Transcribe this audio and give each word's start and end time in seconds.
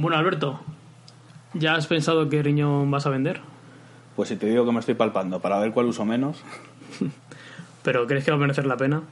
Bueno, 0.00 0.16
Alberto, 0.16 0.60
¿ya 1.54 1.74
has 1.74 1.88
pensado 1.88 2.28
qué 2.28 2.40
riñón 2.40 2.88
vas 2.88 3.06
a 3.06 3.10
vender? 3.10 3.40
Pues 4.14 4.28
si 4.28 4.36
te 4.36 4.46
digo 4.46 4.64
que 4.64 4.70
me 4.70 4.78
estoy 4.78 4.94
palpando 4.94 5.40
para 5.40 5.58
ver 5.58 5.72
cuál 5.72 5.86
uso 5.86 6.04
menos, 6.04 6.44
¿Pero 7.82 8.06
crees 8.06 8.24
que 8.24 8.30
va 8.30 8.36
a 8.36 8.40
merecer 8.40 8.64
la 8.64 8.76
pena? 8.76 9.02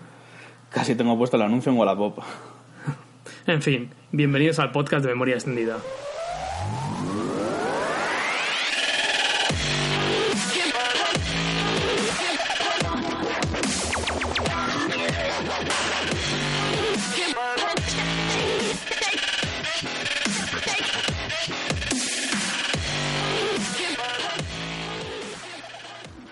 casi 0.71 0.95
tengo 0.95 1.19
puesto 1.19 1.37
el 1.39 1.43
anuncio 1.43 1.73
en 1.73 1.79
Wallapop. 1.79 2.21
En 3.49 3.63
fin, 3.63 3.91
bienvenidos 4.13 4.61
al 4.61 4.71
podcast 4.71 5.05
de 5.05 5.11
Memoria 5.11 5.35
Extendida. 5.35 5.79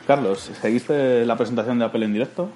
Carlos, 0.06 0.50
¿seguiste 0.60 1.24
la 1.24 1.36
presentación 1.36 1.78
de 1.78 1.86
Apple 1.86 2.05
en 2.05 2.12
directo? 2.12 2.50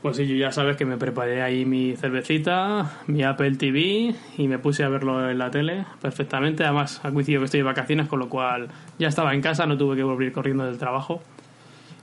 Pues 0.00 0.16
sí, 0.16 0.28
yo 0.28 0.36
ya 0.36 0.52
sabes 0.52 0.76
que 0.76 0.84
me 0.84 0.96
preparé 0.96 1.42
ahí 1.42 1.64
mi 1.64 1.96
cervecita, 1.96 3.00
mi 3.08 3.24
Apple 3.24 3.56
TV 3.56 4.14
y 4.36 4.46
me 4.46 4.60
puse 4.60 4.84
a 4.84 4.88
verlo 4.88 5.28
en 5.28 5.38
la 5.38 5.50
tele 5.50 5.86
perfectamente. 6.00 6.62
Además, 6.62 7.00
ha 7.02 7.10
coincidido 7.10 7.40
que 7.40 7.46
estoy 7.46 7.58
de 7.58 7.64
vacaciones, 7.64 8.06
con 8.06 8.20
lo 8.20 8.28
cual 8.28 8.68
ya 8.96 9.08
estaba 9.08 9.34
en 9.34 9.40
casa, 9.40 9.66
no 9.66 9.76
tuve 9.76 9.96
que 9.96 10.04
volver 10.04 10.30
corriendo 10.30 10.64
del 10.64 10.78
trabajo. 10.78 11.20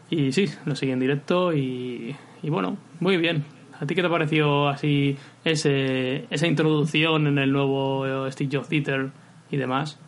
Y 0.09 0.33
sí, 0.33 0.49
lo 0.65 0.75
seguí 0.75 0.91
en 0.91 0.99
directo 0.99 1.53
y, 1.53 2.13
y 2.43 2.49
bueno, 2.49 2.77
muy 2.99 3.15
bien. 3.15 3.45
¿A 3.79 3.85
ti 3.85 3.95
qué 3.95 4.01
te 4.01 4.09
pareció 4.09 4.67
así 4.67 5.17
ese, 5.45 6.25
esa 6.29 6.47
introducción 6.47 7.27
en 7.27 7.37
el 7.37 7.51
nuevo 7.51 8.29
Steve 8.29 8.49
Jobs 8.57 8.67
Theater 8.67 9.09
y 9.49 9.57
demás? 9.57 9.99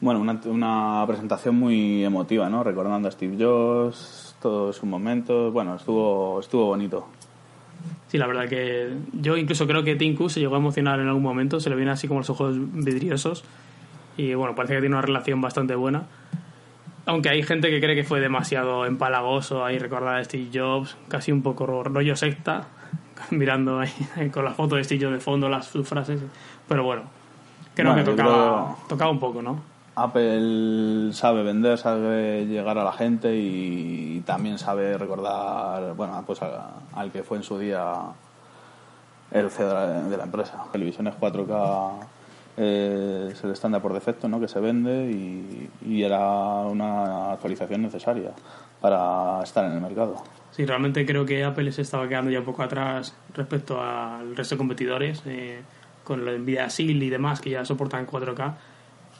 Bueno, 0.00 0.20
una, 0.20 0.40
una 0.46 1.04
presentación 1.06 1.56
muy 1.56 2.04
emotiva, 2.04 2.48
¿no? 2.48 2.62
Recordando 2.62 3.08
a 3.08 3.10
Steve 3.10 3.36
Jobs, 3.42 4.36
todos 4.40 4.76
sus 4.76 4.88
momentos. 4.88 5.52
Bueno, 5.52 5.74
estuvo, 5.74 6.38
estuvo 6.40 6.66
bonito. 6.66 7.06
Sí, 8.08 8.16
la 8.16 8.26
verdad 8.26 8.48
que 8.48 8.90
yo 9.12 9.36
incluso 9.36 9.66
creo 9.66 9.82
que 9.84 9.96
Cook 10.16 10.30
se 10.30 10.40
llegó 10.40 10.54
a 10.54 10.58
emocionar 10.58 10.98
en 11.00 11.08
algún 11.08 11.22
momento, 11.22 11.60
se 11.60 11.68
le 11.68 11.76
viene 11.76 11.90
así 11.90 12.08
como 12.08 12.20
los 12.20 12.30
ojos 12.30 12.54
vidriosos 12.58 13.44
y 14.16 14.34
bueno, 14.34 14.54
parece 14.54 14.74
que 14.74 14.80
tiene 14.80 14.94
una 14.96 15.02
relación 15.02 15.40
bastante 15.40 15.74
buena. 15.74 16.04
Aunque 17.06 17.28
hay 17.30 17.42
gente 17.42 17.70
que 17.70 17.80
cree 17.80 17.94
que 17.94 18.04
fue 18.04 18.20
demasiado 18.20 18.84
empalagoso 18.86 19.64
ahí 19.64 19.78
recordar 19.78 20.16
a 20.16 20.24
Steve 20.24 20.48
Jobs, 20.52 20.96
casi 21.08 21.32
un 21.32 21.42
poco 21.42 21.66
rollo 21.84 22.16
secta, 22.16 22.68
mirando 23.30 23.78
ahí 23.80 23.90
con 24.32 24.44
la 24.44 24.52
foto 24.52 24.76
de 24.76 24.84
Steve 24.84 25.04
Jobs 25.04 25.14
de 25.14 25.20
fondo, 25.20 25.48
las 25.48 25.66
sus 25.66 25.86
frases. 25.88 26.20
Pero 26.68 26.84
bueno, 26.84 27.02
creo 27.74 27.92
Bueno, 27.92 28.04
que 28.04 28.10
tocaba, 28.10 28.74
creo- 28.76 28.88
tocaba 28.88 29.10
un 29.10 29.18
poco, 29.20 29.42
¿no? 29.42 29.60
Apple 30.04 31.12
sabe 31.12 31.42
vender, 31.42 31.78
sabe 31.78 32.46
llegar 32.46 32.78
a 32.78 32.84
la 32.84 32.92
gente 32.92 33.36
y 33.36 34.22
también 34.24 34.58
sabe 34.58 34.96
recordar, 34.96 35.94
bueno, 35.94 36.22
pues 36.26 36.40
al 36.42 37.10
que 37.12 37.22
fue 37.22 37.38
en 37.38 37.42
su 37.42 37.58
día 37.58 37.94
el 39.30 39.50
CEO 39.50 39.68
de 39.68 39.74
la, 39.74 40.02
de 40.02 40.16
la 40.16 40.24
empresa. 40.24 40.64
Televisiones 40.72 41.14
4K 41.20 42.06
eh, 42.60 43.28
es 43.30 43.44
el 43.44 43.52
estándar 43.52 43.80
por 43.80 43.92
defecto, 43.92 44.28
¿no? 44.28 44.40
Que 44.40 44.48
se 44.48 44.58
vende 44.58 45.10
y, 45.10 46.02
era 46.02 46.18
una 46.18 47.32
actualización 47.32 47.82
necesaria 47.82 48.30
para 48.80 49.42
estar 49.42 49.64
en 49.64 49.72
el 49.72 49.80
mercado. 49.80 50.16
Sí, 50.50 50.64
realmente 50.64 51.04
creo 51.04 51.24
que 51.24 51.44
Apple 51.44 51.70
se 51.72 51.82
estaba 51.82 52.08
quedando 52.08 52.30
ya 52.30 52.40
un 52.40 52.44
poco 52.44 52.62
atrás 52.62 53.14
respecto 53.34 53.80
al 53.80 54.34
resto 54.34 54.54
de 54.54 54.58
competidores, 54.58 55.22
eh, 55.26 55.60
con 56.02 56.24
la 56.24 56.32
Nvidia 56.32 56.68
Shield 56.68 57.02
y 57.02 57.10
demás, 57.10 57.40
que 57.40 57.50
ya 57.50 57.64
soportan 57.64 58.06
4K. 58.06 58.54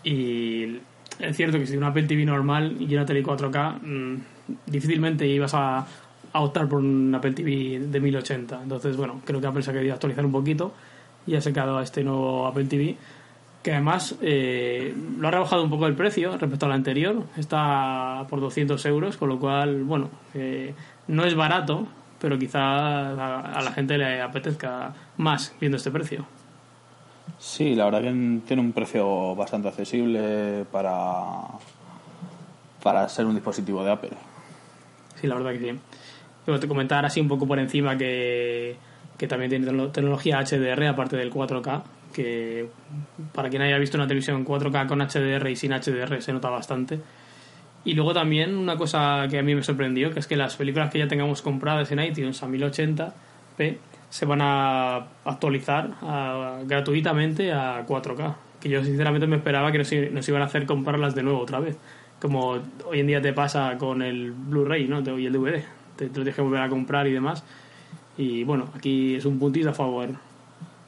Y 0.05 0.79
es 1.19 1.37
cierto 1.37 1.59
que 1.59 1.67
si 1.67 1.77
una 1.77 1.89
Apple 1.89 2.05
TV 2.05 2.25
normal 2.25 2.77
y 2.79 2.95
una 2.95 3.05
tele 3.05 3.23
4K, 3.23 3.79
mm, 3.83 4.17
difícilmente 4.67 5.27
ibas 5.27 5.55
a, 5.55 5.87
optar 6.33 6.69
por 6.69 6.79
un 6.79 7.13
Apple 7.15 7.33
TV 7.33 7.81
de 7.81 8.01
1080. 8.01 8.61
Entonces, 8.63 8.97
bueno, 8.97 9.21
creo 9.25 9.41
que 9.41 9.47
Apple 9.47 9.63
se 9.63 9.71
ha 9.71 9.75
querido 9.75 9.95
actualizar 9.95 10.25
un 10.25 10.31
poquito 10.31 10.73
y 11.27 11.35
ha 11.35 11.41
sacado 11.41 11.79
a 11.79 11.83
este 11.83 12.05
nuevo 12.05 12.47
Apple 12.47 12.67
TV 12.67 12.97
que 13.63 13.73
además 13.73 14.15
eh, 14.23 14.95
lo 15.19 15.29
ha 15.29 15.31
rebajado 15.31 15.65
un 15.65 15.71
poco 15.71 15.87
el 15.87 15.95
precio 15.95 16.37
respecto 16.39 16.67
al 16.67 16.73
anterior, 16.73 17.25
está 17.37 18.25
por 18.31 18.41
200 18.41 18.85
euros, 18.87 19.17
con 19.17 19.29
lo 19.29 19.39
cual, 19.39 19.83
bueno, 19.83 20.11
eh, 20.35 20.75
no 21.09 21.25
es 21.25 21.35
barato, 21.35 21.89
pero 22.21 22.39
quizá 22.39 22.61
a 23.43 23.61
la 23.61 23.73
gente 23.73 23.99
le 23.99 24.23
apetezca 24.23 24.95
más 25.17 25.55
viendo 25.61 25.77
este 25.77 25.91
precio. 25.91 26.25
Sí, 27.39 27.75
la 27.75 27.85
verdad 27.85 28.03
que 28.03 28.41
tiene 28.47 28.63
un 28.63 28.73
precio 28.73 29.35
bastante 29.37 29.69
accesible 29.69 30.65
para, 30.73 31.43
para 32.83 33.09
ser 33.09 33.27
un 33.27 33.35
dispositivo 33.35 33.85
de 33.85 33.93
Apple. 33.93 34.11
Sí, 35.21 35.27
la 35.27 35.37
verdad 35.37 35.53
que 35.53 35.59
sí. 35.61 35.79
Quiero 36.45 36.61
te 36.61 36.67
comentar 36.69 37.05
así 37.05 37.21
un 37.21 37.29
poco 37.29 37.47
por 37.47 37.59
encima 37.59 37.97
que, 37.97 38.77
que 39.17 39.29
también 39.29 39.51
tiene 39.51 39.67
tecno- 39.67 39.93
tecnología 39.93 40.41
HDR 40.41 40.89
aparte 40.89 41.17
del 41.17 41.33
4K, 41.33 41.83
que 42.13 42.69
para 43.35 43.51
quien 43.51 43.63
haya 43.63 43.79
visto 43.79 43.97
una 43.97 44.07
televisión 44.07 44.45
4K 44.45 44.87
con 44.89 45.01
HDR 45.01 45.51
y 45.51 45.57
sin 45.57 45.73
HDR 45.73 46.21
se 46.23 46.33
nota 46.33 46.49
bastante. 46.51 47.01
Y 47.85 47.95
luego 47.95 48.13
también 48.15 48.57
una 48.57 48.77
cosa 48.77 49.27
que 49.31 49.39
a 49.39 49.43
mí 49.43 49.55
me 49.55 49.63
sorprendió, 49.63 50.13
que 50.13 50.19
es 50.21 50.27
que 50.27 50.37
las 50.37 50.57
películas 50.57 50.91
que 50.91 50.99
ya 50.99 51.07
tengamos 51.09 51.43
compradas 51.43 51.91
en 51.93 52.01
iTunes 52.01 52.43
a 52.43 52.47
1080p 52.49 53.77
se 54.11 54.27
van 54.27 54.41
a 54.43 55.07
actualizar 55.25 55.95
gratuitamente 56.67 57.53
a 57.53 57.87
4K. 57.87 58.35
Que 58.61 58.69
yo 58.69 58.83
sinceramente 58.83 59.27
me 59.27 59.37
esperaba 59.37 59.71
que 59.71 59.79
nos, 59.79 59.93
nos 60.13 60.29
iban 60.29 60.43
a 60.43 60.47
hacer 60.47 60.67
comprarlas 60.67 61.15
de 61.15 61.23
nuevo 61.23 61.41
otra 61.41 61.61
vez. 61.61 61.79
Como 62.21 62.59
hoy 62.87 63.01
en 63.01 63.07
día 63.07 63.23
te 63.23 63.33
pasa 63.33 63.77
con 63.79 64.03
el 64.03 64.33
Blu-ray 64.33 64.89
¿no? 64.89 65.01
y 65.19 65.27
el 65.27 65.33
DVD. 65.33 65.63
Te, 65.97 66.07
te 66.07 66.19
lo 66.19 66.25
tienes 66.25 66.35
que 66.35 66.43
volver 66.43 66.63
a 66.63 66.69
comprar 66.69 67.07
y 67.07 67.13
demás. 67.13 67.45
Y 68.17 68.43
bueno, 68.43 68.69
aquí 68.75 69.15
es 69.15 69.25
un 69.25 69.39
puntito 69.39 69.71
a 69.71 69.75
favor. 69.75 70.09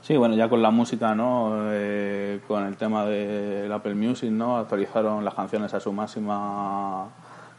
Sí, 0.02 0.16
bueno, 0.16 0.34
ya 0.34 0.48
con 0.48 0.62
la 0.62 0.70
música, 0.70 1.14
¿no? 1.14 1.52
Eh, 1.70 2.40
con 2.48 2.66
el 2.66 2.76
tema 2.76 3.04
del 3.04 3.70
Apple 3.70 3.94
Music, 3.94 4.30
¿no? 4.30 4.56
Actualizaron 4.56 5.24
las 5.24 5.34
canciones 5.34 5.74
a 5.74 5.80
su 5.80 5.92
máxima 5.92 7.08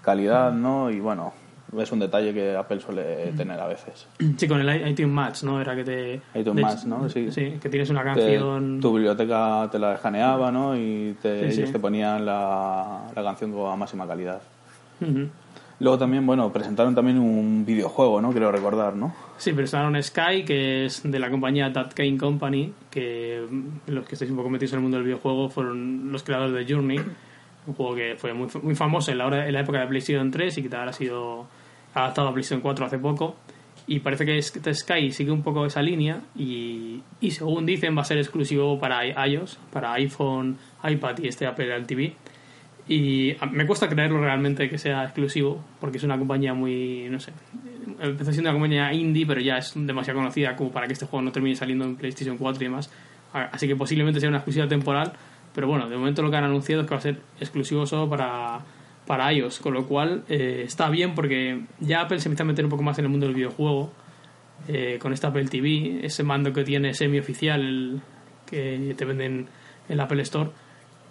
calidad, 0.01 0.51
¿no? 0.51 0.89
Y 0.89 0.99
bueno, 0.99 1.33
es 1.79 1.91
un 1.91 1.99
detalle 1.99 2.33
que 2.33 2.55
Apple 2.55 2.79
suele 2.79 3.31
tener 3.37 3.59
a 3.59 3.67
veces. 3.67 4.07
Sí, 4.37 4.47
con 4.47 4.59
el 4.59 4.87
iTunes 4.89 5.11
Match, 5.13 5.43
¿no? 5.43 5.61
Era 5.61 5.75
que 5.75 5.83
te... 5.83 6.21
iTunes 6.39 6.61
Match, 6.63 6.83
¿no? 6.85 7.07
Sí. 7.09 7.31
Sí, 7.31 7.57
que 7.61 7.69
tienes 7.69 7.89
una 7.89 8.01
Te- 8.01 8.05
canción... 8.19 8.79
tu 8.81 8.93
biblioteca 8.93 9.69
te 9.71 9.79
la 9.79 9.93
escaneaba, 9.95 10.51
¿no? 10.51 10.75
Y 10.75 11.15
te- 11.21 11.47
Sí, 11.49 11.51
sí. 11.55 11.61
ellos 11.61 11.71
te 11.73 11.79
ponían 11.79 12.25
la, 12.25 13.03
la 13.15 13.23
canción 13.23 13.51
con 13.53 13.77
máxima 13.79 14.07
calidad. 14.07 14.41
Luego 15.79 15.97
también, 15.97 16.25
bueno, 16.27 16.51
presentaron 16.53 16.93
también 16.93 17.17
un 17.17 17.65
videojuego, 17.65 18.21
¿no? 18.21 18.31
Creo 18.31 18.51
recordar, 18.51 18.95
¿no? 18.95 19.15
Sí, 19.37 19.51
presentaron 19.51 20.01
Sky, 20.01 20.43
que 20.45 20.85
es 20.85 21.01
de 21.03 21.17
la 21.17 21.31
compañía 21.31 21.73
That 21.73 21.93
Game 21.95 22.17
Company, 22.19 22.71
que 22.91 23.43
mm, 23.49 23.91
los 23.91 24.05
que 24.07 24.13
estáis 24.13 24.29
un 24.29 24.37
poco 24.37 24.49
metidos 24.51 24.73
en 24.73 24.77
el 24.77 24.83
mundo 24.83 24.97
del 24.97 25.05
videojuego 25.05 25.49
fueron 25.49 26.11
los 26.11 26.21
creadores 26.21 26.53
de 26.53 26.71
Journey, 26.71 26.99
un 27.65 27.73
juego 27.73 27.95
que 27.95 28.13
fue 28.15 28.31
muy, 28.33 28.47
muy 28.61 28.75
famoso 28.75 29.11
en 29.11 29.17
la, 29.17 29.25
hora, 29.25 29.47
en 29.47 29.53
la 29.53 29.61
época 29.61 29.79
de 29.79 29.87
PlayStation 29.87 30.29
3 30.29 30.55
y 30.59 30.63
que 30.69 30.75
ahora 30.75 30.91
ha 30.91 30.93
sido 30.93 31.47
adaptado 31.93 32.27
a 32.29 32.33
PlayStation 32.33 32.61
4 32.61 32.85
hace 32.85 32.97
poco. 32.99 33.35
Y 33.87 33.99
parece 33.99 34.25
que 34.25 34.41
Sky 34.41 35.11
sigue 35.11 35.31
un 35.31 35.41
poco 35.41 35.65
esa 35.65 35.81
línea 35.81 36.21
y, 36.35 37.01
y 37.19 37.31
según 37.31 37.65
dicen 37.65 37.97
va 37.97 38.01
a 38.01 38.05
ser 38.05 38.19
exclusivo 38.19 38.79
para 38.79 39.25
iOS, 39.27 39.57
para 39.73 39.93
iPhone, 39.93 40.57
iPad 40.83 41.17
y 41.23 41.27
este 41.27 41.45
Apple 41.47 41.81
TV. 41.85 42.13
Y 42.87 43.31
a- 43.39 43.45
me 43.47 43.65
cuesta 43.65 43.89
creerlo 43.89 44.19
realmente 44.21 44.69
que 44.69 44.77
sea 44.77 45.03
exclusivo, 45.03 45.63
porque 45.79 45.97
es 45.97 46.03
una 46.03 46.17
compañía 46.17 46.53
muy, 46.53 47.07
no 47.09 47.19
sé, 47.19 47.31
empezó 47.99 48.31
siendo 48.31 48.49
una 48.49 48.53
compañía 48.59 48.93
indie, 48.93 49.25
pero 49.25 49.41
ya 49.41 49.57
es 49.57 49.73
demasiado 49.75 50.19
conocida 50.19 50.55
como 50.55 50.71
para 50.71 50.87
que 50.87 50.93
este 50.93 51.05
juego 51.05 51.23
no 51.23 51.31
termine 51.31 51.55
saliendo 51.55 51.83
en 51.85 51.95
PlayStation 51.95 52.37
4 52.37 52.61
y 52.61 52.65
demás. 52.67 52.91
Así 53.33 53.67
que 53.67 53.75
posiblemente 53.75 54.19
sea 54.19 54.29
una 54.29 54.39
exclusiva 54.39 54.67
temporal, 54.67 55.13
pero 55.53 55.67
bueno, 55.67 55.89
de 55.89 55.97
momento 55.97 56.21
lo 56.21 56.29
que 56.29 56.37
han 56.37 56.43
anunciado 56.43 56.81
es 56.81 56.87
que 56.87 56.91
va 56.93 56.97
a 56.99 57.01
ser 57.01 57.19
exclusivo 57.39 57.85
solo 57.85 58.09
para, 58.09 58.59
para 59.11 59.33
iOS, 59.33 59.59
con 59.59 59.73
lo 59.73 59.85
cual 59.87 60.23
eh, 60.29 60.63
está 60.65 60.89
bien 60.89 61.13
porque 61.15 61.59
ya 61.81 61.99
Apple 61.99 62.21
se 62.21 62.29
empieza 62.29 62.43
a 62.43 62.45
meter 62.45 62.63
un 62.63 62.71
poco 62.71 62.81
más 62.81 62.97
en 62.97 63.03
el 63.03 63.11
mundo 63.11 63.25
del 63.25 63.35
videojuego 63.35 63.91
eh, 64.69 64.97
con 65.01 65.11
esta 65.11 65.27
Apple 65.27 65.47
TV, 65.49 65.99
ese 66.05 66.23
mando 66.23 66.53
que 66.53 66.63
tiene 66.63 66.93
semi-oficial 66.93 67.59
el- 67.61 68.01
que 68.45 68.95
te 68.97 69.03
venden 69.03 69.47
en 69.89 69.97
la 69.97 70.03
Apple 70.03 70.21
Store 70.21 70.49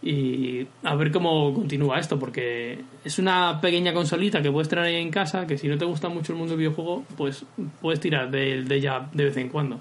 Y 0.02 0.66
a 0.82 0.94
ver 0.94 1.10
cómo 1.12 1.52
continúa 1.52 1.98
esto, 1.98 2.18
porque 2.18 2.80
es 3.04 3.18
una 3.18 3.60
pequeña 3.60 3.92
consolita 3.92 4.40
que 4.40 4.50
puedes 4.50 4.68
tener 4.70 4.86
ahí 4.86 4.96
en 4.96 5.10
casa, 5.10 5.46
que 5.46 5.58
si 5.58 5.68
no 5.68 5.76
te 5.76 5.84
gusta 5.84 6.08
mucho 6.08 6.32
el 6.32 6.38
mundo 6.38 6.52
del 6.52 6.58
videojuego, 6.60 7.04
pues 7.18 7.44
puedes 7.82 8.00
tirar 8.00 8.30
de, 8.30 8.62
de 8.62 8.74
ella 8.76 9.08
de 9.12 9.24
vez 9.24 9.36
en 9.36 9.50
cuando. 9.50 9.78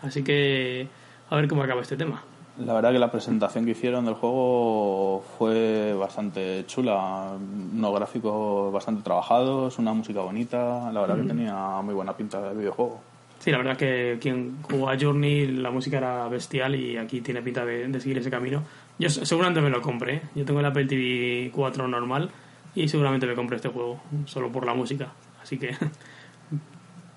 Así 0.00 0.22
que 0.24 0.86
a 1.28 1.36
ver 1.36 1.48
cómo 1.48 1.62
acaba 1.62 1.82
este 1.82 1.98
tema. 1.98 2.22
La 2.64 2.72
verdad 2.74 2.90
que 2.92 2.98
la 2.98 3.10
presentación 3.12 3.64
que 3.64 3.70
hicieron 3.70 4.04
del 4.04 4.14
juego 4.14 5.24
fue 5.38 5.94
bastante 5.94 6.64
chula, 6.66 7.32
unos 7.72 7.94
gráficos 7.94 8.72
bastante 8.72 9.02
trabajados, 9.02 9.78
una 9.78 9.92
música 9.92 10.20
bonita, 10.22 10.90
la 10.92 11.00
verdad 11.00 11.16
que 11.16 11.28
tenía 11.28 11.54
muy 11.82 11.94
buena 11.94 12.16
pinta 12.16 12.40
de 12.50 12.54
videojuego. 12.56 13.00
Sí, 13.38 13.52
la 13.52 13.58
verdad 13.58 13.76
que 13.76 14.18
quien 14.20 14.56
jugó 14.62 14.90
a 14.90 14.98
Journey 14.98 15.46
la 15.46 15.70
música 15.70 15.98
era 15.98 16.26
bestial 16.28 16.74
y 16.74 16.96
aquí 16.96 17.20
tiene 17.20 17.40
pinta 17.42 17.64
de, 17.64 17.86
de 17.86 18.00
seguir 18.00 18.18
ese 18.18 18.30
camino. 18.30 18.64
Yo 18.98 19.08
se- 19.08 19.24
seguramente 19.24 19.60
me 19.60 19.70
lo 19.70 19.80
compré, 19.80 20.14
¿eh? 20.16 20.22
yo 20.34 20.44
tengo 20.44 20.58
el 20.58 20.66
Apple 20.66 20.86
TV 20.86 21.52
4 21.54 21.86
normal 21.86 22.28
y 22.74 22.88
seguramente 22.88 23.26
me 23.28 23.36
compré 23.36 23.56
este 23.56 23.68
juego 23.68 24.00
solo 24.24 24.50
por 24.50 24.66
la 24.66 24.74
música. 24.74 25.12
Así 25.40 25.56
que 25.58 25.76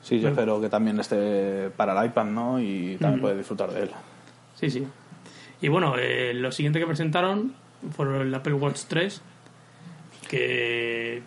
Sí, 0.04 0.20
yo 0.20 0.30
espero 0.30 0.62
que 0.62 0.70
también 0.70 1.00
esté 1.00 1.70
para 1.72 2.00
el 2.00 2.08
iPad, 2.08 2.26
¿no? 2.26 2.60
Y 2.60 2.98
también 3.00 3.22
puedes 3.22 3.38
disfrutar 3.40 3.72
de 3.72 3.84
él. 3.84 3.90
Sí, 4.56 4.70
sí. 4.70 4.86
Y 5.62 5.68
bueno, 5.68 5.96
eh, 5.98 6.34
lo 6.34 6.52
siguiente 6.52 6.80
que 6.80 6.88
presentaron 6.88 7.54
fue 7.96 8.22
el 8.22 8.34
Apple 8.34 8.54
Watch 8.54 8.82
3, 8.88 9.22
que, 10.28 11.22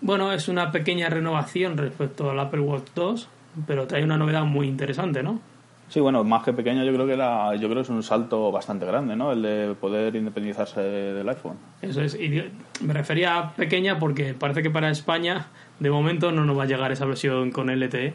bueno, 0.00 0.32
es 0.32 0.48
una 0.48 0.72
pequeña 0.72 1.08
renovación 1.08 1.76
respecto 1.76 2.30
al 2.30 2.40
Apple 2.40 2.60
Watch 2.60 2.88
2, 2.94 3.28
pero 3.66 3.86
trae 3.86 4.02
una 4.02 4.16
novedad 4.16 4.44
muy 4.44 4.66
interesante, 4.66 5.22
¿no? 5.22 5.40
Sí, 5.88 6.00
bueno, 6.00 6.24
más 6.24 6.42
que 6.42 6.52
pequeño, 6.52 6.84
yo 6.84 6.92
creo 6.92 7.06
que 7.06 7.12
era, 7.12 7.54
yo 7.54 7.68
creo 7.68 7.76
que 7.76 7.82
es 7.82 7.88
un 7.90 8.02
salto 8.02 8.50
bastante 8.50 8.84
grande, 8.84 9.14
¿no? 9.14 9.30
El 9.30 9.42
de 9.42 9.74
poder 9.80 10.16
independizarse 10.16 10.80
del 10.80 11.28
iPhone. 11.28 11.56
Eso 11.80 12.02
es, 12.02 12.14
y 12.14 12.42
me 12.80 12.92
refería 12.92 13.38
a 13.38 13.52
pequeña 13.52 13.98
porque 13.98 14.34
parece 14.34 14.62
que 14.62 14.70
para 14.70 14.90
España, 14.90 15.46
de 15.78 15.90
momento, 15.90 16.32
no 16.32 16.44
nos 16.44 16.58
va 16.58 16.64
a 16.64 16.66
llegar 16.66 16.90
esa 16.90 17.04
versión 17.04 17.52
con 17.52 17.70
LTE. 17.70 18.14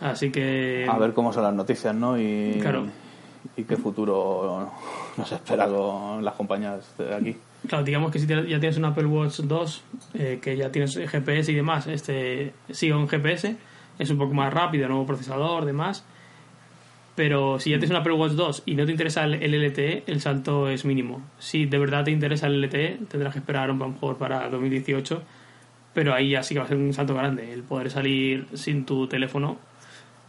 Así 0.00 0.30
que... 0.30 0.86
A 0.88 0.98
ver 0.98 1.12
cómo 1.12 1.32
son 1.32 1.42
las 1.42 1.54
noticias, 1.54 1.94
¿no? 1.94 2.20
Y, 2.20 2.58
Claro. 2.60 2.86
Y 3.56 3.64
qué 3.64 3.76
futuro 3.76 4.70
nos 5.16 5.32
espera 5.32 5.66
con 5.66 6.24
las 6.24 6.34
compañías 6.34 6.96
de 6.98 7.14
aquí. 7.14 7.36
Claro, 7.68 7.84
digamos 7.84 8.10
que 8.10 8.18
si 8.18 8.26
ya 8.26 8.44
tienes 8.44 8.76
un 8.76 8.84
Apple 8.84 9.06
Watch 9.06 9.40
2, 9.40 9.84
eh, 10.14 10.38
que 10.42 10.56
ya 10.56 10.70
tienes 10.72 10.96
GPS 10.96 11.52
y 11.52 11.54
demás, 11.54 11.86
este 11.86 12.52
sigue 12.70 12.94
un 12.94 13.08
GPS, 13.08 13.56
es 13.98 14.10
un 14.10 14.18
poco 14.18 14.34
más 14.34 14.52
rápido, 14.52 14.88
nuevo 14.88 15.06
procesador, 15.06 15.64
demás. 15.64 16.04
Pero 17.14 17.60
si 17.60 17.70
ya 17.70 17.76
tienes 17.78 17.90
un 17.90 17.96
Apple 17.96 18.14
Watch 18.14 18.32
2 18.32 18.62
y 18.66 18.74
no 18.74 18.86
te 18.86 18.92
interesa 18.92 19.24
el, 19.24 19.34
LTE, 19.34 20.04
el 20.06 20.20
salto 20.20 20.68
es 20.68 20.84
mínimo. 20.84 21.22
Si 21.38 21.66
de 21.66 21.78
verdad 21.78 22.04
te 22.04 22.10
interesa 22.10 22.46
el 22.46 22.62
LTE, 22.62 23.00
tendrás 23.08 23.34
que 23.34 23.40
esperar 23.40 23.64
a 23.64 23.66
lo 23.66 23.74
mejor 23.74 24.16
para 24.16 24.48
2018, 24.48 25.22
pero 25.92 26.14
ahí 26.14 26.30
ya 26.30 26.42
sí 26.42 26.54
que 26.54 26.60
va 26.60 26.64
a 26.64 26.68
ser 26.68 26.78
un 26.78 26.92
salto 26.94 27.14
grande. 27.14 27.52
El 27.52 27.64
poder 27.64 27.90
salir 27.90 28.46
sin 28.54 28.86
tu 28.86 29.06
teléfono 29.08 29.58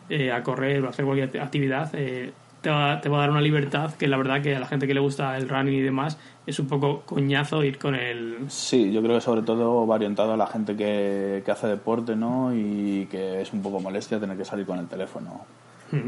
eh, 0.10 0.31
a 0.33 0.44
correr 0.44 0.83
o 0.83 0.89
hacer 0.89 1.06
cualquier 1.06 1.42
actividad 1.42 1.89
eh, 1.94 2.33
te, 2.63 2.69
va, 2.69 3.01
te 3.01 3.10
va 3.10 3.18
a 3.18 3.21
dar 3.21 3.31
una 3.31 3.42
libertad 3.42 3.94
que 3.94 4.07
la 4.07 4.18
verdad 4.18 4.42
que 4.42 4.56
a 4.56 4.60
la 4.60 4.65
gente 4.65 4.88
que 4.88 4.94
le 4.94 5.01
gusta 5.01 5.38
el 5.38 5.50
running 5.50 5.75
y 5.75 5.81
demás 5.81 6.18
es 6.48 6.57
un 6.60 6.68
poco 6.68 7.01
coñazo 7.06 7.63
ir 7.63 7.77
con 7.77 7.94
el... 7.94 8.38
Sí, 8.48 8.92
yo 8.92 9.01
creo 9.04 9.15
que 9.15 9.21
sobre 9.21 9.42
todo 9.42 9.86
va 9.86 9.95
orientado 9.95 10.33
a 10.33 10.38
la 10.38 10.48
gente 10.48 10.75
que, 10.75 11.44
que 11.45 11.51
hace 11.51 11.68
deporte, 11.68 12.15
¿no? 12.15 12.56
Y 12.56 13.07
que 13.12 13.42
es 13.42 13.51
un 13.54 13.62
poco 13.62 13.81
molestia 13.81 14.19
tener 14.19 14.38
que 14.38 14.45
salir 14.45 14.65
con 14.65 14.80
el 14.80 14.88
teléfono. 14.88 15.45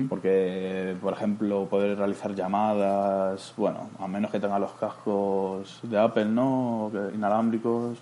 Porque, 0.10 0.96
por 1.00 1.14
ejemplo, 1.14 1.68
poder 1.70 1.96
realizar 1.96 2.34
llamadas, 2.34 3.54
bueno, 3.56 3.92
a 4.00 4.08
menos 4.08 4.32
que 4.32 4.40
tenga 4.40 4.58
los 4.58 4.72
cascos 4.72 5.80
de 5.84 6.00
Apple, 6.00 6.26
¿no? 6.26 6.92
Inalámbricos, 7.14 8.00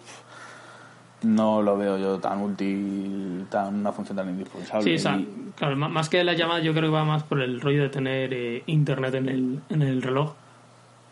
no 1.24 1.62
lo 1.62 1.78
veo 1.78 1.98
yo 1.98 2.20
tan 2.20 2.42
útil, 2.42 3.46
tan 3.50 3.76
una 3.76 3.92
función 3.92 4.18
tan 4.18 4.30
indispensable. 4.30 4.84
Sí, 4.84 4.96
o 4.96 5.00
sea, 5.00 5.18
Y- 5.18 5.52
claro, 5.56 5.76
má- 5.76 5.90
más 5.90 6.10
que 6.10 6.24
la 6.24 6.34
llamada 6.34 6.60
yo 6.62 6.72
creo 6.74 6.84
que 6.90 6.90
va 6.96 7.06
más 7.06 7.24
por 7.24 7.42
el 7.42 7.60
rollo 7.62 7.84
de 7.84 7.90
tener 7.90 8.34
eh, 8.34 8.64
internet 8.68 9.14
en 9.16 9.30
el, 9.30 9.60
en 9.70 9.82
el 9.82 10.02
reloj 10.02 10.34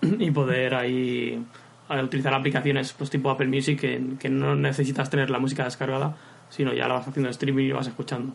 y 0.01 0.31
poder 0.31 0.75
ahí 0.75 1.43
utilizar 2.03 2.33
aplicaciones 2.33 2.93
pues 2.93 3.09
tipo 3.09 3.29
Apple 3.29 3.47
Music 3.47 3.79
que, 3.79 4.01
que 4.19 4.29
no 4.29 4.55
necesitas 4.55 5.09
tener 5.09 5.29
la 5.29 5.39
música 5.39 5.63
descargada, 5.65 6.15
sino 6.49 6.73
ya 6.73 6.87
la 6.87 6.93
vas 6.95 7.07
haciendo 7.07 7.29
streaming 7.29 7.65
y 7.65 7.67
lo 7.69 7.75
vas 7.75 7.87
escuchando. 7.87 8.33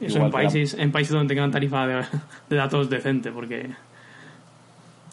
Eso 0.00 0.16
Igual 0.18 0.26
en 0.26 0.32
países, 0.32 0.74
en 0.74 0.92
países 0.92 1.12
donde 1.12 1.34
tengan 1.34 1.50
tarifa 1.50 1.86
de, 1.86 2.04
de 2.50 2.56
datos 2.56 2.88
decente, 2.90 3.32
porque 3.32 3.70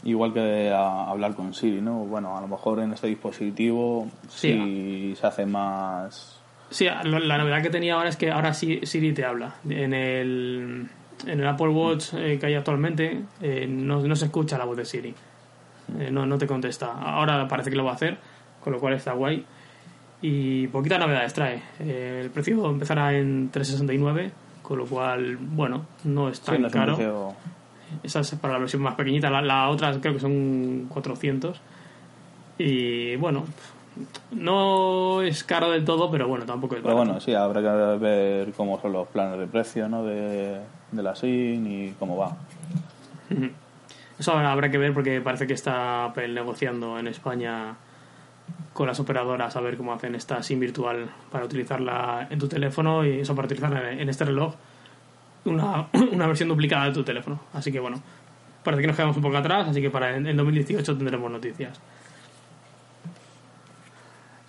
Igual 0.08 0.34
que 0.34 0.72
a- 0.72 1.10
hablar 1.10 1.36
con 1.36 1.54
Siri, 1.54 1.82
¿no? 1.82 2.00
Bueno, 2.06 2.38
a 2.38 2.42
lo 2.42 2.48
mejor 2.48 2.80
en 2.80 2.94
este 2.94 3.08
dispositivo 3.08 4.08
Sí, 4.30 4.54
sí, 4.54 5.16
se 5.20 5.28
hace 5.28 5.46
más... 5.46 6.40
Sí, 6.70 6.88
lo- 7.04 7.20
la 7.20 7.38
novedad 7.38 7.62
que 7.62 7.70
tenía 7.70 7.96
ahora 7.96 8.10
es 8.10 8.16
que 8.18 8.32
ahora 8.32 8.54
sí 8.54 8.80
Siri 8.84 9.12
te 9.14 9.26
habla. 9.26 9.56
En 9.70 9.94
el, 9.94 10.88
en 11.26 11.40
el 11.40 11.48
Apple 11.48 11.70
Watch 11.70 12.14
eh, 12.14 12.38
que 12.40 12.46
hay 12.46 12.56
actualmente 12.56 13.22
eh, 13.42 13.68
no, 13.70 14.00
no 14.02 14.16
se 14.16 14.26
escucha 14.26 14.58
la 14.58 14.64
voz 14.66 14.78
de 14.78 14.86
Siri. 14.86 15.14
Eh, 16.00 16.10
no, 16.12 16.26
no 16.26 16.38
te 16.38 16.48
contesta. 16.48 16.88
Ahora 16.94 17.46
parece 17.48 17.70
que 17.70 17.76
lo 17.76 17.84
va 17.84 17.92
a 17.92 17.96
hacer, 17.96 18.18
con 18.64 18.72
lo 18.74 18.80
cual 18.80 18.94
está 18.94 19.12
guay. 19.14 19.46
Y 20.22 20.68
poquitas 20.68 21.00
novedades 21.00 21.34
trae. 21.34 21.62
Eh, 21.80 22.22
el 22.24 22.30
precio 22.32 22.66
empezará 22.70 23.14
en 23.14 23.50
369, 23.50 24.32
con 24.64 24.78
lo 24.80 24.86
cual, 24.86 25.38
bueno, 25.38 25.86
no 26.06 26.30
es 26.30 26.42
tan 26.42 26.56
Sí, 26.56 26.62
no 26.62 26.68
es 26.68 26.74
un 26.74 26.80
caro. 26.80 27.34
Esa 28.04 28.20
es 28.22 28.36
para 28.36 28.54
la 28.54 28.60
versión 28.60 28.82
más 28.82 28.96
pequeñita. 28.96 29.30
La, 29.30 29.42
la 29.42 29.70
otra 29.70 29.92
creo 30.00 30.14
que 30.14 30.20
son 30.20 30.88
400. 30.90 31.60
Y 32.60 33.16
bueno, 33.18 33.46
no 34.32 35.22
es 35.22 35.44
caro 35.44 35.72
del 35.72 35.86
todo, 35.86 36.10
pero 36.12 36.28
bueno, 36.28 36.46
tampoco 36.46 36.76
es 36.76 36.82
Pero 36.82 36.96
barato. 36.96 37.12
bueno, 37.14 37.22
sí, 37.26 37.34
habrá 37.34 37.62
que 37.62 37.98
ver 38.00 38.52
cómo 38.54 38.80
son 38.82 38.94
los 38.94 39.08
planes 39.08 39.40
de 39.40 39.48
precio, 39.48 39.88
¿no? 39.90 40.04
De, 40.04 40.60
de 40.92 41.04
la 41.04 41.16
SIN 41.16 41.66
y 41.68 41.92
cómo 42.00 42.18
va. 42.18 42.36
Eso 44.20 44.32
habrá 44.32 44.52
habrá 44.52 44.72
que 44.72 44.78
ver 44.78 44.94
porque 44.94 45.22
parece 45.22 45.46
que 45.48 45.54
está 45.54 46.06
Apple 46.06 46.30
negociando 46.30 46.98
en 46.98 47.08
España 47.08 47.76
con 48.74 48.88
las 48.88 49.00
operadoras 49.00 49.56
a 49.56 49.62
ver 49.62 49.78
cómo 49.78 49.94
hacen 49.94 50.16
esta 50.16 50.42
SIM 50.42 50.60
virtual 50.60 51.10
para 51.32 51.46
utilizarla 51.46 52.28
en 52.30 52.40
tu 52.40 52.48
teléfono 52.48 53.06
y 53.06 53.20
eso 53.20 53.36
para 53.36 53.46
utilizarla 53.46 53.92
en 53.92 54.10
este 54.10 54.26
reloj. 54.26 54.54
Una, 55.50 55.88
una 56.12 56.28
versión 56.28 56.50
duplicada 56.50 56.86
de 56.86 56.92
tu 56.94 57.04
teléfono. 57.04 57.40
Así 57.54 57.72
que 57.72 57.80
bueno, 57.80 58.02
parece 58.64 58.82
que 58.82 58.88
nos 58.88 58.96
quedamos 58.96 59.16
un 59.18 59.24
poco 59.24 59.38
atrás, 59.38 59.68
así 59.70 59.82
que 59.82 59.90
para 59.90 60.16
en 60.16 60.36
2018 60.38 60.98
tendremos 60.98 61.32
noticias. 61.32 61.80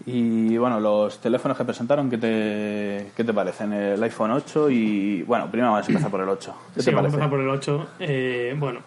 Y 0.06 0.56
bueno, 0.56 0.80
los 0.80 1.20
teléfonos 1.20 1.58
que 1.58 1.64
presentaron, 1.64 2.08
¿qué 2.08 2.16
te, 2.16 3.10
qué 3.14 3.24
te 3.24 3.34
parecen? 3.34 3.72
El 3.74 4.02
iPhone 4.02 4.30
8 4.30 4.70
y... 4.70 5.22
Bueno, 5.24 5.50
primero 5.50 5.70
vamos 5.72 5.86
a 5.86 5.90
empezar 5.90 6.10
por 6.10 6.20
el 6.22 6.28
8. 6.30 6.54
¿Qué 6.74 6.80
Sí, 6.80 6.86
te 6.86 6.94
vamos 6.96 7.12
a 7.12 7.14
empezar 7.16 7.30
por 7.30 7.40
el 7.40 7.48
8. 7.48 7.86
Eh, 8.00 8.56
bueno, 8.58 8.80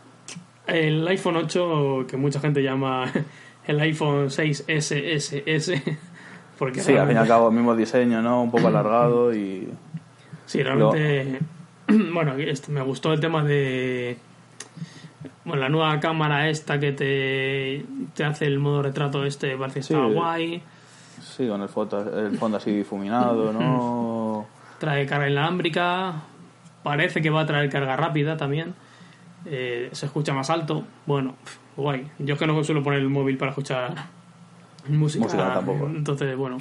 el 0.66 1.08
iPhone 1.08 1.36
8, 1.36 2.06
que 2.08 2.18
mucha 2.18 2.40
gente 2.40 2.64
llama 2.64 3.06
el 3.68 3.80
iPhone 3.82 4.30
6SSS, 4.30 5.98
porque 6.58 6.80
Sí, 6.82 6.94
al 6.94 6.96
fin 6.96 6.96
y 6.96 6.98
al 6.98 7.06
realmente- 7.08 7.28
cabo, 7.28 7.50
el 7.50 7.54
mismo 7.56 7.76
diseño, 7.76 8.22
¿no? 8.24 8.42
Un 8.42 8.50
poco 8.50 8.68
alargado 8.70 9.32
y... 9.36 9.70
Sí, 10.48 10.64
realmente. 10.64 11.38
Bueno, 12.14 12.34
este, 12.38 12.72
me 12.72 12.82
gustó 12.82 13.14
el 13.14 13.20
tema 13.20 13.44
de. 13.44 14.18
Bueno, 15.46 15.62
la 15.62 15.70
nueva 15.70 16.00
cámara 16.00 16.50
esta 16.50 16.80
que 16.80 16.92
te, 16.92 17.86
te 18.16 18.24
hace 18.24 18.46
el 18.46 18.60
modo 18.60 18.82
retrato 18.84 19.26
este, 19.26 19.56
parece 19.58 19.80
que 19.80 19.84
Sí. 19.84 19.94
está 19.94 20.06
guay. 20.06 20.62
Sí, 21.22 21.48
con 21.48 21.62
el, 21.62 21.70
foto, 21.70 22.20
el 22.20 22.38
fondo 22.38 22.58
así 22.58 22.72
difuminado, 22.72 23.52
¿no? 23.54 24.46
Trae 24.80 25.06
carga 25.06 25.30
inalámbrica. 25.30 26.14
Parece 26.84 27.22
que 27.22 27.30
va 27.30 27.42
a 27.42 27.46
traer 27.46 27.70
carga 27.70 27.96
rápida 27.96 28.38
también. 28.38 28.74
Eh, 29.46 29.90
se 29.92 30.06
escucha 30.08 30.34
más 30.34 30.50
alto. 30.50 30.84
Bueno, 31.06 31.36
guay. 31.78 32.08
Yo 32.20 32.34
es 32.34 32.40
que 32.40 32.48
no 32.48 32.64
suelo 32.64 32.82
poner 32.84 33.00
el 33.00 33.10
móvil 33.10 33.38
para 33.38 33.52
escuchar 33.52 33.94
música. 34.88 35.24
Música 35.26 35.54
tampoco. 35.54 35.88
Entonces, 35.88 36.36
bueno. 36.36 36.58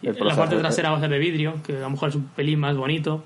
Y 0.00 0.08
El 0.08 0.16
la 0.26 0.36
parte 0.36 0.56
trasera 0.56 0.90
va 0.90 0.98
a 0.98 1.00
ser 1.00 1.10
de 1.10 1.18
vidrio, 1.18 1.54
que 1.64 1.76
a 1.76 1.80
lo 1.80 1.90
mejor 1.90 2.10
es 2.10 2.14
un 2.14 2.24
pelín 2.28 2.60
más 2.60 2.76
bonito. 2.76 3.24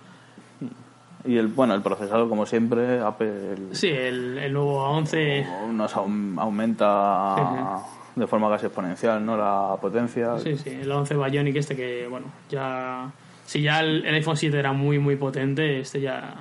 Y 1.25 1.37
el, 1.37 1.47
bueno, 1.49 1.75
el 1.75 1.83
procesador, 1.83 2.29
como 2.29 2.47
siempre, 2.47 3.01
Apple 3.01 3.57
Sí, 3.73 3.89
el, 3.89 4.39
el 4.39 4.53
nuevo 4.53 4.85
A11 4.87 5.69
nos 5.73 5.95
aum- 5.97 6.39
aumenta 6.41 7.79
de 8.17 8.27
forma 8.27 8.51
casi 8.51 8.67
exponencial, 8.67 9.25
¿no? 9.25 9.37
La 9.37 9.77
potencia. 9.81 10.39
Sí, 10.39 10.57
sí, 10.59 10.71
el 10.71 10.91
11 10.91 11.15
Bionic 11.17 11.57
este 11.57 11.77
que, 11.77 12.07
bueno, 12.09 12.27
ya... 12.51 13.11
Si 13.45 13.61
ya 13.61 13.81
el, 13.81 14.05
el 14.07 14.15
iPhone 14.15 14.37
7 14.37 14.57
era 14.59 14.73
muy, 14.73 14.99
muy 14.99 15.17
potente, 15.17 15.81
este 15.81 16.01
ya 16.01 16.35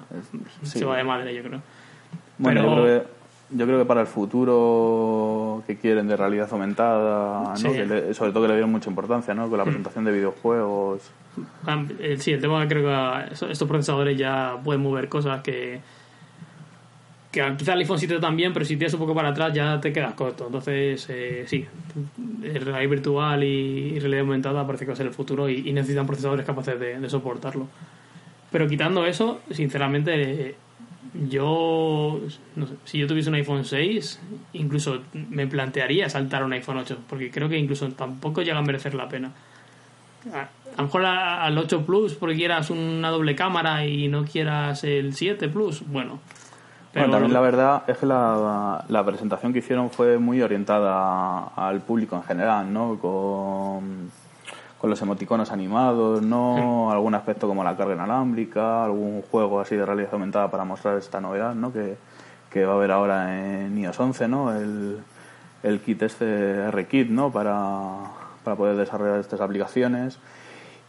sí. 0.63 0.79
se 0.79 0.85
va 0.85 0.97
de 0.97 1.03
madre, 1.03 1.33
yo 1.35 1.43
creo. 1.43 1.61
Bueno, 2.38 2.61
Pero- 2.61 2.75
yo, 2.75 2.83
creo 2.83 3.00
que, 3.01 3.07
yo 3.51 3.65
creo 3.65 3.79
que 3.79 3.86
para 3.86 4.01
el 4.01 4.08
futuro 4.08 5.63
que 5.67 5.77
quieren 5.77 6.08
de 6.08 6.15
realidad 6.17 6.48
aumentada, 6.51 7.50
¿no? 7.50 7.55
Sí. 7.58 7.67
Mm. 7.67 7.74
Que 7.74 7.86
le- 7.86 8.13
sobre 8.13 8.31
todo 8.31 8.43
que 8.43 8.48
le 8.50 8.53
dieron 8.55 8.72
mucha 8.72 8.89
importancia, 8.89 9.34
¿no? 9.34 9.50
Con 9.50 9.58
la 9.58 9.63
presentación 9.65 10.05
de 10.05 10.12
videojuegos. 10.12 11.01
El- 12.00 12.20
Sí, 12.22 12.34
el 12.34 12.41
tema 12.41 12.67
creo 12.67 12.84
que 12.84 13.34
estos 13.51 13.67
procesadores 13.67 14.17
ya 14.17 14.58
pueden 14.63 14.81
mover 14.81 15.10
cosas 15.10 15.41
que 15.41 15.79
que 17.31 17.41
quizá 17.58 17.74
el 17.74 17.79
iPhone 17.79 17.98
7 17.98 18.20
también, 18.20 18.51
pero 18.51 18.65
si 18.65 18.75
tienes 18.75 18.93
un 18.93 19.00
poco 19.00 19.15
para 19.15 19.29
atrás 19.29 19.53
ya 19.53 19.79
te 19.79 19.93
quedas 19.93 20.13
corto. 20.15 20.48
Entonces, 20.48 21.05
eh, 21.10 21.46
sí, 21.48 21.65
realidad 22.41 22.89
virtual 22.89 23.43
y, 23.43 23.98
realidad 24.00 24.22
aumentada 24.22 24.65
parece 24.67 24.84
que 24.84 24.89
va 24.89 24.93
a 24.93 24.98
ser 24.98 25.08
el 25.08 25.13
futuro 25.13 25.48
y, 25.50 25.72
necesitan 25.72 26.05
procesadores 26.05 26.46
capaces 26.46 26.77
de, 26.77 27.10
soportarlo. 27.10 27.67
Pero 28.51 28.67
quitando 28.67 29.05
eso, 29.05 29.39
sinceramente, 29.50 30.55
yo, 31.13 32.20
si 32.86 33.00
yo 33.00 33.08
tuviese 33.08 33.30
un 33.30 33.36
iPhone 33.36 33.65
6, 33.65 34.22
incluso 34.53 35.01
me 35.13 35.48
plantearía 35.48 36.10
saltar 36.10 36.44
a 36.44 36.46
un 36.46 36.53
iPhone 36.53 36.77
8, 36.77 37.00
porque 37.10 37.30
creo 37.30 37.50
que 37.50 37.58
incluso 37.58 37.89
tampoco 37.89 38.41
llega 38.41 38.60
a 38.60 38.62
merecer 38.62 38.94
la 38.94 39.10
pena. 39.10 39.32
A, 40.34 40.48
lo 40.77 40.84
mejor 40.84 41.06
al 41.06 41.58
8 41.58 41.86
Plus 41.86 42.13
porque 42.13 42.36
quieras 42.36 42.70
una 42.70 43.10
doble 43.10 43.36
cámara 43.36 43.86
y 43.86 44.08
no 44.08 44.24
quieras 44.24 44.84
el 44.84 45.13
7 45.13 45.50
Plus, 45.50 45.84
bueno, 45.88 46.20
bueno, 46.94 47.12
también 47.12 47.34
la 47.34 47.39
verdad 47.39 47.84
es 47.88 47.98
que 47.98 48.06
la, 48.06 48.84
la, 48.89 49.06
presentación 49.06 49.53
que 49.53 49.60
hicieron 49.60 49.89
fue 49.89 50.18
muy 50.18 50.41
orientada 50.41 51.48
al 51.56 51.80
público 51.82 52.18
en 52.18 52.24
general, 52.24 52.72
¿no? 52.72 53.00
Con, 53.00 54.12
con 54.81 54.89
los 54.89 55.00
emoticonos 55.03 55.51
animados, 55.51 56.23
¿no? 56.23 56.91
Algún 56.91 57.13
aspecto 57.13 57.47
como 57.47 57.63
la 57.63 57.77
carga 57.77 57.93
inalámbrica, 57.93 58.83
algún 58.83 59.21
juego 59.21 59.61
así 59.61 59.75
de 59.75 59.85
realidad 59.85 60.09
aumentada 60.13 60.50
para 60.50 60.65
mostrar 60.65 60.97
esta 60.97 61.21
novedad, 61.21 61.53
¿no? 61.53 61.71
Que, 61.71 61.97
que 62.50 62.65
va 62.65 62.73
a 62.73 62.75
haber 62.77 62.89
ahora 62.89 63.63
en 63.63 63.77
iOS 63.77 64.00
11, 64.00 64.27
¿no? 64.27 64.55
El, 64.55 64.97
el 65.61 65.79
kit 65.81 66.01
este 66.01 66.65
R-Kit, 66.69 67.09
¿no? 67.09 67.31
Para, 67.31 67.67
para 68.43 68.57
poder 68.57 68.75
desarrollar 68.75 69.19
estas 69.19 69.39
aplicaciones. 69.39 70.17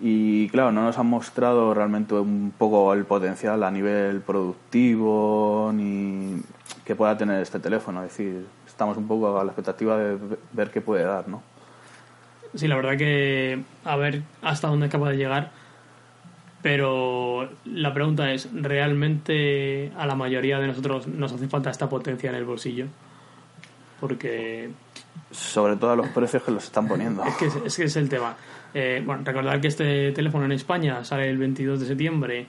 Y 0.01 0.49
claro, 0.49 0.73
no 0.73 0.83
nos 0.85 0.99
han 0.99 1.07
mostrado 1.07 1.75
realmente 1.75 2.15
un 2.15 2.53
poco 2.57 2.95
el 2.95 3.05
potencial 3.05 3.63
a 3.63 3.71
nivel 3.71 4.23
productivo 4.23 5.71
ni 5.75 6.41
que 6.87 6.97
pueda 6.97 7.19
tener 7.19 7.43
este 7.43 7.61
teléfono. 7.61 8.03
Es 8.03 8.09
decir, 8.09 8.47
estamos 8.67 8.97
un 8.97 9.07
poco 9.07 9.39
a 9.39 9.45
la 9.45 9.51
expectativa 9.51 9.99
de 9.99 10.19
ver 10.55 10.71
qué 10.71 10.81
puede 10.81 11.05
dar, 11.05 11.29
¿no? 11.29 11.52
Sí, 12.55 12.69
la 12.69 12.77
verdad 12.77 12.97
que 12.97 13.63
a 13.85 13.97
ver 13.97 14.23
hasta 14.43 14.69
dónde 14.69 14.87
es 14.87 14.93
capaz 14.93 15.11
de 15.11 15.17
llegar. 15.17 15.51
Pero 16.63 17.49
la 17.65 17.93
pregunta 17.93 18.33
es, 18.33 18.49
¿realmente 18.53 19.91
a 19.99 20.07
la 20.07 20.15
mayoría 20.15 20.61
de 20.61 20.69
nosotros 20.69 21.09
nos 21.09 21.33
hace 21.33 21.49
falta 21.49 21.71
esta 21.71 21.89
potencia 21.89 22.31
en 22.31 22.37
el 22.37 22.45
bolsillo? 22.45 22.87
Porque... 24.01 24.71
Sobre 25.33 25.77
todo 25.77 25.91
a 25.91 25.97
los 25.97 26.09
precios 26.09 26.43
que 26.45 26.53
los 26.53 26.65
están 26.65 26.87
poniendo. 26.87 27.25
es, 27.25 27.35
que 27.37 27.47
es 27.67 27.77
que 27.77 27.85
es 27.85 27.97
el 27.97 28.09
tema. 28.09 28.37
Eh, 28.75 29.03
bueno, 29.05 29.23
recordar 29.25 29.61
que 29.61 29.69
este 29.69 30.13
teléfono 30.13 30.45
en 30.45 30.53
España 30.53 31.05
sale 31.05 31.29
el 31.29 31.39
22 31.39 31.81
de 31.81 31.87
septiembre 31.87 32.47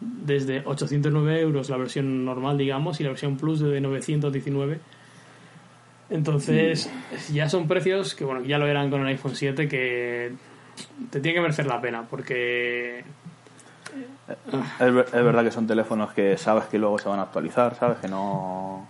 desde 0.00 0.62
809 0.64 1.40
euros 1.40 1.70
la 1.70 1.76
versión 1.76 2.24
normal, 2.24 2.58
digamos, 2.58 3.00
y 3.00 3.04
la 3.04 3.10
versión 3.10 3.36
Plus 3.36 3.60
de 3.60 3.80
919. 3.80 4.80
Entonces, 6.12 6.90
ya 7.32 7.48
son 7.48 7.66
precios 7.66 8.14
que, 8.14 8.26
bueno, 8.26 8.42
ya 8.42 8.58
lo 8.58 8.66
eran 8.66 8.90
con 8.90 9.00
el 9.00 9.06
iPhone 9.06 9.34
7 9.34 9.66
que 9.66 10.32
te 11.10 11.20
tiene 11.20 11.36
que 11.36 11.40
merecer 11.40 11.66
la 11.66 11.80
pena 11.80 12.02
porque... 12.08 13.02
Es, 14.78 15.12
verdad 15.12 15.42
que 15.42 15.50
son 15.50 15.66
teléfonos 15.66 16.12
que 16.12 16.36
sabes 16.36 16.64
que 16.64 16.78
luego 16.78 16.98
se 16.98 17.08
van 17.08 17.18
a 17.18 17.22
actualizar, 17.22 17.74
sabes 17.76 17.98
que 17.98 18.08
no... 18.08 18.86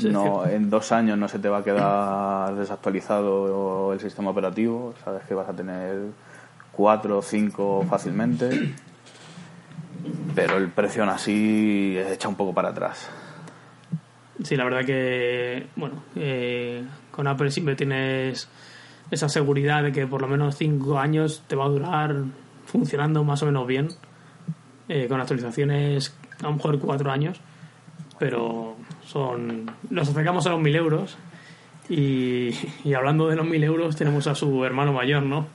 No, 0.00 0.46
en 0.46 0.70
dos 0.70 0.92
años 0.92 1.18
no 1.18 1.28
se 1.28 1.38
te 1.38 1.48
va 1.50 1.58
a 1.58 1.64
quedar 1.64 2.54
desactualizado 2.54 3.92
el 3.92 4.00
sistema 4.00 4.30
operativo, 4.30 4.94
sabes 5.04 5.24
que 5.24 5.34
vas 5.34 5.48
a 5.48 5.52
tener 5.52 5.98
cuatro 6.72 7.18
o 7.18 7.22
cinco 7.22 7.84
fácilmente, 7.88 8.74
pero 10.34 10.56
el 10.56 10.68
precio 10.68 11.02
aún 11.02 11.12
así 11.12 11.96
echa 11.98 12.28
un 12.28 12.34
poco 12.34 12.54
para 12.54 12.70
atrás. 12.70 13.10
Sí, 14.46 14.54
la 14.54 14.62
verdad 14.62 14.84
que, 14.84 15.66
bueno, 15.74 16.04
eh, 16.14 16.84
con 17.10 17.26
Apple 17.26 17.50
siempre 17.50 17.74
tienes 17.74 18.48
esa 19.10 19.28
seguridad 19.28 19.82
de 19.82 19.90
que 19.90 20.06
por 20.06 20.20
lo 20.20 20.28
menos 20.28 20.54
cinco 20.54 21.00
años 21.00 21.42
te 21.48 21.56
va 21.56 21.64
a 21.64 21.68
durar 21.68 22.14
funcionando 22.64 23.24
más 23.24 23.42
o 23.42 23.46
menos 23.46 23.66
bien, 23.66 23.88
eh, 24.88 25.08
con 25.08 25.20
actualizaciones 25.20 26.16
a 26.38 26.44
lo 26.44 26.52
mejor 26.52 26.78
cuatro 26.78 27.10
años, 27.10 27.40
pero 28.20 28.76
son 29.04 29.68
nos 29.90 30.10
acercamos 30.10 30.46
a 30.46 30.50
los 30.50 30.60
mil 30.60 30.76
euros 30.76 31.18
y, 31.88 32.54
hablando 32.94 33.26
de 33.26 33.34
los 33.34 33.46
mil 33.46 33.64
euros 33.64 33.96
tenemos 33.96 34.28
a 34.28 34.36
su 34.36 34.64
hermano 34.64 34.92
mayor, 34.92 35.24
¿no? 35.24 35.48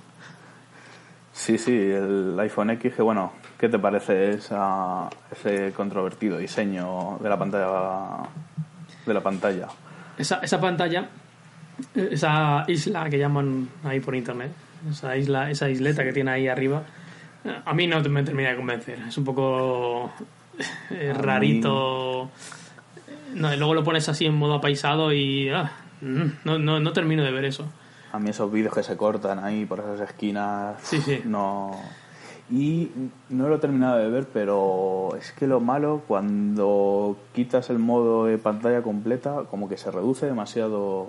Sí, 1.31 1.57
sí, 1.57 1.71
el 1.71 2.37
iPhone 2.41 2.71
X, 2.71 2.93
que 2.93 3.01
bueno, 3.01 3.31
¿qué 3.57 3.69
te 3.69 3.79
parece 3.79 4.31
esa, 4.31 5.09
ese 5.31 5.71
controvertido 5.71 6.37
diseño 6.37 7.19
de 7.21 7.29
la 7.29 7.39
pantalla? 7.39 8.27
De 9.05 9.13
la 9.13 9.21
pantalla? 9.21 9.67
Esa, 10.17 10.39
esa 10.39 10.59
pantalla, 10.59 11.09
esa 11.95 12.65
isla 12.67 13.09
que 13.09 13.17
llaman 13.17 13.69
ahí 13.83 13.99
por 13.99 14.15
internet, 14.15 14.51
esa 14.89 15.17
isla, 15.17 15.49
esa 15.49 15.69
isleta 15.69 16.03
que 16.03 16.13
tiene 16.13 16.31
ahí 16.31 16.47
arriba, 16.47 16.83
a 17.65 17.73
mí 17.73 17.87
no 17.87 18.01
me 18.01 18.23
termina 18.23 18.49
de 18.49 18.55
convencer. 18.55 18.99
Es 19.07 19.17
un 19.17 19.25
poco 19.25 20.11
eh, 20.89 21.13
rarito. 21.13 22.29
No, 23.33 23.53
y 23.53 23.57
luego 23.57 23.73
lo 23.73 23.83
pones 23.83 24.07
así 24.09 24.25
en 24.25 24.35
modo 24.35 24.55
apaisado 24.55 25.13
y 25.13 25.49
ah, 25.49 25.71
mm, 26.01 26.25
no, 26.43 26.59
no, 26.59 26.79
no 26.79 26.93
termino 26.93 27.23
de 27.23 27.31
ver 27.31 27.45
eso. 27.45 27.71
A 28.11 28.19
mí 28.19 28.29
esos 28.29 28.51
vídeos 28.51 28.73
que 28.73 28.83
se 28.83 28.97
cortan 28.97 29.39
ahí 29.43 29.65
por 29.65 29.79
esas 29.79 30.01
esquinas, 30.01 30.75
sí, 30.83 30.99
sí. 31.01 31.21
no... 31.25 31.71
Y 32.51 32.89
no 33.29 33.47
lo 33.47 33.55
he 33.55 33.59
terminado 33.59 33.97
de 33.97 34.09
ver, 34.09 34.27
pero 34.31 35.15
es 35.17 35.31
que 35.31 35.47
lo 35.47 35.61
malo, 35.61 36.01
cuando 36.07 37.15
quitas 37.33 37.69
el 37.69 37.79
modo 37.79 38.25
de 38.25 38.37
pantalla 38.37 38.81
completa, 38.81 39.43
como 39.49 39.69
que 39.69 39.77
se 39.77 39.89
reduce 39.89 40.25
demasiado 40.25 41.07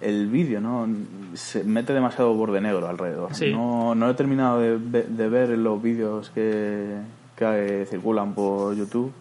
el 0.00 0.28
vídeo, 0.28 0.60
¿no? 0.60 0.88
Se 1.34 1.64
mete 1.64 1.92
demasiado 1.92 2.34
borde 2.34 2.60
negro 2.60 2.88
alrededor. 2.88 3.30
No, 3.52 3.94
no 3.96 4.10
he 4.10 4.14
terminado 4.14 4.60
de, 4.60 4.78
de 4.78 5.28
ver 5.28 5.50
los 5.50 5.82
vídeos 5.82 6.30
que, 6.30 6.98
que 7.36 7.86
circulan 7.90 8.34
por 8.34 8.76
YouTube 8.76 9.12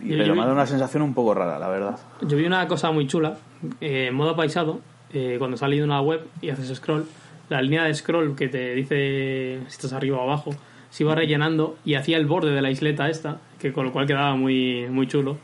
y 0.00 0.16
pero 0.16 0.34
me 0.34 0.42
ha 0.42 0.44
dado 0.44 0.54
una 0.54 0.66
sensación 0.66 1.02
un 1.02 1.14
poco 1.14 1.34
rara, 1.34 1.58
la 1.58 1.68
verdad. 1.68 1.98
Yo 2.22 2.36
vi 2.36 2.46
una 2.46 2.66
cosa 2.68 2.90
muy 2.90 3.06
chula, 3.06 3.36
eh, 3.80 4.06
en 4.08 4.14
modo 4.14 4.36
paisado, 4.36 4.80
eh, 5.12 5.36
cuando 5.38 5.56
sales 5.56 5.78
de 5.78 5.84
una 5.84 6.00
web 6.00 6.24
y 6.40 6.50
haces 6.50 6.76
scroll, 6.76 7.06
la 7.48 7.62
línea 7.62 7.84
de 7.84 7.94
scroll 7.94 8.36
que 8.36 8.48
te 8.48 8.74
dice 8.74 9.60
si 9.66 9.72
estás 9.72 9.92
arriba 9.92 10.18
o 10.18 10.22
abajo, 10.22 10.50
se 10.90 11.02
iba 11.02 11.14
rellenando 11.14 11.76
y 11.84 11.94
hacía 11.94 12.16
el 12.16 12.26
borde 12.26 12.50
de 12.50 12.62
la 12.62 12.70
isleta 12.70 13.08
esta, 13.08 13.38
que 13.58 13.72
con 13.72 13.86
lo 13.86 13.92
cual 13.92 14.06
quedaba 14.06 14.34
muy, 14.36 14.86
muy 14.88 15.06
chulo, 15.06 15.38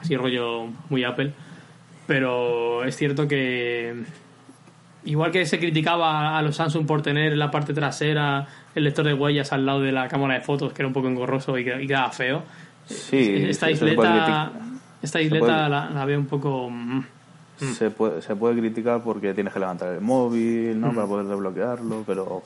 así 0.00 0.16
rollo 0.16 0.66
muy 0.88 1.04
Apple. 1.04 1.32
Pero 2.06 2.84
es 2.84 2.96
cierto 2.96 3.28
que 3.28 3.94
igual 5.04 5.30
que 5.30 5.46
se 5.46 5.58
criticaba 5.58 6.36
a 6.36 6.42
los 6.42 6.56
Samsung 6.56 6.86
por 6.86 7.02
tener 7.02 7.32
en 7.32 7.38
la 7.38 7.50
parte 7.50 7.74
trasera 7.74 8.46
el 8.74 8.84
lector 8.84 9.04
de 9.04 9.14
huellas 9.14 9.52
al 9.52 9.66
lado 9.66 9.80
de 9.80 9.92
la 9.92 10.08
cámara 10.08 10.34
de 10.34 10.40
fotos, 10.40 10.72
que 10.72 10.82
era 10.82 10.86
un 10.86 10.92
poco 10.92 11.08
engorroso 11.08 11.56
y, 11.58 11.64
quedaba 11.64 12.10
feo, 12.10 12.42
Sí, 12.84 13.44
esta 13.48 13.70
isleta, 13.70 14.50
esta 15.00 15.20
isleta 15.20 15.68
la, 15.68 16.04
veo 16.04 16.18
un 16.18 16.26
poco... 16.26 16.70
Mm, 17.62 17.70
mm. 17.70 17.74
Se 17.74 17.90
puede, 17.90 18.22
se 18.22 18.36
puede 18.36 18.58
criticar 18.58 19.02
porque 19.02 19.32
tienes 19.34 19.52
que 19.52 19.60
levantar 19.60 19.92
el 19.92 20.00
móvil 20.00 20.80
¿no? 20.80 20.92
Mm. 20.92 20.94
para 20.94 21.06
poder 21.06 21.26
desbloquearlo, 21.26 22.02
pero 22.06 22.42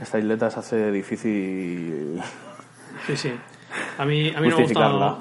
esta 0.00 0.18
isleta 0.18 0.50
se 0.50 0.60
hace 0.60 0.92
difícil. 0.92 2.20
Sí, 3.06 3.16
sí. 3.16 3.32
A 3.98 4.04
mí, 4.04 4.32
a 4.34 4.40
mí 4.40 4.48
no 4.48 4.56
me 4.58 4.62
gusta. 4.64 5.18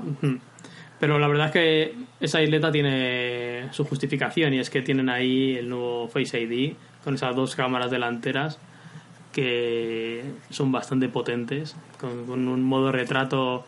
Pero 1.00 1.18
la 1.18 1.28
verdad 1.30 1.48
es 1.48 1.52
que 1.54 1.96
esa 2.20 2.42
isleta 2.42 2.72
tiene 2.72 3.70
su 3.72 3.86
justificación 3.86 4.54
y 4.54 4.60
es 4.60 4.70
que 4.70 4.82
tienen 4.82 5.10
ahí 5.10 5.56
el 5.56 5.70
nuevo 5.70 6.10
Face 6.10 6.42
ID 6.42 6.74
con 7.04 7.16
esas 7.16 7.36
dos 7.36 7.56
cámaras 7.56 7.90
delanteras 7.90 8.60
que 9.32 10.24
son 10.50 10.72
bastante 10.72 11.08
potentes, 11.08 11.76
con, 12.02 12.26
con 12.26 12.48
un 12.48 12.64
modo 12.64 12.92
retrato 12.92 13.66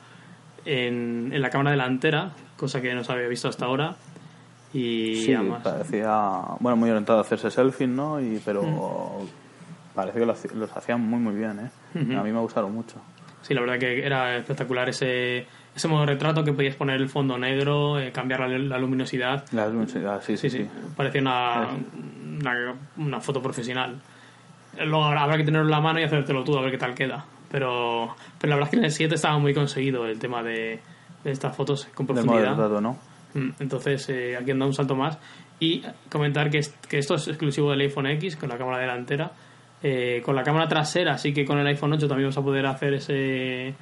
en, 0.66 1.30
en 1.32 1.42
la 1.42 1.50
cámara 1.50 1.72
delantera, 1.72 2.32
cosa 2.58 2.82
que 2.82 2.94
no 2.94 3.04
se 3.04 3.12
había 3.14 3.28
visto 3.28 3.48
hasta 3.48 3.66
ahora. 3.66 3.96
Y 4.74 5.24
sí, 5.26 5.36
parecía, 5.64 6.42
bueno, 6.60 6.78
muy 6.78 6.90
orientado 6.90 7.20
a 7.20 7.22
hacerse 7.22 7.52
selfie, 7.52 7.88
¿no? 7.88 8.22
Y, 8.22 8.42
pero 8.44 8.64
mm. 8.64 9.28
parece 9.94 10.20
que 10.20 10.26
los, 10.26 10.54
los, 10.54 10.78
hacían 10.78 11.02
muy, 11.02 11.20
muy 11.20 11.36
bien, 11.36 11.60
¿eh? 11.60 12.16
A 12.16 12.24
mí 12.24 12.32
me 12.32 12.40
gustaron 12.40 12.74
mucho. 12.74 12.96
Sí, 13.42 13.54
la 13.54 13.62
verdad 13.62 13.80
que 13.80 14.06
era 14.06 14.38
espectacular 14.38 14.88
ese, 14.88 15.46
ese 15.76 15.88
modo 15.88 16.06
retrato 16.06 16.44
que 16.44 16.54
podías 16.54 16.76
poner 16.76 17.02
el 17.02 17.10
fondo 17.10 17.38
negro, 17.38 18.00
eh, 18.00 18.12
cambiar 18.12 18.48
la, 18.50 18.78
luminosidad. 18.78 19.46
La 19.52 19.68
luminosidad, 19.68 20.22
sí, 20.22 20.38
sí, 20.38 20.50
sí. 20.50 20.68
Parecía 20.96 21.22
una, 21.22 21.70
una, 22.40 22.76
una, 22.98 23.20
foto 23.20 23.42
profesional. 23.42 24.00
Luego 24.78 25.04
habrá 25.04 25.38
que 25.38 25.44
tenerlo 25.44 25.68
en 25.68 25.72
la 25.72 25.82
mano 25.82 26.00
y 26.00 26.04
hacértelo 26.04 26.44
tú 26.44 26.58
a 26.58 26.62
ver 26.62 26.72
qué 26.72 26.78
tal 26.78 26.94
queda. 26.94 27.26
Pero, 27.52 28.16
pero 28.40 28.52
la 28.52 28.56
verdad 28.56 28.68
es 28.68 28.72
que 28.72 28.78
en 28.78 28.86
el 28.86 28.92
7 28.92 29.16
estaba 29.16 29.38
muy 29.38 29.54
conseguido 29.54 30.06
el 30.06 30.18
tema 30.18 30.42
de, 30.44 30.80
estas 31.26 31.56
fotos 31.56 31.90
con 31.94 32.08
profundidad. 32.08 32.56
¿no? 32.80 32.98
Mm, 33.34 33.50
entonces, 33.60 34.08
eh, 34.10 34.36
aquí 34.38 34.52
anda 34.52 34.66
un 34.66 34.74
salto 34.74 34.96
más. 34.96 35.18
Y 35.60 35.84
comentar 36.10 36.50
que, 36.50 36.60
que 36.90 36.98
esto 36.98 37.16
es 37.16 37.28
exclusivo 37.28 37.70
del 37.72 37.82
iPhone 37.82 38.08
X 38.08 38.36
con 38.36 38.50
la 38.50 38.58
cámara 38.58 38.80
delantera. 38.80 39.32
Eh, 39.84 40.22
con 40.24 40.36
la 40.36 40.44
cámara 40.44 40.68
trasera, 40.68 41.14
así 41.14 41.34
que 41.34 41.44
con 41.46 41.58
el 41.58 41.66
iPhone 41.68 41.94
8 41.94 42.08
también 42.08 42.30
vas 42.30 42.38
a 42.38 42.42
poder 42.44 42.66
hacer 42.68 42.94
ese, 42.94 43.74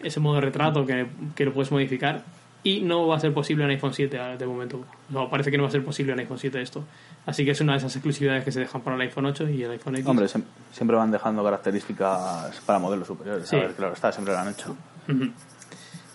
ese 0.00 0.20
modo 0.20 0.36
de 0.36 0.40
retrato 0.42 0.86
que, 0.86 1.06
que 1.34 1.44
lo 1.44 1.52
puedes 1.52 1.70
modificar. 1.72 2.22
y 2.62 2.80
no 2.80 3.06
va 3.06 3.16
a 3.16 3.20
ser 3.20 3.32
posible 3.32 3.64
en 3.64 3.70
iPhone 3.70 3.92
7 3.94 4.18
de 4.38 4.46
momento. 4.46 4.84
No, 5.10 5.28
parece 5.30 5.50
que 5.50 5.56
no 5.56 5.62
va 5.64 5.68
a 5.68 5.72
ser 5.72 5.84
posible 5.84 6.12
en 6.12 6.20
iPhone 6.20 6.38
7 6.38 6.60
esto. 6.60 6.84
Así 7.26 7.44
que 7.44 7.52
es 7.52 7.60
una 7.60 7.72
de 7.72 7.78
esas 7.78 7.94
exclusividades 7.96 8.44
que 8.44 8.52
se 8.52 8.60
dejan 8.60 8.82
para 8.82 8.94
el 8.96 9.02
iPhone 9.02 9.26
8 9.26 9.48
y 9.48 9.62
el 9.62 9.70
iPhone 9.72 9.94
X. 9.96 10.06
Hombre, 10.06 10.26
siem- 10.26 10.44
siempre 10.72 10.96
van 10.96 11.10
dejando 11.10 11.42
características 11.44 12.60
para 12.66 12.78
modelos 12.78 13.06
superiores. 13.06 13.48
Sí. 13.48 13.56
A 13.56 13.60
ver, 13.60 13.72
claro, 13.74 13.94
está, 13.94 14.12
siempre 14.12 14.34
lo 14.34 14.40
han 14.40 14.48
hecho. 14.48 14.76
Ujú. 15.08 15.30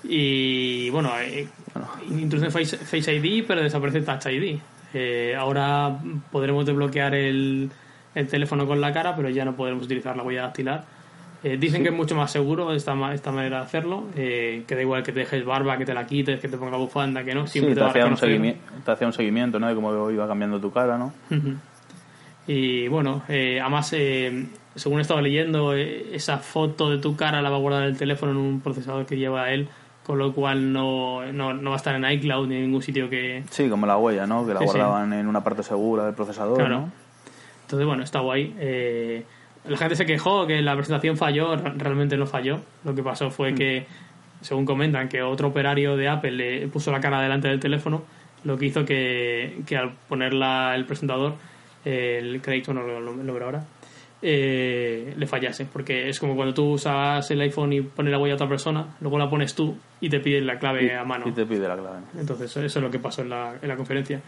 Y 0.03 0.89
bueno, 0.89 1.11
eh, 1.19 1.47
introducen 2.09 2.51
Face, 2.51 2.77
Face 2.77 3.13
ID, 3.13 3.45
pero 3.47 3.61
desaparece 3.61 4.01
Touch 4.01 4.25
ID. 4.27 4.59
Eh, 4.93 5.35
ahora 5.37 5.97
podremos 6.31 6.65
desbloquear 6.65 7.15
el, 7.15 7.69
el 8.13 8.27
teléfono 8.27 8.67
con 8.67 8.81
la 8.81 8.91
cara, 8.93 9.15
pero 9.15 9.29
ya 9.29 9.45
no 9.45 9.55
podremos 9.55 9.85
utilizar 9.85 10.15
la 10.17 10.23
huella 10.23 10.43
dactilar. 10.43 10.85
Eh, 11.43 11.57
dicen 11.57 11.83
que 11.83 11.89
es 11.89 11.95
mucho 11.95 12.15
más 12.15 12.31
seguro 12.31 12.73
esta, 12.73 13.13
esta 13.13 13.31
manera 13.31 13.57
de 13.57 13.63
hacerlo, 13.63 14.05
eh, 14.15 14.63
que 14.65 14.75
da 14.75 14.81
igual 14.81 15.03
que 15.03 15.11
te 15.11 15.19
dejes 15.21 15.43
barba, 15.43 15.77
que 15.77 15.85
te 15.85 15.93
la 15.93 16.05
quites, 16.05 16.39
que 16.39 16.47
te 16.47 16.57
ponga 16.57 16.77
bufanda, 16.77 17.23
que 17.23 17.35
no, 17.35 17.47
Sí, 17.47 17.59
siempre 17.59 17.73
te, 17.73 17.81
te 17.81 17.85
a 17.85 17.89
hacía 17.89 18.05
un 18.05 18.15
te 18.15 18.91
hacía 18.91 19.07
un 19.07 19.13
seguimiento, 19.13 19.59
¿no? 19.59 19.67
De 19.67 19.75
cómo 19.75 20.09
iba 20.09 20.25
cambiando 20.25 20.61
tu 20.61 20.71
cara, 20.71 20.97
¿no? 20.97 21.13
Y 22.47 22.87
bueno, 22.87 23.23
eh, 23.29 23.59
además, 23.61 23.91
eh, 23.93 24.47
según 24.75 24.99
he 24.99 25.01
estado 25.01 25.21
leyendo, 25.21 25.75
eh, 25.75 26.07
esa 26.13 26.37
foto 26.37 26.89
de 26.89 26.97
tu 26.97 27.15
cara 27.15 27.41
la 27.41 27.49
va 27.49 27.57
a 27.57 27.59
guardar 27.59 27.83
el 27.83 27.97
teléfono 27.97 28.31
en 28.31 28.37
un 28.37 28.61
procesador 28.61 29.05
que 29.05 29.17
lleva 29.17 29.51
él, 29.51 29.67
con 30.05 30.17
lo 30.19 30.33
cual 30.33 30.73
no, 30.73 31.25
no, 31.31 31.53
no 31.53 31.69
va 31.69 31.75
a 31.75 31.77
estar 31.77 31.95
en 31.95 32.03
iCloud 32.03 32.47
ni 32.47 32.55
en 32.55 32.61
ningún 32.63 32.81
sitio 32.81 33.09
que... 33.09 33.43
Sí, 33.49 33.69
como 33.69 33.85
la 33.85 33.97
huella, 33.97 34.27
¿no? 34.27 34.45
Que 34.45 34.53
la 34.53 34.59
Sí, 34.59 34.65
sí. 34.67 34.71
guardaban 34.73 35.13
en 35.13 35.27
una 35.27 35.43
parte 35.43 35.63
segura 35.63 36.05
del 36.05 36.13
procesador, 36.13 36.57
Claro. 36.57 36.79
¿no? 36.81 36.91
Entonces, 37.61 37.87
bueno, 37.87 38.03
está 38.03 38.19
guay. 38.19 38.53
Eh, 38.59 39.23
la 39.67 39.77
gente 39.77 39.95
se 39.95 40.05
quejó 40.05 40.45
que 40.45 40.61
la 40.61 40.75
presentación 40.75 41.15
falló, 41.17 41.55
re- 41.55 41.71
realmente 41.77 42.17
no 42.17 42.27
falló. 42.27 42.59
Lo 42.83 42.93
que 42.93 43.01
pasó 43.01 43.31
fue 43.31 43.55
que, 43.55 43.85
según 44.41 44.65
comentan, 44.65 45.07
que 45.07 45.21
otro 45.23 45.47
operario 45.47 45.95
de 45.95 46.09
Apple 46.09 46.31
le 46.31 46.67
puso 46.67 46.91
la 46.91 46.99
cara 46.99 47.21
delante 47.21 47.47
del 47.47 47.61
teléfono, 47.61 48.03
lo 48.43 48.57
que 48.57 48.65
hizo 48.65 48.83
que, 48.83 49.61
que 49.65 49.77
al 49.77 49.91
ponerla 50.09 50.75
el 50.75 50.83
presentador, 50.85 51.35
el 51.85 52.41
crédito 52.41 52.73
no 52.73 52.83
lo 52.83 52.99
lo 52.99 53.13
nombro 53.15 53.45
ahora, 53.45 53.63
eh, 54.25 55.13
le 55.17 55.27
fallase. 55.27 55.65
Porque 55.65 56.07
es 56.09 56.19
como 56.19 56.35
cuando 56.35 56.53
tú 56.53 56.71
usas 56.71 57.29
el 57.29 57.41
iPhone 57.41 57.73
y 57.73 57.81
pones 57.81 58.11
la 58.11 58.17
huella 58.17 58.33
a 58.33 58.35
otra 58.35 58.47
persona, 58.47 58.85
luego 59.01 59.17
la 59.19 59.29
pones 59.29 59.53
tú 59.53 59.75
y 59.99 60.09
te 60.09 60.19
piden 60.21 60.47
la 60.47 60.57
clave 60.57 60.85
Y, 60.85 60.89
a 60.91 61.03
mano. 61.03 61.27
y 61.27 61.31
te 61.33 61.45
pide 61.45 61.67
la 61.67 61.75
clave. 61.77 61.99
Entonces, 62.17 62.49
eso 62.55 62.63
es 62.65 62.75
lo 62.83 62.89
que 62.89 62.99
pasó 62.99 63.21
en 63.21 63.29
la, 63.29 63.55
en 63.61 63.67
la 63.67 63.75
conferencia. 63.75 64.21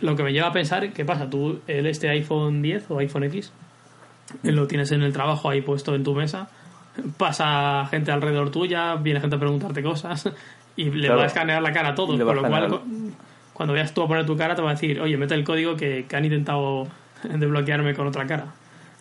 Lo 0.00 0.16
que 0.16 0.22
me 0.22 0.32
lleva 0.32 0.48
a 0.48 0.52
pensar, 0.52 0.92
¿qué 0.92 1.04
pasa? 1.04 1.28
Tú, 1.28 1.60
el, 1.66 1.86
este 1.86 2.08
iPhone 2.08 2.62
10 2.62 2.90
o 2.90 2.98
iPhone 3.00 3.24
X, 3.24 3.52
lo 4.44 4.66
tienes 4.66 4.90
en 4.92 5.02
el 5.02 5.12
trabajo 5.12 5.50
ahí 5.50 5.60
puesto 5.60 5.94
en 5.94 6.04
tu 6.04 6.14
mesa, 6.14 6.48
pasa 7.16 7.86
gente 7.90 8.12
alrededor 8.12 8.50
tuya, 8.50 8.94
viene 8.96 9.20
gente 9.20 9.36
a 9.36 9.38
preguntarte 9.38 9.82
cosas 9.82 10.30
y 10.76 10.84
le 10.84 11.00
Claro. 11.06 11.16
va 11.18 11.24
a 11.24 11.26
escanear 11.26 11.60
la 11.62 11.72
cara 11.72 11.90
a 11.90 11.94
todos. 11.94 12.18
Con 12.20 12.36
lo 12.36 12.42
cual, 12.48 12.80
cuando 13.52 13.74
veas 13.74 13.92
tú 13.92 14.02
a 14.02 14.08
poner 14.08 14.24
tu 14.24 14.36
cara, 14.36 14.54
te 14.54 14.62
va 14.62 14.70
a 14.70 14.74
decir, 14.74 15.00
oye, 15.00 15.16
mete 15.16 15.34
el 15.34 15.44
código 15.44 15.76
que, 15.76 16.06
que 16.08 16.16
han 16.16 16.24
intentado 16.24 16.86
desbloquearme 17.24 17.94
con 17.94 18.06
otra 18.06 18.26
cara. 18.26 18.46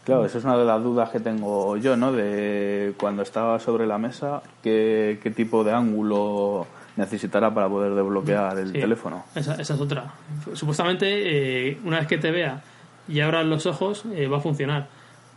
Claro, 0.04 0.26
esa 0.26 0.40
es 0.40 0.44
una 0.44 0.58
de 0.58 0.66
las 0.66 0.82
dudas 0.84 1.10
que 1.10 1.20
tengo 1.20 1.78
yo, 1.78 1.96
¿no? 1.96 2.12
De 2.12 2.94
cuando 2.98 3.22
estaba 3.22 3.60
sobre 3.60 3.86
la 3.86 3.98
mesa, 4.00 4.42
qué, 4.64 5.20
qué 5.22 5.30
tipo 5.32 5.64
de 5.64 5.72
ángulo 5.74 6.66
necesitará 6.98 7.54
para 7.54 7.70
poder 7.70 7.94
desbloquear 7.94 8.58
el 8.58 8.68
Sí. 8.72 8.80
teléfono. 8.80 9.24
Esa, 9.36 9.54
esa 9.62 9.74
es 9.76 9.80
otra. 9.80 10.12
Supuestamente, 10.54 11.70
eh, 11.70 11.78
una 11.86 12.00
vez 12.00 12.08
que 12.08 12.18
te 12.18 12.32
vea 12.32 12.62
y 13.08 13.20
abras 13.20 13.46
los 13.46 13.66
ojos, 13.68 14.04
eh, 14.16 14.28
va 14.28 14.38
a 14.38 14.42
funcionar. 14.42 14.88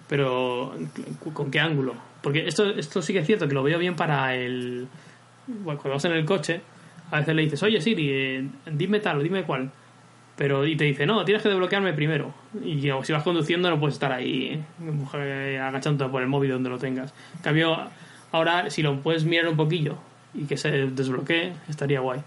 Pero, 0.08 0.72
¿con 1.32 1.50
qué 1.50 1.60
ángulo? 1.60 1.94
Porque 2.22 2.46
esto, 2.46 2.64
esto 2.70 3.02
sí 3.02 3.12
que 3.12 3.20
es 3.20 3.26
cierto, 3.26 3.46
que 3.46 3.54
lo 3.54 3.62
veo 3.62 3.78
bien 3.78 3.96
para 3.96 4.34
el... 4.34 4.88
bueno, 5.46 5.78
cuando 5.80 5.94
vas 5.96 6.04
en 6.06 6.12
el 6.12 6.24
coche, 6.24 6.60
a 7.10 7.18
veces 7.20 7.34
le 7.34 7.42
dices, 7.42 7.62
oye 7.62 7.80
Siri, 7.80 8.08
eh, 8.10 8.48
dime 8.72 9.00
tal 9.00 9.18
o 9.18 9.22
dime 9.22 9.44
cuál. 9.44 9.70
Pero, 10.36 10.66
y 10.66 10.76
te 10.76 10.84
dice, 10.84 11.06
no, 11.06 11.24
tienes 11.24 11.42
que 11.42 11.48
desbloquearme 11.48 11.92
primero. 11.92 12.34
Y 12.64 12.80
si 12.80 13.12
vas 13.12 13.22
conduciendo 13.22 13.70
no 13.70 13.78
puedes 13.78 13.94
estar 13.94 14.12
ahí 14.12 14.60
eh, 15.14 15.60
agachándote 15.62 16.10
por 16.10 16.22
el 16.22 16.28
móvil 16.28 16.50
donde 16.50 16.70
lo 16.70 16.78
tengas. 16.78 17.14
En 17.36 17.42
cambio, 17.42 17.76
ahora 18.32 18.68
si 18.70 18.82
lo 18.82 19.00
puedes 19.00 19.24
mirar 19.24 19.48
un 19.48 19.56
poquillo 19.56 19.96
y 20.34 20.44
que 20.44 20.56
se 20.56 20.70
desbloquee, 20.70 21.52
estaría 21.68 22.00
guay. 22.00 22.20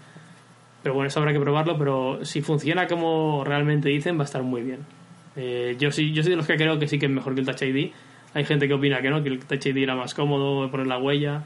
Pero 0.82 0.94
bueno, 0.94 1.08
eso 1.08 1.20
habrá 1.20 1.32
que 1.32 1.40
probarlo, 1.40 1.76
pero 1.76 2.24
si 2.24 2.40
funciona 2.40 2.86
como 2.86 3.42
realmente 3.44 3.90
dicen, 3.90 4.16
va 4.16 4.22
a 4.22 4.24
estar 4.24 4.42
muy 4.42 4.62
bien. 4.62 4.80
Eh, 5.36 5.76
yo 5.78 5.92
sí 5.92 6.12
yo 6.12 6.22
soy 6.22 6.30
de 6.30 6.36
los 6.36 6.46
que 6.46 6.56
creo 6.56 6.78
que 6.78 6.88
sí 6.88 6.98
que 6.98 7.06
es 7.06 7.12
mejor 7.12 7.34
que 7.34 7.40
el 7.40 7.46
Touch 7.46 7.62
ID. 7.62 7.90
Hay 8.34 8.44
gente 8.44 8.68
que 8.68 8.74
opina 8.74 9.02
que 9.02 9.10
no, 9.10 9.22
que 9.22 9.28
el 9.28 9.38
Touch 9.40 9.66
ID 9.66 9.76
era 9.78 9.94
más 9.94 10.14
cómodo, 10.14 10.70
poner 10.70 10.86
la 10.86 10.98
huella. 10.98 11.42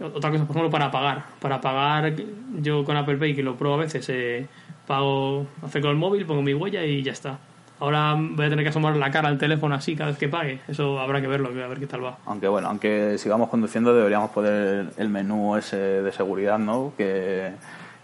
Otra 0.00 0.30
cosa, 0.30 0.46
por 0.46 0.56
ejemplo, 0.56 0.70
para 0.70 0.90
pagar. 0.90 1.24
Para 1.40 1.60
pagar, 1.60 2.14
yo 2.60 2.84
con 2.84 2.96
Apple 2.96 3.16
Pay, 3.16 3.34
que 3.34 3.42
lo 3.42 3.56
pruebo 3.56 3.76
a 3.76 3.78
veces, 3.78 4.08
eh, 4.08 4.46
pago, 4.86 5.46
acerco 5.62 5.88
el 5.90 5.96
móvil, 5.96 6.24
pongo 6.26 6.42
mi 6.42 6.54
huella 6.54 6.84
y 6.84 7.02
ya 7.02 7.12
está. 7.12 7.38
Ahora 7.80 8.14
voy 8.16 8.46
a 8.46 8.48
tener 8.48 8.64
que 8.64 8.68
asomar 8.70 8.96
la 8.96 9.10
cara 9.10 9.28
al 9.28 9.36
teléfono 9.36 9.74
así 9.74 9.96
cada 9.96 10.10
vez 10.10 10.18
que 10.18 10.28
pague. 10.28 10.60
Eso 10.68 11.00
habrá 11.00 11.20
que 11.20 11.26
verlo, 11.26 11.48
a 11.48 11.66
ver 11.68 11.78
qué 11.80 11.86
tal 11.86 12.04
va. 12.04 12.18
Aunque 12.26 12.46
bueno, 12.48 12.68
aunque 12.68 13.18
sigamos 13.18 13.48
conduciendo 13.48 13.92
deberíamos 13.94 14.30
poner 14.30 14.86
el 14.96 15.08
menú 15.08 15.56
ese 15.56 15.76
de 15.76 16.12
seguridad, 16.12 16.58
¿no? 16.58 16.92
Que, 16.96 17.50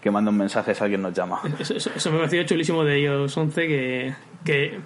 que 0.01 0.11
manda 0.11 0.29
un 0.29 0.37
mensaje 0.37 0.75
si 0.75 0.83
alguien 0.83 1.01
nos 1.01 1.13
llama. 1.13 1.39
Eso, 1.57 1.73
eso- 1.75 1.91
eso 1.95 2.11
me 2.11 2.17
pareció 2.17 2.43
chulísimo 2.43 2.83
de 2.83 2.99
iOS 2.99 3.35
11 3.37 3.67
que, 3.67 4.13
que 4.43 4.79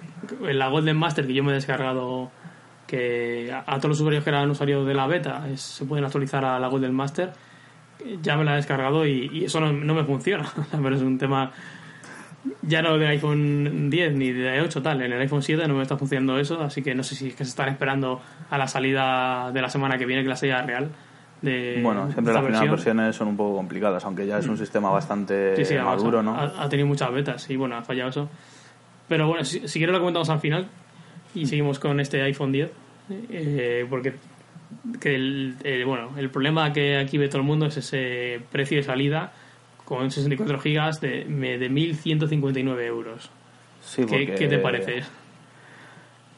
en 0.44 0.58
la 0.58 0.68
Golden 0.68 0.96
Master 0.96 1.26
que 1.26 1.34
yo 1.34 1.42
me 1.42 1.50
he 1.50 1.54
descargado 1.54 2.30
que 2.86 3.50
a, 3.52 3.60
a 3.66 3.76
todos 3.78 3.88
los 3.90 4.00
usuarios 4.00 4.22
que 4.22 4.30
eran 4.30 4.48
usuarios 4.50 4.86
de 4.86 4.94
la 4.94 5.06
beta 5.08 5.46
es- 5.52 5.60
se 5.62 5.84
pueden 5.84 6.04
actualizar 6.04 6.44
a 6.44 6.58
la 6.60 6.68
Golden 6.68 6.94
Master 6.94 7.32
ya 8.22 8.36
me 8.36 8.44
la 8.44 8.52
he 8.52 8.56
descargado 8.56 9.04
y, 9.06 9.28
y 9.32 9.44
eso 9.46 9.58
no, 9.60 9.72
no 9.72 9.94
me 9.94 10.04
funciona 10.04 10.44
pero 10.70 10.94
es 10.94 11.02
un 11.02 11.18
tema 11.18 11.50
ya 12.62 12.82
no 12.82 12.98
del 12.98 13.08
iPhone 13.08 13.90
10 13.90 14.14
ni 14.14 14.32
de 14.32 14.60
8 14.60 14.82
tal 14.82 15.02
en 15.02 15.12
el 15.12 15.20
iPhone 15.20 15.42
7 15.42 15.66
no 15.68 15.74
me 15.74 15.82
está 15.82 15.96
funcionando 15.96 16.38
eso 16.38 16.60
así 16.62 16.82
que 16.82 16.94
no 16.94 17.02
sé 17.02 17.14
si 17.14 17.28
es 17.28 17.34
que 17.34 17.44
se 17.44 17.50
están 17.50 17.68
esperando 17.68 18.20
a 18.50 18.58
la 18.58 18.68
salida 18.68 19.50
de 19.52 19.62
la 19.62 19.68
semana 19.68 19.98
que 19.98 20.06
viene 20.06 20.22
que 20.22 20.28
la 20.28 20.36
salida 20.36 20.62
real 20.62 20.90
de 21.42 21.80
Bueno, 21.82 22.10
siempre 22.12 22.32
las 22.32 22.42
primeras 22.42 22.60
versión. 22.62 22.70
versiones 22.70 23.16
son 23.16 23.28
un 23.28 23.36
poco 23.36 23.56
complicadas, 23.56 24.04
aunque 24.06 24.26
ya 24.26 24.38
es 24.38 24.46
un 24.46 24.56
sistema 24.56 24.90
bastante 24.90 25.54
Sí, 25.56 25.64
sí, 25.66 25.74
además, 25.74 25.96
maduro, 25.98 26.22
¿no? 26.22 26.34
Ha, 26.34 26.62
ha 26.64 26.68
tenido 26.68 26.86
muchas 26.88 27.12
betas 27.12 27.50
y 27.50 27.56
bueno, 27.56 27.76
ha 27.76 27.82
fallado 27.82 28.08
eso. 28.10 28.30
Pero 29.08 29.28
bueno, 29.28 29.44
si, 29.44 29.68
si 29.68 29.78
quieres 29.78 29.92
lo 29.92 30.00
comentamos 30.00 30.30
al 30.30 30.40
final 30.40 30.66
y 31.34 31.44
seguimos 31.46 31.78
con 31.78 32.00
este 32.00 32.22
iPhone 32.22 32.52
10. 32.52 32.70
eh, 33.30 33.86
porque 33.90 34.14
que 35.00 35.14
el, 35.14 35.56
eh, 35.62 35.84
bueno, 35.84 36.10
el 36.16 36.30
problema 36.30 36.72
que 36.72 36.96
aquí 36.96 37.18
ve 37.18 37.28
todo 37.28 37.38
el 37.38 37.46
mundo 37.46 37.66
es 37.66 37.76
ese 37.76 38.40
precio 38.50 38.78
de 38.78 38.82
salida 38.82 39.32
con 39.86 40.10
64 40.10 40.58
gigas 40.58 41.00
de, 41.00 41.24
de 41.24 41.70
1.159 41.70 42.80
euros. 42.82 43.30
Sí, 43.82 44.04
¿Qué, 44.04 44.34
qué 44.34 44.48
te 44.48 44.58
parece? 44.58 45.04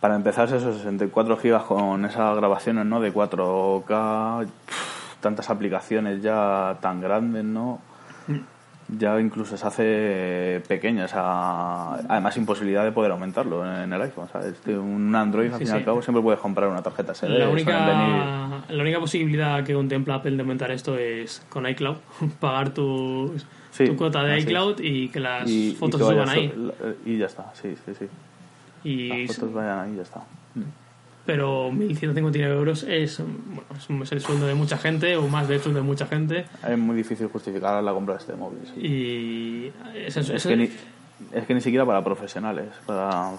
Para 0.01 0.15
empezar, 0.15 0.47
esos 0.47 0.77
64 0.77 1.37
gigas 1.39 1.65
con 1.65 2.05
esas 2.05 2.37
grabaciones, 2.37 2.87
¿no? 2.87 3.01
De 3.01 3.13
4K, 3.13 4.47
pf, 4.47 5.17
tantas 5.21 5.51
aplicaciones 5.51 6.23
ya 6.23 6.77
tan 6.81 7.01
grandes, 7.01 7.43
¿no? 7.45 7.81
Ya 8.90 9.20
incluso 9.20 9.57
se 9.59 9.66
hace 9.66 10.62
pequeña 10.66 11.05
esa... 11.05 11.94
Además, 12.11 12.37
imposibilidad 12.38 12.85
de 12.85 12.92
poder 12.92 13.12
aumentarlo 13.12 13.62
en 13.83 13.92
el 13.92 14.01
iPhone, 14.01 14.29
¿sabes? 14.33 14.55
Un 14.66 15.14
Android, 15.14 15.53
al 15.53 15.59
Sí, 15.59 15.66
fin 15.66 15.74
y 15.74 15.77
al 15.79 15.85
cabo, 15.85 16.01
siempre 16.01 16.22
puedes 16.22 16.40
comprar 16.40 16.70
una 16.70 16.83
tarjeta 16.83 17.14
SD. 17.14 17.29
La 17.29 17.51
única, 17.51 18.62
la 18.68 18.83
única 18.83 18.98
posibilidad 18.98 19.62
que 19.62 19.74
contempla 19.74 20.14
Apple 20.16 20.31
de 20.33 20.40
aumentar 20.40 20.70
esto 20.70 20.96
es 20.96 21.44
con 21.51 21.68
iCloud, 21.68 21.96
pagar 22.40 22.70
tu, 22.70 23.35
Sí, 23.72 23.85
tu 23.85 23.96
cuota 23.96 24.22
de 24.22 24.38
iCloud 24.40 24.81
y 24.81 25.09
que 25.11 25.20
las 25.20 25.48
y, 25.48 25.68
y 25.68 25.74
fotos 25.74 26.01
que 26.01 26.07
vaya 26.07 26.22
suban 26.22 26.29
ahí. 26.31 26.72
Y 27.05 27.18
ya 27.18 27.27
está, 27.27 27.51
sí, 27.55 27.74
sí, 27.85 27.92
sí. 27.98 28.07
Y 28.85 29.27
Las 29.27 29.37
fotos 29.37 29.53
vayan 29.53 29.79
ahí 29.81 29.92
y 29.92 29.96
ya 29.96 30.03
está. 30.03 30.22
Pero 31.29 31.71
1.159 31.71 32.37
euros 32.49 32.85
es, 32.85 33.19
bueno, 33.21 33.62
es 33.77 34.07
es 34.07 34.12
el 34.12 34.21
sueldo 34.23 34.47
de 34.47 34.55
mucha 34.55 34.79
gente 34.79 35.14
o 35.19 35.29
más 35.29 35.47
de 35.47 35.57
hecho 35.57 35.71
de 35.75 35.83
mucha 35.83 36.07
gente 36.07 36.47
Es 36.67 36.79
muy 36.79 36.97
difícil 36.97 37.27
justificar 37.29 37.85
la 37.85 37.93
compra 37.93 38.14
de 38.14 38.21
este 38.21 38.33
móvil. 38.35 38.61
sí. 38.75 38.81
y 38.81 39.73
ese, 39.95 40.21
Es, 40.21 40.31
ese- 40.31 40.49
que 40.49 40.57
ni, 40.57 40.71
es 41.35 41.47
que 41.47 41.53
ni 41.55 41.61
siquiera 41.61 41.85
para 41.85 42.03
profesionales, 42.03 42.69
para... 42.87 43.33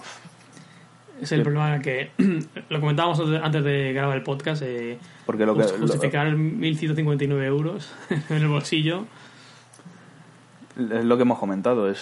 es 1.20 1.32
el 1.32 1.42
problema 1.42 1.80
que 1.80 2.12
lo 2.68 2.78
comentábamos 2.80 3.18
antes- 3.42 3.64
de 3.64 3.92
grabar 3.92 4.16
el 4.16 4.22
podcast 4.22 4.62
eh, 4.64 4.96
Porque 5.26 5.44
lo 5.44 5.56
que... 5.56 5.64
just- 5.64 5.80
justificar 5.80 6.28
1.159 6.28 7.42
euros 7.44 7.92
en 8.30 8.36
el 8.36 8.46
bolsillo 8.46 9.04
Es 10.78 11.04
lo 11.04 11.16
que 11.16 11.22
hemos 11.22 11.40
comentado, 11.40 11.90
es 11.90 11.98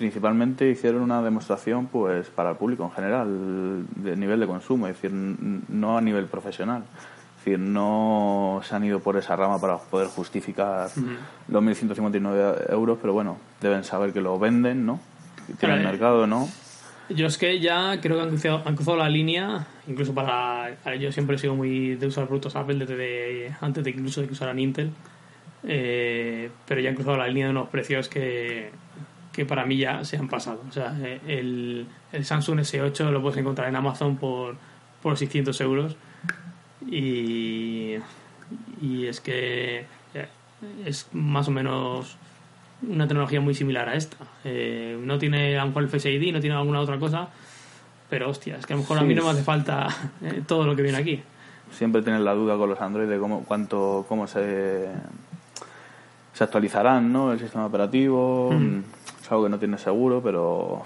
principalmente 0.00 0.66
hicieron 0.70 1.02
una 1.02 1.20
demostración 1.20 1.86
pues 1.86 2.28
para 2.28 2.52
el 2.52 2.56
público 2.56 2.84
en 2.84 2.90
general 2.90 3.84
de 3.96 4.16
nivel 4.16 4.40
de 4.40 4.46
consumo, 4.46 4.86
es 4.86 4.94
decir, 4.94 5.12
no 5.12 5.98
a 5.98 6.00
nivel 6.00 6.24
profesional. 6.24 6.84
Es 7.36 7.44
decir, 7.44 7.58
no 7.58 8.62
se 8.64 8.74
han 8.74 8.84
ido 8.84 9.00
por 9.00 9.18
esa 9.18 9.36
rama 9.36 9.60
para 9.60 9.76
poder 9.76 10.08
justificar 10.08 10.88
los 11.48 11.62
1.159 11.62 12.72
euros, 12.72 12.98
pero 12.98 13.12
bueno, 13.12 13.36
deben 13.60 13.84
saber 13.84 14.14
que 14.14 14.22
lo 14.22 14.38
venden, 14.38 14.86
¿no? 14.86 15.00
Que 15.46 15.52
tienen 15.52 15.82
mercado, 15.82 16.26
¿no? 16.26 16.48
Yo 17.10 17.26
es 17.26 17.36
que 17.36 17.60
ya 17.60 18.00
creo 18.00 18.16
que 18.16 18.22
han 18.22 18.28
cruzado, 18.30 18.62
han 18.64 18.76
cruzado 18.76 18.96
la 18.96 19.08
línea, 19.10 19.66
incluso 19.86 20.14
para... 20.14 20.94
Yo 20.98 21.12
siempre 21.12 21.36
he 21.36 21.38
sido 21.38 21.54
muy 21.54 21.96
de 21.96 22.06
usar 22.06 22.24
productos 22.24 22.56
Apple 22.56 22.86
desde 22.86 23.54
antes 23.60 23.84
de 23.84 23.90
incluso 23.90 24.22
de 24.22 24.28
que 24.28 24.32
usaran 24.32 24.58
Intel. 24.58 24.92
eh, 25.64 26.48
pero 26.66 26.80
ya 26.80 26.88
han 26.88 26.94
cruzado 26.94 27.18
la 27.18 27.28
línea 27.28 27.46
de 27.46 27.50
unos 27.50 27.68
precios 27.68 28.08
que, 28.08 28.70
que 29.32 29.44
para 29.44 29.64
mí 29.64 29.76
ya 29.76 30.04
se 30.04 30.16
han 30.16 30.28
pasado. 30.28 30.62
O 30.68 30.72
sea, 30.72 30.96
el, 31.26 31.86
el 32.12 32.24
Samsung 32.24 32.60
S8 32.60 33.10
lo 33.10 33.22
puedes 33.22 33.38
encontrar 33.38 33.68
en 33.68 33.76
Amazon 33.76 34.16
por, 34.16 34.56
por 35.02 35.16
600 35.16 35.60
euros 35.60 35.96
y, 36.86 37.96
y 38.80 39.06
es 39.06 39.20
que 39.20 39.84
eh, 40.14 40.28
es 40.84 41.08
más 41.12 41.48
o 41.48 41.50
menos 41.50 42.16
una 42.88 43.06
tecnología 43.06 43.40
muy 43.40 43.54
similar 43.54 43.88
a 43.88 43.94
esta. 43.94 44.16
Eh, 44.44 44.98
no 45.02 45.18
tiene 45.18 45.58
a 45.58 45.62
lo 45.62 45.68
mejor 45.68 45.82
el 45.84 45.88
Face 45.88 46.10
ID, 46.10 46.32
no 46.32 46.40
tiene 46.40 46.56
alguna 46.56 46.80
otra 46.80 46.98
cosa, 46.98 47.28
pero 48.08 48.28
hostia, 48.30 48.56
es 48.56 48.66
que 48.66 48.72
a 48.72 48.76
lo 48.76 48.82
mejor 48.82 48.98
a 48.98 49.02
mí 49.02 49.14
no 49.14 49.24
me 49.24 49.30
hace 49.30 49.42
falta 49.42 49.88
eh, 50.22 50.42
todo 50.46 50.66
lo 50.66 50.74
que 50.74 50.82
viene 50.82 50.98
aquí. 50.98 51.22
Siempre 51.70 52.02
tienes 52.02 52.22
la 52.22 52.34
duda 52.34 52.56
con 52.56 52.68
los 52.68 52.80
Android 52.80 53.08
de 53.08 53.18
cómo, 53.18 53.44
cuánto, 53.44 54.04
cómo 54.08 54.26
se, 54.26 54.88
se 56.32 56.44
actualizarán, 56.44 57.12
¿no? 57.12 57.32
El 57.32 57.38
sistema 57.38 57.66
operativo. 57.66 58.50
Mm. 58.50 58.82
Es 59.30 59.32
algo 59.32 59.44
que 59.44 59.50
no 59.50 59.60
tienes 59.60 59.80
seguro, 59.80 60.20
pero. 60.20 60.82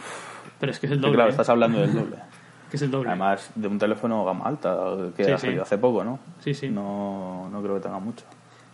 Pero 0.60 0.70
es 0.70 0.78
que 0.78 0.84
es 0.84 0.92
el 0.92 1.00
doble. 1.00 1.14
claro, 1.14 1.28
¿eh? 1.28 1.32
estás 1.32 1.48
hablando 1.48 1.80
del 1.80 1.94
doble. 1.94 2.16
Que 2.70 2.76
es 2.76 2.82
el 2.82 2.90
doble. 2.90 3.08
Además, 3.08 3.50
de 3.54 3.68
un 3.68 3.78
teléfono 3.78 4.22
gama 4.22 4.44
alta, 4.44 4.76
que 5.16 5.24
Sí, 5.24 5.30
ha 5.30 5.38
sí. 5.38 5.46
salido 5.46 5.62
hace 5.62 5.78
poco, 5.78 6.04
¿no? 6.04 6.18
Sí, 6.40 6.52
sí. 6.52 6.68
No, 6.68 7.48
no 7.50 7.62
creo 7.62 7.76
que 7.76 7.80
tenga 7.80 7.98
mucho. 8.00 8.26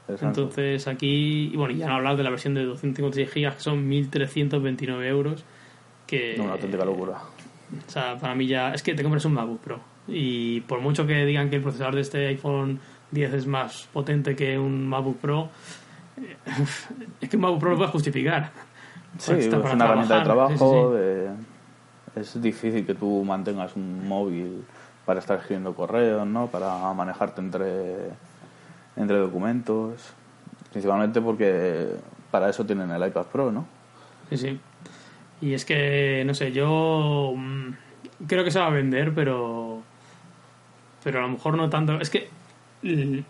Entonces 0.08 0.88
aquí, 0.88 1.50
y 1.52 1.56
bueno, 1.56 1.72
ya 1.72 1.86
no 1.86 1.94
hablar 1.94 2.16
de 2.16 2.24
la 2.24 2.30
versión 2.30 2.54
de 2.54 2.64
256 2.64 3.30
gigas 3.30 3.54
que 3.54 3.60
son 3.60 3.88
1.329 3.88 5.04
euros. 5.06 5.44
Que, 6.06 6.34
No, 6.36 6.44
una 6.44 6.54
auténtica 6.54 6.84
locura. 6.84 7.18
O 7.86 7.90
sea, 7.90 8.16
para 8.16 8.34
mí 8.34 8.48
ya. 8.48 8.72
Es 8.74 8.82
que 8.82 8.94
te 8.94 9.04
compras 9.04 9.24
un 9.26 9.34
MacBook 9.34 9.60
Pro. 9.60 9.78
Y 10.08 10.62
por 10.62 10.80
mucho 10.80 11.06
que 11.06 11.24
digan 11.26 11.48
que 11.48 11.56
el 11.56 11.62
procesador 11.62 11.94
de 11.94 12.00
este 12.00 12.26
iPhone 12.26 12.80
10 13.12 13.34
es 13.34 13.46
más 13.46 13.88
potente 13.92 14.34
que 14.34 14.58
un 14.58 14.88
MacBook 14.88 15.18
Pro, 15.18 15.48
es 17.20 17.28
que 17.28 17.36
un 17.36 17.42
MacBook 17.42 17.60
Pro 17.60 17.70
lo 17.70 17.76
puedes 17.76 17.92
justificar. 17.92 18.50
Sí, 19.18 19.32
es 19.32 19.46
una 19.52 19.84
herramienta 19.84 20.18
de 20.18 20.24
trabajo. 20.24 20.50
sí, 20.50 20.58
sí, 20.58 20.70
sí. 20.92 20.96
de- 22.16 22.20
Es 22.20 22.42
difícil 22.42 22.86
que 22.86 22.94
tú 22.94 23.22
mantengas 23.24 23.76
un 23.76 24.06
móvil 24.08 24.64
para 25.06 25.20
estar 25.20 25.38
escribiendo 25.38 25.74
correos, 25.74 26.26
¿no? 26.26 26.46
Para 26.48 26.92
manejarte 26.92 27.40
entre, 27.40 27.96
entre 28.96 29.16
documentos. 29.18 30.12
Principalmente 30.70 31.20
porque 31.20 31.88
para 32.30 32.48
eso 32.48 32.64
tienen 32.64 32.90
el 32.90 33.06
iPad 33.06 33.26
Pro, 33.26 33.50
¿no? 33.52 33.66
Sí, 34.28 34.36
sí. 34.36 34.60
Y 35.40 35.54
es 35.54 35.64
que, 35.64 36.22
no 36.26 36.34
sé, 36.34 36.52
yo 36.52 37.32
mm, 37.36 37.70
creo 38.26 38.44
que 38.44 38.50
se 38.50 38.58
va 38.58 38.66
a 38.66 38.70
vender, 38.70 39.12
pero. 39.14 39.80
Pero 41.02 41.18
a 41.20 41.22
lo 41.22 41.28
mejor 41.28 41.56
no 41.56 41.68
tanto. 41.70 41.98
Es 42.00 42.10
que. 42.10 42.28
eh, 42.82 43.24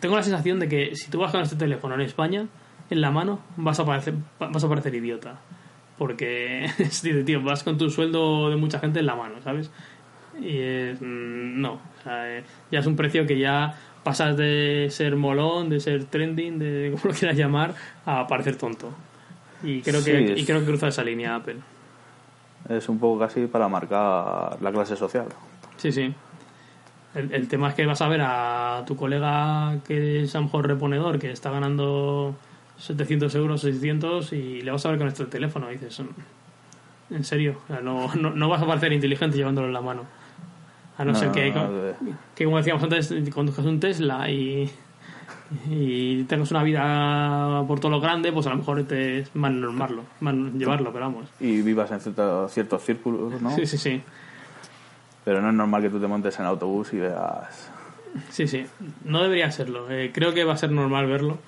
tengo 0.00 0.16
la 0.16 0.22
sensación 0.22 0.58
de 0.60 0.68
que 0.68 0.96
si 0.96 1.10
tú 1.10 1.18
vas 1.20 1.30
con 1.32 1.40
este 1.42 1.56
teléfono 1.56 1.94
en 1.94 2.00
España, 2.02 2.46
en 2.90 3.00
la 3.00 3.10
mano, 3.10 3.40
vas 3.56 3.78
a 3.80 3.84
parecer, 3.84 4.14
vas 4.38 4.62
a 4.64 4.68
parecer 4.68 4.94
idiota. 4.94 5.36
Porque, 5.98 6.70
tío, 7.26 7.42
vas 7.42 7.62
con 7.64 7.76
tu 7.78 7.90
sueldo 7.90 8.50
de 8.50 8.56
mucha 8.56 8.78
gente 8.78 9.00
en 9.00 9.06
la 9.06 9.16
mano, 9.16 9.42
¿sabes? 9.42 9.70
Y 10.40 10.58
es, 10.58 11.00
mm, 11.00 11.60
no. 11.60 11.72
O 11.74 12.02
sea, 12.04 12.38
eh, 12.38 12.44
ya 12.70 12.78
es 12.80 12.86
un 12.86 12.94
precio 12.96 13.26
que 13.26 13.38
ya 13.38 13.74
pasas 14.04 14.36
de 14.36 14.86
ser 14.90 15.16
molón, 15.16 15.68
de 15.68 15.80
ser 15.80 16.04
trending, 16.04 16.58
de 16.58 16.90
como 17.02 17.12
lo 17.12 17.18
quieras 17.18 17.36
llamar, 17.36 17.74
a 18.06 18.26
parecer 18.26 18.56
tonto. 18.56 18.90
Y 19.62 19.80
creo 19.82 20.04
que, 20.04 20.32
es- 20.34 20.38
y 20.40 20.44
creo 20.46 20.60
que 20.60 20.66
cruza 20.66 20.88
esa 20.88 21.02
línea 21.02 21.34
Apple. 21.34 21.56
Es 22.68 22.88
un 22.88 22.98
poco 22.98 23.18
casi 23.18 23.46
para 23.46 23.66
marcar 23.68 24.56
la 24.60 24.70
clase 24.72 24.94
social. 24.94 25.26
Sí, 25.78 25.90
sí. 25.90 26.14
El, 27.14 27.32
el 27.32 27.48
tema 27.48 27.70
es 27.70 27.74
que 27.74 27.86
vas 27.86 28.00
a 28.02 28.08
ver 28.08 28.20
a 28.22 28.84
tu 28.86 28.94
colega 28.94 29.76
que 29.86 30.22
es 30.22 30.34
a 30.34 30.38
lo 30.38 30.44
mejor 30.44 30.66
reponedor, 30.68 31.18
que 31.18 31.30
está 31.32 31.50
ganando 31.50 32.36
700 32.78 33.34
euros, 33.34 33.60
600, 33.62 34.32
y 34.32 34.62
le 34.62 34.70
vas 34.70 34.84
a 34.86 34.90
ver 34.90 34.98
con 34.98 35.08
este 35.08 35.24
teléfono. 35.26 35.68
Y 35.70 35.74
dices, 35.74 36.00
"Mm, 36.00 37.14
en 37.14 37.24
serio, 37.24 37.56
O 37.64 37.66
sea, 37.68 37.80
no, 37.80 38.14
no, 38.14 38.30
no 38.30 38.48
vas 38.48 38.62
a 38.62 38.66
parecer 38.66 38.92
inteligente 38.92 39.36
llevándolo 39.36 39.66
en 39.66 39.72
la 39.72 39.80
mano. 39.80 40.02
A 40.96 41.04
no, 41.04 41.12
No, 41.12 41.18
ser 41.18 41.30
que, 41.30 41.52
que, 42.34 42.44
como 42.44 42.56
decíamos 42.58 42.82
antes, 42.82 43.14
conduzcas 43.32 43.64
un 43.66 43.78
Tesla 43.78 44.28
y, 44.30 44.68
y 45.70 46.24
tengas 46.24 46.50
una 46.50 46.62
vida 46.64 47.62
por 47.68 47.78
todo 47.80 47.92
lo 47.92 48.00
grande, 48.00 48.32
pues 48.32 48.46
a 48.46 48.50
lo 48.50 48.56
mejor 48.56 48.82
te 48.84 49.20
es 49.20 49.34
más 49.36 49.52
normallo, 49.52 50.02
más 50.20 50.34
llevarlo, 50.54 50.92
pero 50.92 51.06
vamos. 51.06 51.28
Y 51.40 51.62
vivas 51.62 51.90
en 51.92 52.00
cierto- 52.00 52.48
ciertos 52.48 52.82
círculos, 52.82 53.40
¿no? 53.40 53.54
Sí, 53.54 53.64
sí, 53.66 53.78
sí. 53.78 54.02
Pero 55.24 55.40
no 55.40 55.48
es 55.50 55.54
normal 55.54 55.82
que 55.82 55.90
tú 55.90 56.00
te 56.00 56.06
montes 56.06 56.38
en 56.40 56.46
autobús 56.46 56.92
y 56.92 56.98
veas... 56.98 57.70
Sí, 58.30 58.48
sí, 58.48 58.64
no 59.04 59.22
debería 59.22 59.50
serlo. 59.52 59.90
Eh, 59.90 60.10
creo 60.12 60.32
que 60.34 60.42
va 60.44 60.54
a 60.54 60.56
ser 60.56 60.70
normal 60.72 61.06
verlo, 61.06 61.38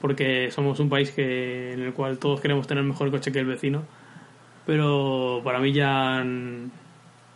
porque 0.00 0.50
somos 0.50 0.80
un 0.80 0.88
país 0.88 1.10
que 1.10 1.72
en 1.72 1.80
el 1.80 1.92
cual 1.92 2.18
todos 2.18 2.40
queremos 2.40 2.66
tener 2.66 2.82
mejor 2.84 3.10
coche 3.10 3.32
que 3.32 3.40
el 3.40 3.46
vecino, 3.46 3.82
pero 4.66 5.40
para 5.44 5.58
mí 5.58 5.72
ya 5.72 6.18
han, 6.18 6.70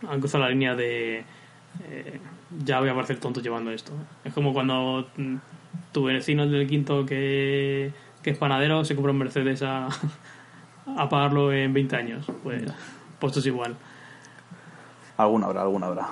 han 0.09 0.21
cruzado 0.21 0.45
la 0.45 0.51
línea 0.51 0.75
de 0.75 1.25
eh, 1.89 2.21
ya 2.65 2.81
voy 2.81 2.89
a 2.89 2.95
parecer 2.95 3.19
tonto 3.19 3.41
llevando 3.41 3.71
esto. 3.71 3.93
Es 4.25 4.33
como 4.33 4.53
cuando 4.53 5.09
mm, 5.17 5.37
tu 5.93 6.05
vecino 6.05 6.47
del 6.47 6.67
quinto 6.67 7.05
que, 7.05 7.93
que 8.23 8.31
es 8.31 8.39
panadero 8.39 8.85
se 8.85 8.95
compra 8.95 9.13
un 9.13 9.19
Mercedes 9.19 9.63
a, 9.63 9.89
a 10.97 11.09
pagarlo 11.09 11.53
en 11.53 11.73
20 11.73 11.97
años. 11.97 12.27
Pues, 12.43 12.63
pues 13.19 13.37
es 13.37 13.47
igual. 13.47 13.77
Alguna 15.17 15.47
habrá, 15.47 15.63
alguna 15.63 15.87
habrá. 15.89 16.09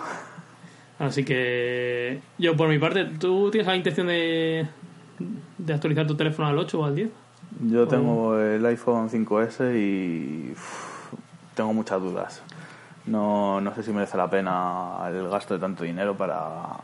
Así 0.99 1.25
que 1.25 2.21
yo 2.39 2.57
por 2.57 2.69
mi 2.69 2.79
parte, 2.79 3.05
¿tú 3.05 3.51
tienes 3.51 3.67
la 3.67 3.75
intención 3.75 4.07
de, 4.07 4.67
de 5.59 5.75
actualizar 5.75 6.07
tu 6.07 6.15
teléfono 6.15 6.49
al 6.49 6.59
8 6.59 6.81
o 6.81 6.85
al 6.85 6.95
10? 6.95 7.11
Yo 7.69 7.87
tengo 7.87 8.39
el 8.39 8.65
iPhone 8.67 9.09
5S 9.09 9.77
y 9.77 10.55
tengo 11.55 11.73
muchas 11.73 12.01
dudas. 12.01 12.43
No, 13.07 13.61
no 13.61 13.75
sé 13.75 13.83
si 13.83 13.93
merece 13.93 14.17
la 14.17 14.31
pena 14.31 14.97
el 15.09 15.29
gasto 15.29 15.55
de 15.55 15.61
tanto 15.61 15.85
dinero 15.85 16.17
para, 16.17 16.77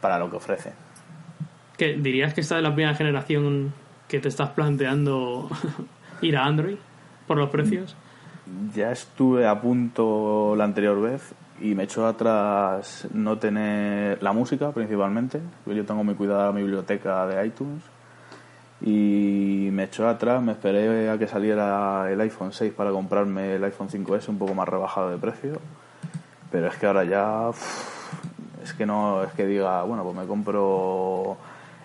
para 0.00 0.18
lo 0.18 0.30
que 0.30 0.36
ofrece. 0.36 0.72
¿Qué, 1.76 1.94
¿Dirías 1.94 2.34
que 2.34 2.40
esta 2.40 2.56
es 2.56 2.62
la 2.62 2.74
primera 2.74 2.94
generación 2.94 3.72
que 4.08 4.20
te 4.20 4.28
estás 4.28 4.50
planteando 4.50 5.48
ir 6.20 6.36
a 6.36 6.44
Android 6.44 6.76
por 7.26 7.36
los 7.36 7.50
precios? 7.50 7.96
Ya 8.74 8.92
estuve 8.92 9.46
a 9.46 9.60
punto 9.60 10.54
la 10.56 10.64
anterior 10.64 11.00
vez 11.00 11.34
y 11.60 11.74
me 11.74 11.84
echó 11.84 12.06
atrás 12.06 13.06
no 13.12 13.38
tener 13.38 14.22
la 14.22 14.32
música 14.32 14.70
principalmente. 14.72 15.40
Yo 15.66 15.84
tengo 15.84 16.04
muy 16.04 16.14
cuidada 16.14 16.52
mi 16.52 16.62
biblioteca 16.62 17.26
de 17.26 17.46
iTunes 17.46 17.82
y 18.80 19.68
me 19.72 19.84
echó 19.84 20.08
atrás, 20.08 20.42
me 20.42 20.52
esperé 20.52 21.08
a 21.08 21.18
que 21.18 21.26
saliera 21.26 22.10
el 22.10 22.20
iPhone 22.20 22.52
6 22.52 22.72
para 22.74 22.90
comprarme 22.90 23.54
el 23.54 23.64
iPhone 23.64 23.88
5S 23.88 24.28
un 24.28 24.38
poco 24.38 24.54
más 24.54 24.68
rebajado 24.68 25.10
de 25.10 25.18
precio. 25.18 25.58
Pero 26.50 26.68
es 26.68 26.76
que 26.76 26.86
ahora 26.86 27.04
ya 27.04 27.50
es 28.62 28.72
que 28.74 28.86
no 28.86 29.22
es 29.22 29.32
que 29.32 29.46
diga, 29.46 29.82
bueno, 29.82 30.02
pues 30.04 30.16
me 30.16 30.26
compro 30.26 31.36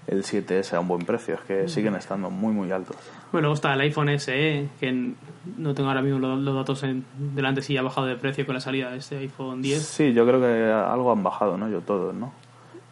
el 0.08 0.24
7S 0.24 0.74
a 0.76 0.80
un 0.80 0.88
buen 0.88 1.06
precio, 1.06 1.36
es 1.36 1.42
que 1.42 1.68
siguen 1.70 1.96
estando 1.96 2.30
muy 2.30 2.54
muy 2.54 2.72
altos. 2.72 2.96
Bueno, 3.32 3.44
luego 3.48 3.54
está 3.56 3.74
el 3.74 3.82
iPhone 3.82 4.10
SE, 4.10 4.68
que 4.80 5.14
no 5.58 5.74
tengo 5.74 5.90
ahora 5.90 6.02
mismo 6.02 6.20
los, 6.20 6.40
los 6.40 6.56
datos 6.56 6.84
en- 6.84 7.06
delante 7.18 7.62
si 7.62 7.78
ha 7.78 7.82
bajado 7.82 8.08
de 8.08 8.16
precio 8.16 8.46
con 8.46 8.56
la 8.56 8.62
salida 8.62 8.92
de 8.92 8.98
este 8.98 9.18
iPhone 9.18 9.62
10. 9.62 9.80
Sí, 9.82 10.12
yo 10.14 10.26
creo 10.26 10.42
que 10.42 10.72
algo 10.72 11.12
han 11.12 11.24
bajado, 11.24 11.58
¿no? 11.58 11.70
Yo 11.70 11.82
todos, 11.82 12.14
¿no? 12.16 12.34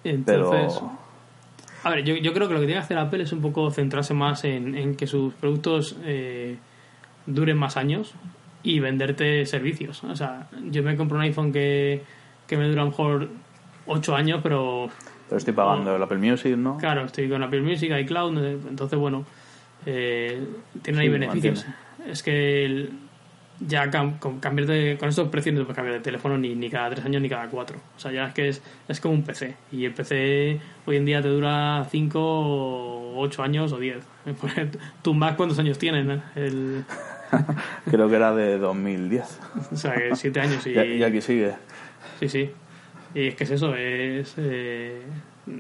Entonces, 0.04 0.76
Pero 0.80 0.92
A 1.84 1.90
ver, 1.90 2.04
yo, 2.04 2.16
yo 2.16 2.34
creo 2.34 2.48
que 2.48 2.54
lo 2.54 2.60
que 2.60 2.66
tiene 2.68 2.80
que 2.82 2.86
hacer 2.86 2.98
Apple 2.98 3.24
es 3.24 3.32
un 3.34 3.42
poco 3.42 3.70
centrarse 3.72 4.14
más 4.14 4.44
en, 4.44 4.76
en 4.76 4.96
que 4.96 5.08
sus 5.08 5.34
productos 5.34 5.98
eh, 6.04 6.58
duren 7.26 7.58
más 7.58 7.76
años 7.78 8.14
y 8.64 8.80
venderte 8.80 9.46
servicios. 9.46 10.04
O 10.04 10.16
sea, 10.16 10.48
yo 10.70 10.84
me 10.84 10.96
compro 10.98 11.18
un 11.18 11.24
iPhone 11.24 11.52
que, 11.54 12.04
que 12.48 12.58
me 12.58 12.68
dura 12.68 12.82
a 12.82 12.86
lo 12.86 12.92
mejor 12.92 13.30
8 13.92 14.16
años, 14.16 14.40
pero 14.44 14.90
Pero 15.28 15.38
estoy 15.38 15.54
pagando 15.54 15.96
el 15.96 16.02
Apple 16.04 16.18
Music, 16.20 16.56
¿no? 16.58 16.78
claro, 16.78 17.06
estoy 17.06 17.28
con 17.30 17.44
Apple 17.44 17.62
Music, 17.62 17.92
iCloud, 18.02 18.38
entonces 18.70 18.98
bueno, 19.00 19.26
eh, 19.86 20.42
tienen 20.82 21.02
ahí 21.02 21.08
Sí, 21.08 21.12
beneficios. 21.14 21.66
Es 22.08 22.24
que 22.24 22.66
el- 22.66 22.92
ya 23.62 23.90
con, 23.92 24.40
cambiar 24.40 24.68
de- 24.68 24.96
con 24.98 25.10
estos 25.10 25.28
precios 25.28 25.54
no 25.54 25.64
puedes 25.64 25.76
cambiar 25.76 25.98
de 25.98 26.02
teléfono 26.04 26.38
ni, 26.38 26.56
ni 26.56 26.70
cada 26.70 26.90
3 26.92 27.04
años 27.06 27.22
ni 27.22 27.28
cada 27.28 27.48
4. 27.50 27.78
O 27.98 28.00
sea, 28.00 28.10
ya 28.12 28.28
es 28.28 28.34
que 28.34 28.48
es, 28.48 28.62
es 28.88 29.02
como 29.02 29.16
un 29.16 29.24
PC. 29.24 29.56
Y 29.74 29.84
el 29.86 29.94
PC 29.94 30.62
hoy 30.86 30.96
en 30.96 31.04
día 31.06 31.22
te 31.22 31.28
dura 31.28 31.86
5 31.92 32.20
o 32.22 33.20
8 33.20 33.44
años 33.44 33.74
o 33.74 33.78
10. 33.78 33.98
¿Tu 35.02 35.14
Mac 35.14 35.36
cuántos 35.36 35.60
años 35.60 35.78
tienen? 35.78 36.10
eh? 36.12 36.22
El, 36.36 36.86
Creo 37.92 38.08
que 38.10 38.16
era 38.16 38.34
de 38.34 38.58
2010. 38.60 39.40
o 39.74 39.76
sea, 39.76 39.94
que 39.96 40.16
7 40.16 40.40
años 40.40 40.66
y... 40.66 40.70
Y, 40.72 40.80
y 40.98 41.04
aquí 41.04 41.20
sigue. 41.22 41.54
Sí, 42.20 42.30
sí. 42.30 42.50
Y 43.14 43.28
es 43.28 43.36
que 43.36 43.44
es 43.44 43.52
eso, 43.52 43.76
es, 43.76 44.36
eh, 44.38 45.02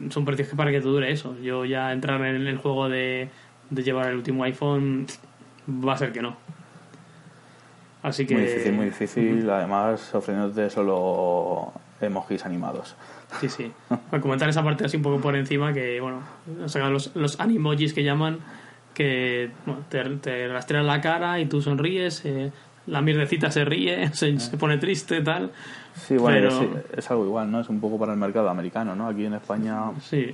son 0.09 0.25
precios 0.25 0.49
que 0.49 0.55
para 0.55 0.71
que 0.71 0.79
te 0.79 0.87
dure 0.87 1.11
eso. 1.11 1.35
Yo 1.41 1.65
ya 1.65 1.91
entrar 1.91 2.23
en 2.25 2.47
el 2.47 2.57
juego 2.57 2.89
de, 2.89 3.29
de 3.69 3.83
llevar 3.83 4.07
el 4.07 4.17
último 4.17 4.43
iPhone 4.43 5.07
va 5.67 5.93
a 5.93 5.97
ser 5.97 6.11
que 6.11 6.21
no. 6.21 6.37
Así 8.01 8.25
que... 8.25 8.35
Muy 8.35 8.43
difícil, 8.43 8.73
muy 8.73 8.85
difícil. 8.85 9.49
Además, 9.49 10.13
ofreciéndote 10.13 10.69
solo 10.69 11.73
emojis 12.01 12.45
animados. 12.45 12.95
Sí, 13.39 13.49
sí. 13.49 13.71
Para 14.09 14.21
comentar 14.21 14.47
esa 14.49 14.63
parte 14.63 14.85
así 14.85 14.97
un 14.97 15.03
poco 15.03 15.19
por 15.19 15.35
encima, 15.35 15.73
que 15.73 15.99
bueno, 15.99 16.21
han 16.61 16.69
sacado 16.69 16.91
los, 16.91 17.15
los 17.15 17.39
animojis 17.39 17.93
que 17.93 18.03
llaman, 18.03 18.39
que 18.93 19.51
bueno, 19.65 19.83
te, 19.89 20.03
te 20.17 20.47
rastrea 20.47 20.81
la 20.83 21.01
cara 21.01 21.39
y 21.39 21.45
tú 21.45 21.61
sonríes, 21.61 22.23
eh, 22.25 22.51
la 22.87 23.01
mierdecita 23.01 23.51
se 23.51 23.65
ríe, 23.65 24.09
se, 24.13 24.39
se 24.39 24.57
pone 24.57 24.77
triste, 24.77 25.21
tal. 25.21 25.51
Sí, 26.07 26.17
bueno, 26.17 26.37
Pero- 26.49 26.79
es, 26.93 26.99
es 26.99 27.11
algo 27.11 27.25
igual, 27.25 27.51
¿no? 27.51 27.59
Es 27.59 27.69
un 27.69 27.79
poco 27.79 27.97
para 27.99 28.13
el 28.13 28.19
mercado 28.19 28.49
americano, 28.49 28.95
¿no? 28.95 29.07
Aquí 29.07 29.25
en 29.25 29.33
España 29.35 29.91
Sí, 30.01 30.33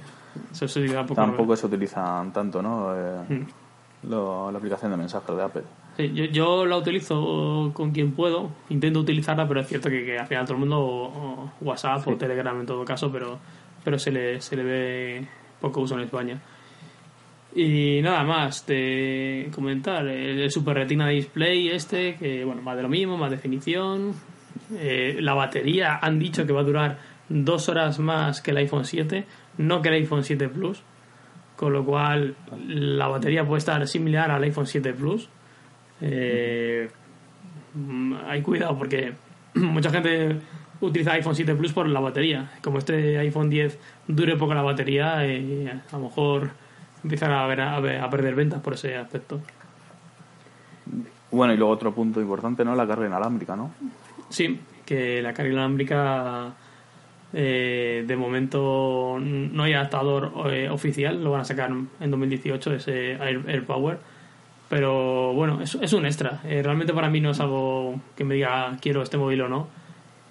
eso 0.51 0.67
se 0.67 0.81
diga 0.81 1.01
poco. 1.03 1.15
tampoco 1.15 1.55
se 1.55 1.65
utilizan 1.67 2.31
tanto, 2.31 2.61
¿no? 2.61 2.93
Eh, 2.95 3.21
Mm. 3.29 4.09
lo- 4.09 4.51
la 4.51 4.57
aplicación 4.57 4.91
de 4.91 4.97
mensajes 4.97 5.35
de 5.35 5.43
Apple. 5.43 5.63
Sí, 5.97 6.11
yo, 6.13 6.25
yo 6.25 6.65
la 6.65 6.77
utilizo 6.77 7.71
con 7.73 7.91
quien 7.91 8.11
puedo, 8.11 8.49
intento 8.69 8.99
utilizarla, 8.99 9.47
pero 9.47 9.61
es 9.61 9.67
cierto 9.67 9.89
que, 9.89 10.03
que 10.05 10.19
al 10.19 10.27
final 10.27 10.43
todo 10.45 10.53
el 10.55 10.59
mundo 10.59 10.79
o, 10.79 11.05
o 11.05 11.51
WhatsApp 11.61 12.05
o 12.07 12.15
Telegram 12.15 12.59
en 12.59 12.65
todo 12.65 12.83
caso, 12.85 13.09
pero, 13.11 13.39
pero 13.83 13.97
se, 13.97 14.11
le, 14.11 14.41
se 14.41 14.55
le 14.57 14.63
ve 14.63 15.27
poco 15.61 15.81
uso 15.81 15.95
en 15.95 16.01
España. 16.01 16.39
Y 17.55 18.01
nada 18.01 18.23
más 18.25 18.65
de 18.67 19.49
comentar, 19.55 20.05
el, 20.05 20.39
el 20.41 20.51
Super 20.51 20.75
Retina 20.75 21.07
Display 21.07 21.69
este, 21.69 22.15
que 22.15 22.43
bueno, 22.43 22.61
más 22.61 22.75
de 22.75 22.83
lo 22.83 22.89
mismo, 22.89 23.17
más 23.17 23.31
definición. 23.31 24.13
Eh, 24.73 25.17
la 25.21 25.33
batería 25.33 25.99
han 26.01 26.17
dicho 26.19 26.45
que 26.45 26.53
va 26.53 26.61
a 26.61 26.63
durar 26.63 26.97
dos 27.29 27.69
horas 27.69 27.99
más 27.99 28.41
que 28.41 28.51
el 28.51 28.57
iPhone 28.57 28.85
7, 28.85 29.25
no 29.57 29.81
que 29.81 29.89
el 29.89 29.95
iPhone 29.95 30.23
7 30.23 30.49
Plus, 30.49 30.81
con 31.55 31.71
lo 31.73 31.85
cual 31.85 32.35
la 32.67 33.07
batería 33.07 33.45
puede 33.45 33.59
estar 33.59 33.87
similar 33.87 34.31
al 34.31 34.43
iPhone 34.43 34.65
7 34.67 34.93
Plus. 34.93 35.29
Eh, 36.01 36.89
mm, 37.73 38.13
hay 38.27 38.41
cuidado 38.41 38.77
porque 38.77 39.13
mucha 39.55 39.89
gente 39.91 40.37
utiliza 40.81 41.13
iPhone 41.13 41.35
7 41.35 41.55
Plus 41.55 41.73
por 41.73 41.87
la 41.87 41.99
batería. 41.99 42.51
Como 42.61 42.79
este 42.79 43.17
iPhone 43.19 43.49
10 43.49 43.79
dure 44.07 44.35
poco 44.35 44.53
la 44.53 44.61
batería, 44.61 45.25
eh, 45.25 45.71
a 45.91 45.97
lo 45.97 46.03
mejor 46.05 46.49
empiezan 47.03 47.31
a, 47.31 47.45
ver, 47.47 47.61
a, 47.61 47.79
ver- 47.79 48.01
a 48.01 48.09
perder 48.09 48.35
ventas 48.35 48.61
por 48.61 48.73
ese 48.73 48.95
aspecto. 48.97 49.39
Bueno, 51.31 51.53
y 51.53 51.57
luego 51.57 51.71
otro 51.73 51.93
punto 51.93 52.21
importante, 52.21 52.63
¿no? 52.63 52.75
La 52.75 52.87
carga 52.87 53.07
inalámbrica, 53.07 53.55
¿no? 53.55 53.71
Sí, 54.35 54.59
que 54.85 55.21
la 55.21 55.33
carga 55.33 55.51
inalámbrica 55.53 56.53
eh, 57.33 58.03
de 58.05 58.15
momento 58.17 59.17
no 59.21 59.63
hay 59.63 59.73
adaptador 59.73 60.31
eh, 60.51 60.69
oficial, 60.69 61.23
lo 61.23 61.31
van 61.31 61.41
a 61.41 61.45
sacar 61.45 61.71
en 61.71 62.11
2018 62.11 62.73
ese 62.73 63.11
Air, 63.13 63.41
AirPower. 63.47 63.97
Pero 64.67 65.31
bueno, 65.33 65.61
es, 65.61 65.75
es 65.75 65.93
un 65.93 66.05
extra. 66.05 66.41
Eh, 66.43 66.61
realmente 66.63 66.91
para 66.93 67.09
mí 67.09 67.21
no 67.21 67.31
es 67.31 67.39
algo 67.39 67.99
que 68.17 68.23
me 68.25 68.35
diga 68.35 68.77
quiero 68.81 69.01
este 69.03 69.17
móvil 69.17 69.41
o 69.41 69.47
no. 69.49 69.67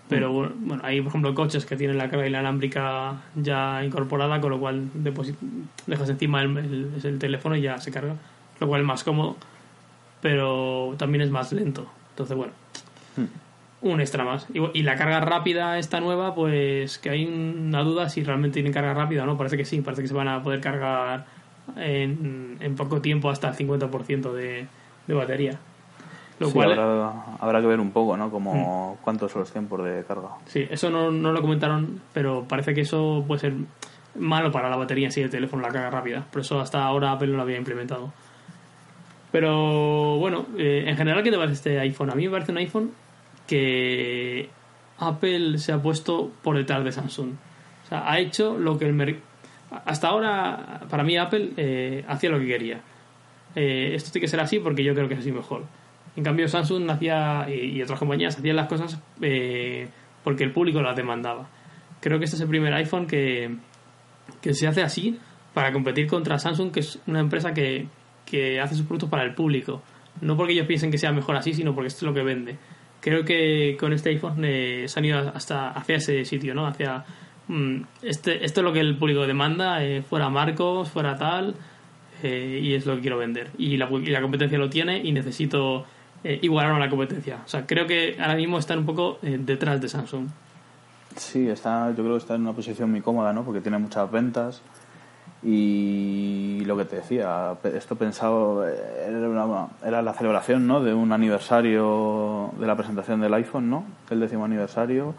Pero 0.08 0.30
bueno, 0.32 0.52
bueno, 0.56 0.82
hay 0.84 1.00
por 1.00 1.08
ejemplo 1.08 1.34
coches 1.34 1.64
que 1.64 1.76
tienen 1.76 1.96
la 1.96 2.10
carga 2.10 2.26
inalámbrica 2.28 3.22
ya 3.36 3.82
incorporada, 3.82 4.38
con 4.40 4.50
lo 4.50 4.58
cual 4.60 4.90
dejas 5.86 6.08
encima 6.10 6.42
el, 6.42 6.58
el- 6.58 6.90
el 7.02 7.18
teléfono 7.18 7.56
y 7.56 7.62
ya 7.62 7.78
se 7.78 7.90
carga. 7.90 8.16
Lo 8.60 8.68
cual 8.68 8.82
es 8.82 8.86
más 8.86 9.02
cómodo, 9.02 9.36
pero 10.20 10.94
también 10.98 11.22
es 11.22 11.30
más 11.30 11.52
lento. 11.52 11.86
Entonces, 12.10 12.36
bueno, 12.36 12.52
un 13.92 14.00
extra 14.00 14.24
más. 14.24 14.46
Y, 14.52 14.60
y 14.78 14.82
la 14.82 14.96
carga 14.96 15.20
rápida, 15.20 15.78
esta 15.78 16.00
nueva, 16.00 16.34
pues 16.34 16.98
que 16.98 17.10
hay 17.10 17.24
una 17.26 17.82
duda 17.82 18.08
si 18.08 18.22
realmente 18.24 18.54
tienen 18.54 18.72
carga 18.72 18.94
rápida 18.94 19.22
o 19.22 19.26
no. 19.26 19.36
Parece 19.36 19.56
que 19.56 19.64
sí, 19.64 19.80
parece 19.80 20.02
que 20.02 20.08
se 20.08 20.14
van 20.14 20.28
a 20.28 20.42
poder 20.42 20.60
cargar 20.60 21.26
en, 21.76 22.56
en 22.60 22.74
poco 22.76 23.00
tiempo 23.00 23.30
hasta 23.30 23.48
el 23.48 23.54
50% 23.56 24.32
de, 24.32 24.66
de 25.06 25.14
batería. 25.14 25.58
Lo 26.40 26.48
Sí, 26.48 26.52
cual, 26.54 26.72
habrá, 26.78 27.12
habrá 27.40 27.60
que 27.60 27.66
ver 27.68 27.78
un 27.78 27.92
poco, 27.92 28.16
¿no? 28.16 28.28
Como 28.30 28.98
cuántos 29.02 29.30
son 29.30 29.40
los 29.42 29.52
tiempos 29.52 29.84
de 29.84 30.02
carga. 30.04 30.30
sí, 30.46 30.66
eso 30.68 30.90
no, 30.90 31.10
no 31.12 31.30
lo 31.30 31.40
comentaron, 31.40 32.00
pero 32.12 32.44
parece 32.48 32.74
que 32.74 32.80
eso 32.80 33.22
puede 33.26 33.40
ser 33.40 33.52
malo 34.16 34.50
para 34.50 34.68
la 34.68 34.76
batería 34.76 35.06
en 35.06 35.12
sí 35.12 35.20
del 35.20 35.30
teléfono, 35.30 35.62
la 35.62 35.68
carga 35.68 35.90
rápida. 35.90 36.24
Por 36.32 36.40
eso 36.40 36.58
hasta 36.60 36.82
ahora 36.84 37.12
Apple 37.12 37.28
no 37.28 37.36
lo 37.36 37.42
había 37.42 37.56
implementado. 37.58 38.12
Pero 39.30 40.16
bueno, 40.18 40.46
eh, 40.58 40.84
en 40.86 40.96
general, 40.96 41.22
¿qué 41.22 41.30
te 41.30 41.36
parece 41.36 41.54
este 41.54 41.80
iPhone? 41.80 42.10
A 42.10 42.14
mí 42.14 42.24
me 42.24 42.30
parece 42.30 42.52
un 42.52 42.58
iPhone 42.58 42.90
que 43.46 44.48
Apple 44.98 45.58
se 45.58 45.72
ha 45.72 45.82
puesto 45.82 46.32
por 46.42 46.56
detrás 46.56 46.84
de 46.84 46.92
Samsung. 46.92 47.32
O 47.84 47.88
sea, 47.88 48.10
ha 48.10 48.18
hecho 48.18 48.58
lo 48.58 48.78
que 48.78 48.86
el 48.86 48.94
mercado... 48.94 49.24
Hasta 49.84 50.08
ahora, 50.08 50.82
para 50.88 51.02
mí, 51.02 51.16
Apple 51.16 51.52
eh, 51.56 52.04
hacía 52.06 52.30
lo 52.30 52.38
que 52.38 52.46
quería. 52.46 52.80
Eh, 53.56 53.92
esto 53.94 54.12
tiene 54.12 54.24
que 54.24 54.28
ser 54.28 54.40
así 54.40 54.60
porque 54.60 54.84
yo 54.84 54.94
creo 54.94 55.08
que 55.08 55.14
es 55.14 55.20
así 55.20 55.32
mejor. 55.32 55.64
En 56.16 56.22
cambio, 56.22 56.46
Samsung 56.46 56.88
hacía, 56.90 57.46
y, 57.48 57.82
otras 57.82 57.98
compañías 57.98 58.38
hacían 58.38 58.56
las 58.56 58.68
cosas 58.68 59.00
eh, 59.20 59.88
porque 60.22 60.44
el 60.44 60.52
público 60.52 60.80
las 60.80 60.96
demandaba. 60.96 61.48
Creo 62.00 62.18
que 62.18 62.26
este 62.26 62.36
es 62.36 62.42
el 62.42 62.48
primer 62.48 62.72
iPhone 62.74 63.06
que, 63.06 63.56
que 64.40 64.54
se 64.54 64.68
hace 64.68 64.82
así 64.82 65.18
para 65.54 65.72
competir 65.72 66.06
contra 66.06 66.38
Samsung, 66.38 66.70
que 66.70 66.80
es 66.80 67.00
una 67.06 67.20
empresa 67.20 67.52
que, 67.52 67.88
que 68.26 68.60
hace 68.60 68.76
sus 68.76 68.86
productos 68.86 69.10
para 69.10 69.24
el 69.24 69.34
público. 69.34 69.82
No 70.20 70.36
porque 70.36 70.52
ellos 70.52 70.66
piensen 70.66 70.90
que 70.90 70.98
sea 70.98 71.12
mejor 71.12 71.36
así, 71.36 71.52
sino 71.52 71.74
porque 71.74 71.88
esto 71.88 72.04
es 72.04 72.08
lo 72.08 72.14
que 72.14 72.22
vende. 72.22 72.56
Creo 73.04 73.22
que 73.22 73.76
con 73.78 73.92
este 73.92 74.08
iPhone 74.08 74.42
eh, 74.46 74.86
se 74.88 74.98
han 74.98 75.04
ido 75.04 75.18
hasta 75.34 75.72
hacia 75.72 75.96
ese 75.96 76.24
sitio, 76.24 76.54
¿no? 76.54 76.66
Hacia 76.66 77.04
mm, 77.48 77.82
este, 78.00 78.42
esto 78.42 78.62
es 78.62 78.64
lo 78.64 78.72
que 78.72 78.80
el 78.80 78.96
público 78.96 79.26
demanda, 79.26 79.84
eh, 79.84 80.00
fuera 80.00 80.30
marcos, 80.30 80.88
fuera 80.88 81.18
tal, 81.18 81.54
eh, 82.22 82.60
y 82.62 82.72
es 82.72 82.86
lo 82.86 82.94
que 82.96 83.02
quiero 83.02 83.18
vender. 83.18 83.50
Y 83.58 83.76
la, 83.76 83.90
y 83.90 84.06
la 84.06 84.22
competencia 84.22 84.56
lo 84.56 84.70
tiene 84.70 85.02
y 85.04 85.12
necesito 85.12 85.84
eh, 86.24 86.38
igualar 86.40 86.72
a 86.72 86.78
la 86.78 86.88
competencia. 86.88 87.40
O 87.44 87.48
sea, 87.48 87.66
creo 87.66 87.86
que 87.86 88.16
ahora 88.18 88.36
mismo 88.36 88.58
están 88.58 88.78
un 88.78 88.86
poco 88.86 89.18
eh, 89.22 89.36
detrás 89.38 89.82
de 89.82 89.90
Samsung. 89.90 90.28
Sí, 91.16 91.46
está, 91.46 91.90
yo 91.90 91.96
creo 91.96 92.12
que 92.12 92.20
está 92.20 92.36
en 92.36 92.40
una 92.40 92.54
posición 92.54 92.90
muy 92.90 93.02
cómoda, 93.02 93.34
¿no? 93.34 93.44
Porque 93.44 93.60
tiene 93.60 93.76
muchas 93.76 94.10
ventas 94.10 94.62
y 95.44 96.62
lo 96.64 96.76
que 96.76 96.84
te 96.86 96.96
decía, 96.96 97.54
esto 97.74 97.96
pensado 97.96 98.66
era, 98.66 99.18
una- 99.28 99.68
era 99.84 100.02
la 100.02 100.14
celebración, 100.14 100.66
¿no? 100.66 100.82
De 100.82 100.94
un 100.94 101.12
aniversario 101.12 102.50
de 102.58 102.66
la 102.66 102.76
presentación 102.76 103.20
del 103.20 103.34
iPhone, 103.34 103.68
¿no? 103.70 103.84
El 104.10 104.20
décimo 104.20 104.44
aniversario 104.44 105.14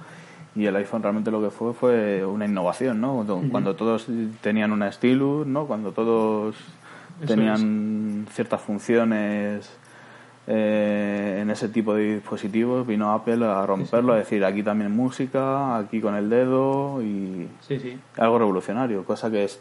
y 0.56 0.66
el 0.66 0.76
iPhone 0.78 1.04
realmente 1.04 1.32
lo 1.32 1.42
que 1.42 1.50
fue 1.52 1.74
fue 1.74 2.26
una 2.26 2.46
innovación, 2.46 3.00
¿no? 3.02 3.14
Cuando, 3.52 3.76
todos 3.76 4.08
tenían 4.42 4.72
una 4.72 4.92
stylus, 4.92 5.46
¿no? 5.46 5.66
Cuando 5.68 5.92
todos 5.92 6.56
Eso 6.56 7.28
tenían 7.28 8.26
ciertas 8.32 8.62
funciones 8.62 9.70
eh, 10.47 11.39
en 11.41 11.49
ese 11.49 11.69
tipo 11.69 11.95
de 11.95 12.15
dispositivos 12.15 12.86
vino 12.86 13.12
Apple 13.12 13.45
a 13.45 13.65
romperlo, 13.65 14.13
a 14.13 14.17
decir 14.17 14.45
aquí 14.45 14.62
también 14.62 14.91
música, 14.91 15.77
aquí 15.77 15.99
con 15.99 16.15
el 16.15 16.29
dedo 16.29 17.01
y 17.01 17.47
Sí, 17.62 17.97
algo 18.17 18.39
revolucionario, 18.39 19.03
cosa 19.05 19.31
que 19.31 19.45
es, 19.45 19.60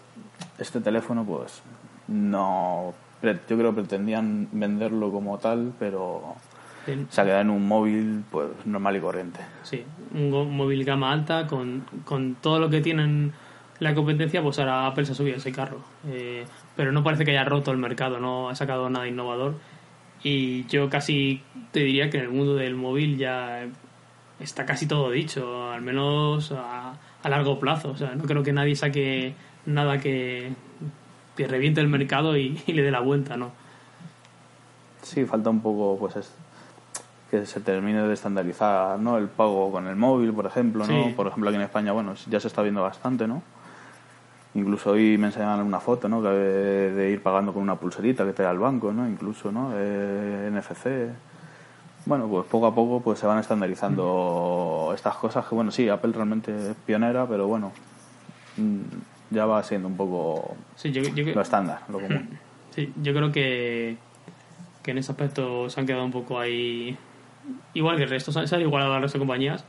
este 0.58 0.80
teléfono 0.80 1.24
pues 1.24 1.62
no, 2.08 2.92
yo 3.22 3.56
creo 3.56 3.70
que 3.70 3.80
pretendían 3.80 4.48
venderlo 4.52 5.10
como 5.10 5.38
tal, 5.38 5.72
pero 5.78 6.36
se 7.08 7.20
ha 7.20 7.24
quedado 7.24 7.40
en 7.40 7.50
un 7.50 7.66
móvil 7.66 8.24
pues 8.30 8.48
normal 8.66 8.96
y 8.96 9.00
corriente. 9.00 9.40
Sí, 9.62 9.82
un 10.12 10.56
móvil 10.56 10.84
gama 10.84 11.12
alta 11.12 11.46
con, 11.46 11.84
con 12.04 12.34
todo 12.34 12.58
lo 12.58 12.68
que 12.68 12.82
tienen 12.82 13.32
la 13.78 13.94
competencia, 13.94 14.42
pues 14.42 14.58
ahora 14.58 14.86
Apple 14.86 15.06
se 15.06 15.12
ha 15.12 15.14
subido 15.14 15.36
a 15.36 15.38
ese 15.38 15.52
carro. 15.52 15.78
Eh, 16.06 16.44
pero 16.76 16.92
no 16.92 17.02
parece 17.02 17.24
que 17.24 17.32
haya 17.32 17.44
roto 17.44 17.70
el 17.70 17.78
mercado, 17.78 18.20
no 18.20 18.48
ha 18.48 18.54
sacado 18.54 18.90
nada 18.90 19.08
innovador. 19.08 19.54
Y 20.24 20.64
yo 20.66 20.88
casi 20.90 21.42
te 21.70 21.80
diría 21.80 22.10
que 22.10 22.16
en 22.18 22.24
el 22.24 22.30
mundo 22.30 22.56
del 22.56 22.74
móvil 22.74 23.16
ya 23.18 23.66
está 24.40 24.64
casi 24.66 24.86
todo 24.86 25.10
dicho, 25.10 25.70
al 25.70 25.82
menos 25.82 26.50
a, 26.50 26.94
a 27.22 27.28
largo 27.28 27.60
plazo. 27.60 27.90
O 27.90 27.96
sea, 27.96 28.14
no 28.14 28.24
creo 28.24 28.42
que 28.42 28.52
nadie 28.52 28.74
saque 28.74 29.34
nada 29.66 30.00
que, 30.00 30.52
que 31.36 31.46
reviente 31.46 31.80
el 31.82 31.88
mercado 31.88 32.36
y, 32.36 32.60
y 32.66 32.72
le 32.72 32.82
dé 32.82 32.90
la 32.90 33.00
vuelta, 33.00 33.36
¿no? 33.36 33.52
Sí, 35.02 35.24
falta 35.26 35.50
un 35.50 35.60
poco 35.60 35.98
pues 35.98 36.16
es- 36.16 36.34
que 37.30 37.44
se 37.46 37.60
termine 37.60 38.02
de 38.06 38.14
estandarizar 38.14 38.98
¿no? 38.98 39.18
el 39.18 39.26
pago 39.28 39.70
con 39.72 39.86
el 39.88 39.96
móvil, 39.96 40.32
por 40.32 40.46
ejemplo, 40.46 40.86
¿no? 40.86 41.08
Sí. 41.08 41.12
Por 41.16 41.26
ejemplo, 41.26 41.50
aquí 41.50 41.56
en 41.56 41.62
España, 41.62 41.92
bueno, 41.92 42.14
ya 42.30 42.38
se 42.40 42.46
está 42.48 42.62
viendo 42.62 42.82
bastante, 42.82 43.26
¿no? 43.26 43.42
Incluso 44.54 44.92
hoy 44.92 45.18
me 45.18 45.26
enseñaban 45.26 45.60
una 45.60 45.80
foto, 45.80 46.08
¿no? 46.08 46.22
De, 46.22 47.10
ir 47.10 47.22
pagando 47.22 47.52
con 47.52 47.62
una 47.62 47.74
pulserita 47.74 48.24
que 48.24 48.32
te 48.32 48.44
da 48.44 48.52
el 48.52 48.58
banco, 48.58 48.92
¿no? 48.92 49.08
Incluso, 49.08 49.50
¿no? 49.50 49.72
Eh, 49.74 50.48
NFC. 50.52 51.10
Bueno, 52.06 52.28
pues 52.28 52.46
poco 52.46 52.66
a 52.66 52.74
poco 52.74 53.00
pues 53.00 53.18
se 53.18 53.26
van 53.26 53.38
estandarizando 53.38 54.92
estas 54.94 55.16
cosas 55.16 55.46
que, 55.46 55.54
bueno, 55.54 55.70
sí, 55.70 55.88
Apple 55.88 56.12
realmente 56.12 56.70
es 56.70 56.76
pionera, 56.86 57.26
pero 57.26 57.46
bueno, 57.48 57.72
mm, 58.56 59.34
ya 59.34 59.46
va 59.46 59.62
siendo 59.62 59.88
un 59.88 59.96
poco 59.96 60.54
Sí, 60.76 60.92
yo, 60.92 61.02
yo- 61.02 61.34
lo 61.34 61.40
estándar, 61.40 61.80
lo 61.88 62.00
común. 62.00 62.28
Sí, 62.74 62.92
yo 63.02 63.14
creo 63.14 63.30
que, 63.30 63.96
que 64.82 64.90
en 64.90 64.98
ese 64.98 65.12
aspecto 65.12 65.70
se 65.70 65.78
han 65.78 65.86
quedado 65.86 66.04
un 66.04 66.10
poco 66.10 66.40
ahí. 66.40 66.96
Igual 67.72 67.96
que 67.96 68.02
el 68.02 68.10
resto, 68.10 68.32
se 68.32 68.52
han 68.52 68.60
igualado 68.62 68.94
al 68.94 69.02
resto 69.02 69.16
de 69.16 69.20
compañías. 69.20 69.64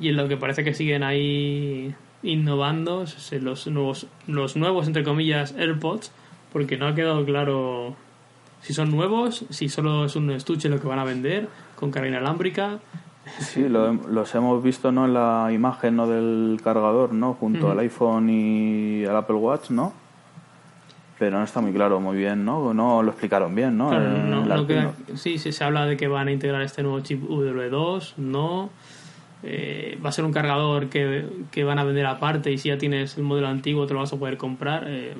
Y 0.00 0.08
en 0.08 0.16
lo 0.16 0.26
que 0.26 0.36
parece 0.36 0.64
que 0.64 0.74
siguen 0.74 1.04
ahí 1.04 1.94
innovando 2.22 3.04
los 3.40 3.66
nuevos, 3.66 4.06
los 4.26 4.56
nuevos, 4.56 4.86
entre 4.86 5.02
comillas, 5.04 5.54
AirPods, 5.58 6.12
porque 6.52 6.76
no 6.76 6.86
ha 6.86 6.94
quedado 6.94 7.24
claro 7.24 7.96
si 8.60 8.72
son 8.74 8.90
nuevos, 8.90 9.44
si 9.50 9.68
solo 9.68 10.04
es 10.04 10.14
un 10.16 10.30
estuche 10.30 10.68
lo 10.68 10.80
que 10.80 10.86
van 10.86 10.98
a 10.98 11.04
vender, 11.04 11.48
con 11.76 11.90
carga 11.90 12.08
inalámbrica. 12.08 12.78
Sí, 13.38 13.68
lo- 13.68 13.92
los 13.92 14.34
hemos 14.34 14.62
visto 14.62 14.90
¿no? 14.92 15.04
en 15.06 15.14
la 15.14 15.48
imagen 15.52 15.96
¿no? 15.96 16.06
del 16.08 16.60
cargador, 16.62 17.12
¿no? 17.12 17.34
Junto 17.34 17.70
al 17.70 17.78
iPhone 17.80 18.28
y 18.30 19.04
al 19.04 19.16
Apple 19.16 19.36
Watch, 19.36 19.70
¿no? 19.70 19.92
pero 21.18 21.38
no 21.38 21.44
está 21.44 21.60
muy 21.60 21.72
claro 21.72 22.00
muy 22.00 22.16
bien, 22.16 22.44
¿no? 22.44 22.74
No 22.74 23.00
lo 23.00 23.10
explicaron 23.12 23.54
bien, 23.54 23.78
¿no? 23.78 23.90
Claro, 23.90 24.08
no- 24.24 24.44
la- 24.44 24.56
no 24.56 24.66
queda- 24.66 24.92
sí, 25.14 25.38
sí, 25.38 25.52
se 25.52 25.62
habla 25.62 25.86
de 25.86 25.96
que 25.96 26.08
van 26.08 26.26
a 26.26 26.32
integrar 26.32 26.62
este 26.62 26.82
nuevo 26.82 26.98
chip 26.98 27.22
W2, 27.22 28.14
no. 28.16 28.70
Eh, 29.44 29.98
va 30.04 30.10
a 30.10 30.12
ser 30.12 30.24
un 30.24 30.32
cargador 30.32 30.88
que, 30.88 31.24
que 31.50 31.64
van 31.64 31.78
a 31.78 31.84
vender 31.84 32.06
aparte 32.06 32.52
y 32.52 32.58
si 32.58 32.68
ya 32.68 32.78
tienes 32.78 33.16
el 33.18 33.24
modelo 33.24 33.48
antiguo 33.48 33.86
te 33.86 33.94
lo 33.94 34.00
vas 34.00 34.12
a 34.12 34.18
poder 34.18 34.36
comprar. 34.36 34.84
eh, 34.86 35.14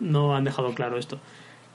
no 0.00 0.36
han 0.36 0.44
dejado 0.44 0.74
claro 0.74 0.98
esto. 0.98 1.18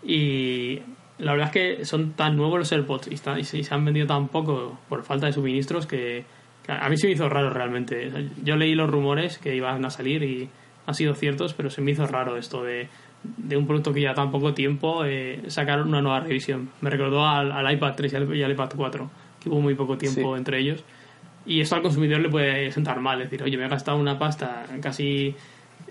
Y 0.03 0.79
la 1.17 1.31
verdad 1.33 1.47
es 1.47 1.53
que 1.77 1.85
son 1.85 2.13
tan 2.13 2.35
nuevos 2.37 2.59
los 2.59 2.71
AirPods 2.71 3.07
y, 3.09 3.13
está- 3.15 3.39
y 3.39 3.43
se 3.43 3.73
han 3.73 3.85
vendido 3.85 4.07
tan 4.07 4.27
poco 4.27 4.79
por 4.89 5.03
falta 5.03 5.25
de 5.27 5.33
suministros 5.33 5.85
que, 5.85 6.23
que 6.65 6.71
a 6.71 6.87
mí 6.89 6.97
se 6.97 7.07
me 7.07 7.13
hizo 7.13 7.29
raro 7.29 7.49
realmente. 7.49 8.07
O 8.07 8.11
sea, 8.11 8.21
Yo 8.43 8.55
leí 8.55 8.75
los 8.75 8.89
rumores 8.89 9.37
que 9.37 9.55
iban 9.55 9.83
a 9.85 9.89
salir 9.89 10.23
y 10.23 10.49
han 10.85 10.95
sido 10.95 11.13
ciertos, 11.13 11.53
pero 11.53 11.69
se 11.69 11.81
me 11.81 11.91
hizo 11.91 12.07
raro 12.07 12.37
esto 12.37 12.63
de, 12.63 12.87
de 13.23 13.57
un 13.57 13.67
producto 13.67 13.93
que 13.93 14.01
ya 14.01 14.13
tan 14.13 14.31
poco 14.31 14.53
tiempo 14.53 15.05
eh, 15.05 15.41
sacar 15.47 15.81
una 15.83 16.01
nueva 16.01 16.21
revisión. 16.21 16.69
Me 16.81 16.89
recordó 16.89 17.25
al, 17.27 17.51
al 17.51 17.71
iPad 17.73 17.93
3 17.95 18.13
y 18.13 18.15
al, 18.15 18.35
y 18.35 18.43
al 18.43 18.51
iPad 18.51 18.71
4, 18.75 19.09
que 19.41 19.49
hubo 19.49 19.61
muy 19.61 19.75
poco 19.75 19.97
tiempo 19.97 20.33
Sí. 20.33 20.37
entre 20.39 20.59
ellos. 20.59 20.83
Y 21.45 21.61
esto 21.61 21.75
al 21.75 21.81
consumidor 21.81 22.19
le 22.21 22.29
puede 22.29 22.71
sentar 22.71 22.99
mal, 22.99 23.21
es 23.21 23.29
decir, 23.29 23.43
oye, 23.43 23.57
me 23.57 23.65
he 23.65 23.69
gastado 23.69 23.97
una 23.97 24.19
pasta 24.19 24.63
casi, 24.81 25.35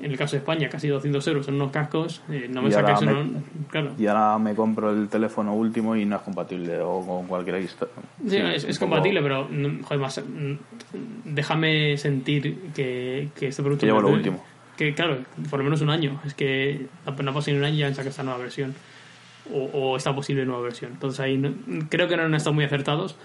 en 0.01 0.11
el 0.13 0.17
caso 0.17 0.33
de 0.33 0.39
España, 0.39 0.69
casi 0.69 0.87
200 0.89 1.27
euros 1.27 1.49
en 1.49 1.55
unos 1.55 1.73
cascos, 1.73 2.23
eh, 2.31 2.47
no 2.49 2.63
me 2.63 2.71
Y 2.71 2.75
ahora 2.75 2.95
saques 2.97 3.07
me- 3.09 3.21
uno. 3.21 3.43
Claro. 3.69 3.93
Y 3.99 4.07
ahora 4.07 4.39
me 4.39 4.55
compro 4.55 4.91
el 4.91 5.09
teléfono 5.09 5.53
último 5.55 5.97
y 5.97 6.05
no 6.05 6.17
es 6.17 6.23
compatible 6.23 6.81
o 6.81 7.05
con 7.05 7.27
cualquier 7.27 7.61
historia. 7.63 7.95
Sí, 8.29 8.37
es, 8.37 8.65
es 8.65 8.79
compatible, 8.79 9.21
pero 9.23 9.49
mm, 9.51 9.83
joder, 9.83 9.99
más, 10.01 10.23
mm, 10.25 10.55
déjame 11.25 11.97
sentir 11.99 12.57
que, 12.75 13.29
que 13.39 13.49
este 13.49 13.63
producto 13.63 13.81
Que 13.81 13.87
llevo 13.87 14.01
lo 14.01 14.09
me- 14.09 14.15
último. 14.15 14.45
Que 14.77 14.95
claro, 14.95 15.19
por 15.51 15.59
lo 15.59 15.65
menos 15.65 15.81
un 15.83 15.91
año. 15.91 16.21
Es 16.25 16.33
que 16.35 16.87
apenas 17.05 17.35
pasado 17.35 17.53
ni 17.53 17.59
un 17.59 17.65
año 17.65 17.75
y 17.75 17.79
ya 17.81 17.87
han 17.89 17.95
sacado 17.95 18.11
esta 18.11 18.23
nueva 18.23 18.39
versión. 18.39 18.75
O, 19.53 19.65
o 19.73 19.97
esta 19.97 20.15
posible 20.15 20.47
nueva 20.47 20.63
versión. 20.63 20.93
Entonces 20.93 21.19
ahí 21.21 21.37
no- 21.37 21.53
creo 21.89 22.07
que 22.09 22.17
no 22.17 22.23
han 22.23 22.35
estado 22.35 22.55
muy 22.55 22.65
acertados. 22.65 23.17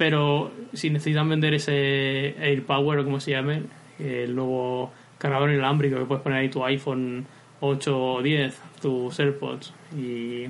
Pero 0.00 0.50
si 0.72 0.88
necesitan 0.88 1.28
vender 1.28 1.52
ese 1.52 2.34
AirPower 2.40 3.00
o 3.00 3.04
como 3.04 3.20
se 3.20 3.32
llame, 3.32 3.64
el 3.98 4.34
nuevo 4.34 4.90
cargador 5.18 5.50
inalámbrico 5.50 5.98
que 5.98 6.06
puedes 6.06 6.22
poner 6.22 6.38
ahí 6.38 6.48
tu 6.48 6.64
iPhone 6.64 7.26
8 7.60 7.98
o 8.14 8.22
10, 8.22 8.58
tus 8.80 9.20
AirPods 9.20 9.74
y 9.94 10.44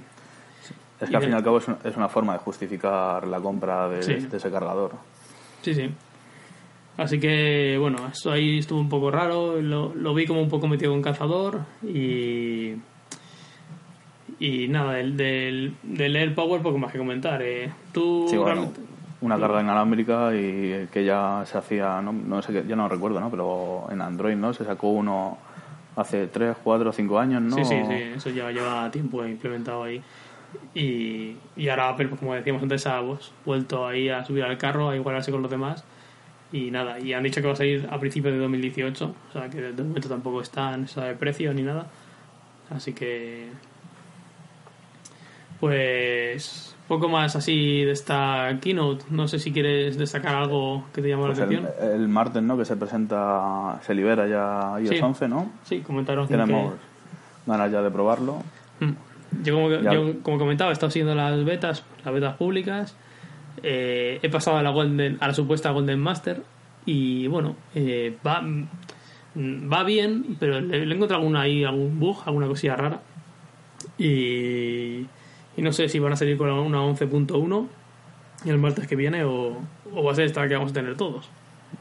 Es 1.01 1.09
Y 1.09 1.11
que 1.11 1.17
al 1.17 1.23
fin 1.25 1.33
y 1.33 1.35
al 1.35 1.43
cabo 1.43 1.59
es 1.59 1.67
una, 1.67 1.79
es 1.83 1.97
una 1.97 2.09
forma 2.09 2.35
de 2.35 2.39
justificar 2.39 3.27
la 3.27 3.41
compra 3.41 3.89
de, 3.89 4.05
Sí. 4.05 4.15
de 4.15 4.37
ese 4.37 4.53
cargador. 4.53 4.93
Sí, 5.63 5.75
sí. 5.75 5.91
Así 6.97 7.19
que, 7.19 7.77
bueno, 7.81 8.07
esto 8.07 8.31
ahí 8.31 8.59
estuvo 8.61 8.79
un 8.79 8.89
poco 8.89 9.11
raro. 9.11 9.61
Lo, 9.61 9.93
lo 9.97 10.15
vi 10.15 10.27
como 10.27 10.43
un 10.43 10.49
poco 10.49 10.69
metido 10.69 10.93
con 10.93 11.03
cazador. 11.03 11.63
Y. 11.83 12.75
Y 14.39 14.69
nada, 14.69 14.93
del, 14.95 15.17
del, 15.17 15.75
del 15.83 16.15
Air 16.17 16.35
Power, 16.37 16.63
poco 16.63 16.79
más 16.79 16.93
que 16.93 16.99
comentar. 16.99 17.43
Eh. 17.43 17.73
Tú. 17.93 18.27
Sí, 18.31 18.37
bueno, 18.37 18.53
realmente- 18.55 18.81
una 19.23 19.39
carga 19.39 19.61
inalámbrica 19.61 20.35
y 20.35 20.89
que 20.93 21.05
ya 21.05 21.43
se 21.45 21.59
hacía, 21.59 22.01
no, 22.01 22.13
no 22.13 22.41
sé, 22.43 22.65
ya 22.67 22.77
no 22.77 22.89
recuerdo, 22.89 23.21
¿no? 23.21 23.31
Pero 23.31 23.87
en 23.91 24.01
Android, 24.01 24.37
¿no? 24.37 24.53
Se 24.53 24.65
sacó 24.65 24.89
uno 24.91 25.39
hace 25.97 26.27
3, 26.27 26.57
4, 26.63 26.93
5 26.93 27.19
años, 27.19 27.43
¿no? 27.43 27.57
Sí, 27.57 27.65
sí, 27.65 27.77
sí. 27.87 27.95
Eso 28.17 28.31
ya 28.31 28.51
lleva 28.51 28.91
tiempo 28.91 29.25
implementado 29.25 29.85
ahí. 29.85 30.03
Y, 30.75 31.37
y 31.57 31.69
ahora 31.69 31.91
Apple, 31.91 32.09
pues, 32.09 32.19
como 32.19 32.35
decíamos 32.35 32.63
antes, 32.63 32.87
ha 32.87 33.01
pues, 33.03 33.33
vuelto 33.45 33.87
ahí 33.87 34.09
a 34.09 34.25
subir 34.25 34.45
al 34.45 34.59
carro, 34.59 34.91
a 34.91 34.97
igualarse 34.97 35.31
con 35.31 35.43
los 35.43 35.51
demás. 35.51 35.85
Y 36.53 36.71
nada, 36.71 36.99
y 36.99 37.13
han 37.13 37.23
dicho 37.23 37.41
que 37.41 37.47
va 37.47 37.53
a 37.53 37.57
salir 37.57 37.89
a 37.91 37.99
principios 38.01 38.35
de 38.35 38.41
2018. 38.41 39.15
O 39.29 39.33
sea, 39.33 39.49
que 39.49 39.61
de 39.61 39.83
momento 39.83 40.09
tampoco 40.09 40.41
está 40.41 40.75
en 40.75 40.85
esa 40.85 41.05
de 41.05 41.15
precio 41.15 41.53
ni 41.55 41.63
nada. 41.63 41.87
Así 42.71 42.93
que. 42.93 43.49
Pues. 45.61 46.75
Poco 46.91 47.09
más 47.09 47.37
así 47.37 47.85
de 47.85 47.93
esta 47.93 48.59
keynote. 48.61 49.05
No 49.11 49.29
sé 49.29 49.39
si 49.39 49.53
quieres 49.53 49.97
destacar 49.97 50.35
algo 50.35 50.87
que 50.93 51.01
te 51.01 51.09
llamó 51.09 51.27
Pues 51.27 51.39
la 51.39 51.45
el, 51.45 51.57
atención. 51.59 51.93
el 51.93 52.09
martes, 52.09 52.43
¿no? 52.43 52.59
Que 52.59 52.65
se 52.65 52.75
presenta, 52.77 53.79
se 53.87 53.95
libera 53.95 54.27
ya 54.27 54.81
iOS 54.81 54.89
Sí. 54.97 55.01
11, 55.01 55.29
¿no? 55.29 55.53
Sí, 55.63 55.81
comentaron 55.83 56.27
que- 56.27 56.35
Tenemos 56.37 56.75
ganas 57.47 57.71
ya 57.71 57.81
de 57.81 57.93
probarlo. 57.93 58.39
Mm. 58.81 58.91
Yo 59.45 59.55
como, 59.55 59.71
Ya. 59.71 59.93
yo, 59.95 60.21
como 60.25 60.37
comentaba, 60.39 60.71
he 60.71 60.73
estado 60.73 60.91
siguiendo 60.91 61.15
las 61.15 61.45
betas, 61.45 61.85
las 62.05 62.13
betas 62.13 62.35
públicas. 62.37 62.97
Eh, 63.63 64.19
he 64.21 64.29
pasado 64.29 64.57
a 64.57 64.63
la 64.65 64.71
Golden, 64.71 65.17
a 65.21 65.29
la 65.29 65.35
supuesta 65.35 65.71
Golden 65.71 66.01
Master 66.01 66.43
y 66.87 67.29
bueno, 67.29 67.55
eh, 67.77 68.17
va, 68.27 68.41
mm, 68.43 68.67
va 69.73 69.85
bien, 69.85 70.37
pero 70.41 70.61
le, 70.61 70.85
le 70.87 70.93
he 70.93 70.97
encontrado 70.97 71.21
alguna 71.23 71.43
ahí, 71.43 71.63
algún 71.63 72.01
bug, 72.01 72.19
alguna 72.27 72.49
cosilla 72.49 72.75
rara. 72.75 73.01
Y, 73.97 75.07
y 75.61 75.63
no 75.63 75.75
sé 75.75 75.91
si 75.91 75.99
van 75.99 76.15
a 76.15 76.17
salir 76.17 76.39
con 76.39 76.49
una 76.49 76.79
11.1 76.79 77.67
el 78.47 78.57
martes 78.57 78.87
que 78.87 78.97
viene 78.97 79.25
o, 79.25 79.59
o 79.95 80.03
va 80.03 80.13
a 80.13 80.15
ser 80.15 80.25
esta 80.25 80.49
que 80.49 80.55
vamos 80.55 80.71
a 80.71 80.75
tener 80.75 80.97
todos. 80.97 81.29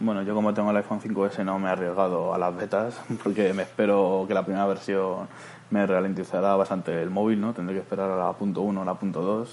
Bueno, 0.01 0.21
yo 0.23 0.35
como 0.35 0.53
tengo 0.53 0.71
el 0.71 0.75
iPhone 0.75 0.99
5S 0.99 1.45
no 1.45 1.57
me 1.59 1.69
he 1.69 1.71
arriesgado 1.71 2.33
a 2.33 2.37
las 2.37 2.53
betas 2.57 3.01
porque 3.23 3.53
me 3.53 3.63
espero 3.63 4.25
que 4.27 4.33
la 4.33 4.43
primera 4.43 4.65
versión 4.65 5.29
me 5.69 5.87
ralentizará 5.87 6.57
bastante 6.57 7.01
el 7.01 7.09
móvil, 7.09 7.39
¿no? 7.39 7.53
Tendré 7.53 7.75
que 7.75 7.79
esperar 7.79 8.11
a 8.11 8.17
la 8.17 8.33
punto 8.33 8.61
.1 8.61 8.81
o 8.81 8.83
la 8.83 8.95
punto 8.95 9.45
.2. 9.45 9.47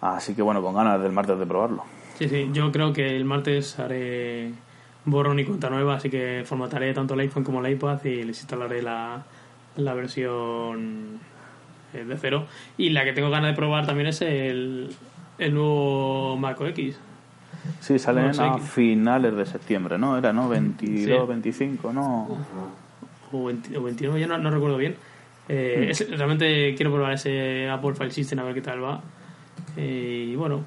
Así 0.00 0.34
que 0.34 0.42
bueno, 0.42 0.60
con 0.60 0.74
ganas 0.74 1.00
del 1.00 1.12
martes 1.12 1.38
de 1.38 1.46
probarlo. 1.46 1.84
Sí, 2.18 2.28
sí, 2.28 2.50
yo 2.52 2.72
creo 2.72 2.92
que 2.92 3.14
el 3.14 3.24
martes 3.24 3.78
haré 3.78 4.50
borrón 5.04 5.38
y 5.38 5.44
cuenta 5.44 5.70
nueva, 5.70 5.94
así 5.94 6.10
que 6.10 6.42
formataré 6.44 6.92
tanto 6.92 7.14
el 7.14 7.20
iPhone 7.20 7.44
como 7.44 7.64
el 7.64 7.74
iPad 7.74 8.04
y 8.06 8.24
les 8.24 8.40
instalaré 8.40 8.82
la, 8.82 9.22
la 9.76 9.94
versión 9.94 11.20
de 12.02 12.16
cero. 12.16 12.46
Y 12.76 12.90
la 12.90 13.04
que 13.04 13.12
tengo 13.12 13.30
ganas 13.30 13.50
de 13.52 13.56
probar 13.56 13.86
también 13.86 14.08
es 14.08 14.20
el, 14.22 14.90
el 15.38 15.54
nuevo 15.54 16.36
Mac 16.36 16.60
OS. 16.60 16.72
Sí, 17.80 17.98
salen 17.98 18.34
sé 18.34 18.42
a 18.42 18.58
finales 18.58 19.34
de 19.36 19.46
septiembre, 19.46 19.96
¿no? 19.98 20.18
Era, 20.18 20.32
¿no? 20.32 20.48
22, 20.48 21.20
Sí. 21.22 21.28
25, 21.28 21.92
¿no? 21.92 22.38
o, 23.32 23.44
20 23.46 23.76
o 23.78 23.82
21, 23.82 24.18
ya 24.18 24.26
no, 24.26 24.38
no 24.38 24.50
recuerdo 24.50 24.76
bien. 24.76 24.96
Eh, 25.48 25.88
es- 25.90 26.08
realmente 26.10 26.74
quiero 26.76 26.92
probar 26.92 27.12
ese 27.14 27.68
Apple 27.68 27.94
File 27.94 28.10
System 28.10 28.38
a 28.38 28.42
ver 28.44 28.54
qué 28.54 28.60
tal 28.62 28.82
va. 28.82 29.00
Eh, 29.76 30.28
y 30.32 30.36
bueno, 30.36 30.64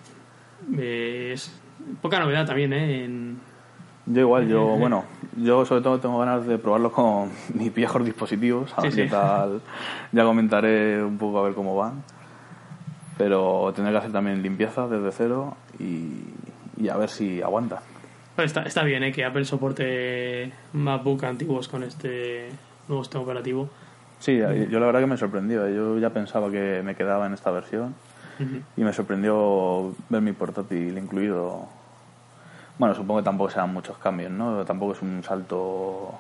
eh, 0.78 1.32
es 1.34 1.60
poca 2.02 2.20
novedad 2.20 2.46
también, 2.46 2.74
¿eh? 2.74 3.06
En- 3.06 3.38
Yo 4.08 4.22
igual, 4.22 4.48
yo, 4.48 4.64
bueno, 4.78 5.04
yo 5.38 5.66
sobre 5.66 5.82
todo 5.82 6.00
tengo 6.00 6.18
ganas 6.20 6.46
de 6.48 6.58
probarlo 6.58 6.92
con 6.92 7.30
mis 7.54 7.74
viejos 7.74 8.04
dispositivos, 8.06 8.74
a 8.78 8.82
ver 8.82 8.92
Sí, 8.92 8.98
qué 8.98 9.04
sí. 9.06 9.10
tal. 9.12 9.62
Ya 10.12 10.24
comentaré 10.24 11.04
un 11.04 11.18
poco 11.18 11.40
a 11.40 11.44
ver 11.44 11.54
cómo 11.54 11.76
van. 11.76 12.04
Pero 13.18 13.72
tendré 13.76 13.92
que 13.94 13.98
hacer 13.98 14.12
también 14.12 14.44
limpieza 14.44 14.88
desde 14.88 15.12
cero 15.12 15.56
y, 15.80 16.24
y 16.78 16.90
a 16.90 16.98
ver 16.98 17.10
si 17.10 17.42
aguanta. 17.42 17.82
Está, 18.38 18.62
está 18.64 18.84
bien 18.84 19.04
¿eh? 19.04 19.12
que 19.12 19.26
Apple 19.26 19.46
soporte 19.46 20.52
MacBook 20.74 21.24
antiguos 21.24 21.68
con 21.68 21.82
este 21.84 22.50
nuevo 22.88 23.04
sistema 23.04 23.24
operativo. 23.24 23.70
Sí, 24.20 24.38
yo 24.38 24.80
la 24.80 24.86
verdad 24.86 25.00
que 25.00 25.08
me 25.08 25.18
sorprendió. 25.18 25.68
Yo 25.70 25.98
ya 25.98 26.12
pensaba 26.12 26.52
que 26.52 26.82
me 26.84 26.96
quedaba 26.96 27.26
en 27.26 27.34
esta 27.34 27.50
versión 27.50 27.96
y 28.76 28.82
me 28.84 28.94
sorprendió 28.94 29.96
ver 30.10 30.22
mi 30.22 30.34
portátil 30.34 30.96
incluido. 30.98 31.68
Bueno, 32.80 32.94
supongo 32.96 33.20
que 33.22 33.26
tampoco 33.26 33.50
serán 33.50 33.74
muchos 33.74 33.98
cambios, 33.98 34.32
¿no? 34.32 34.64
Tampoco 34.66 34.94
es 34.94 35.02
un 35.02 35.24
salto 35.24 36.12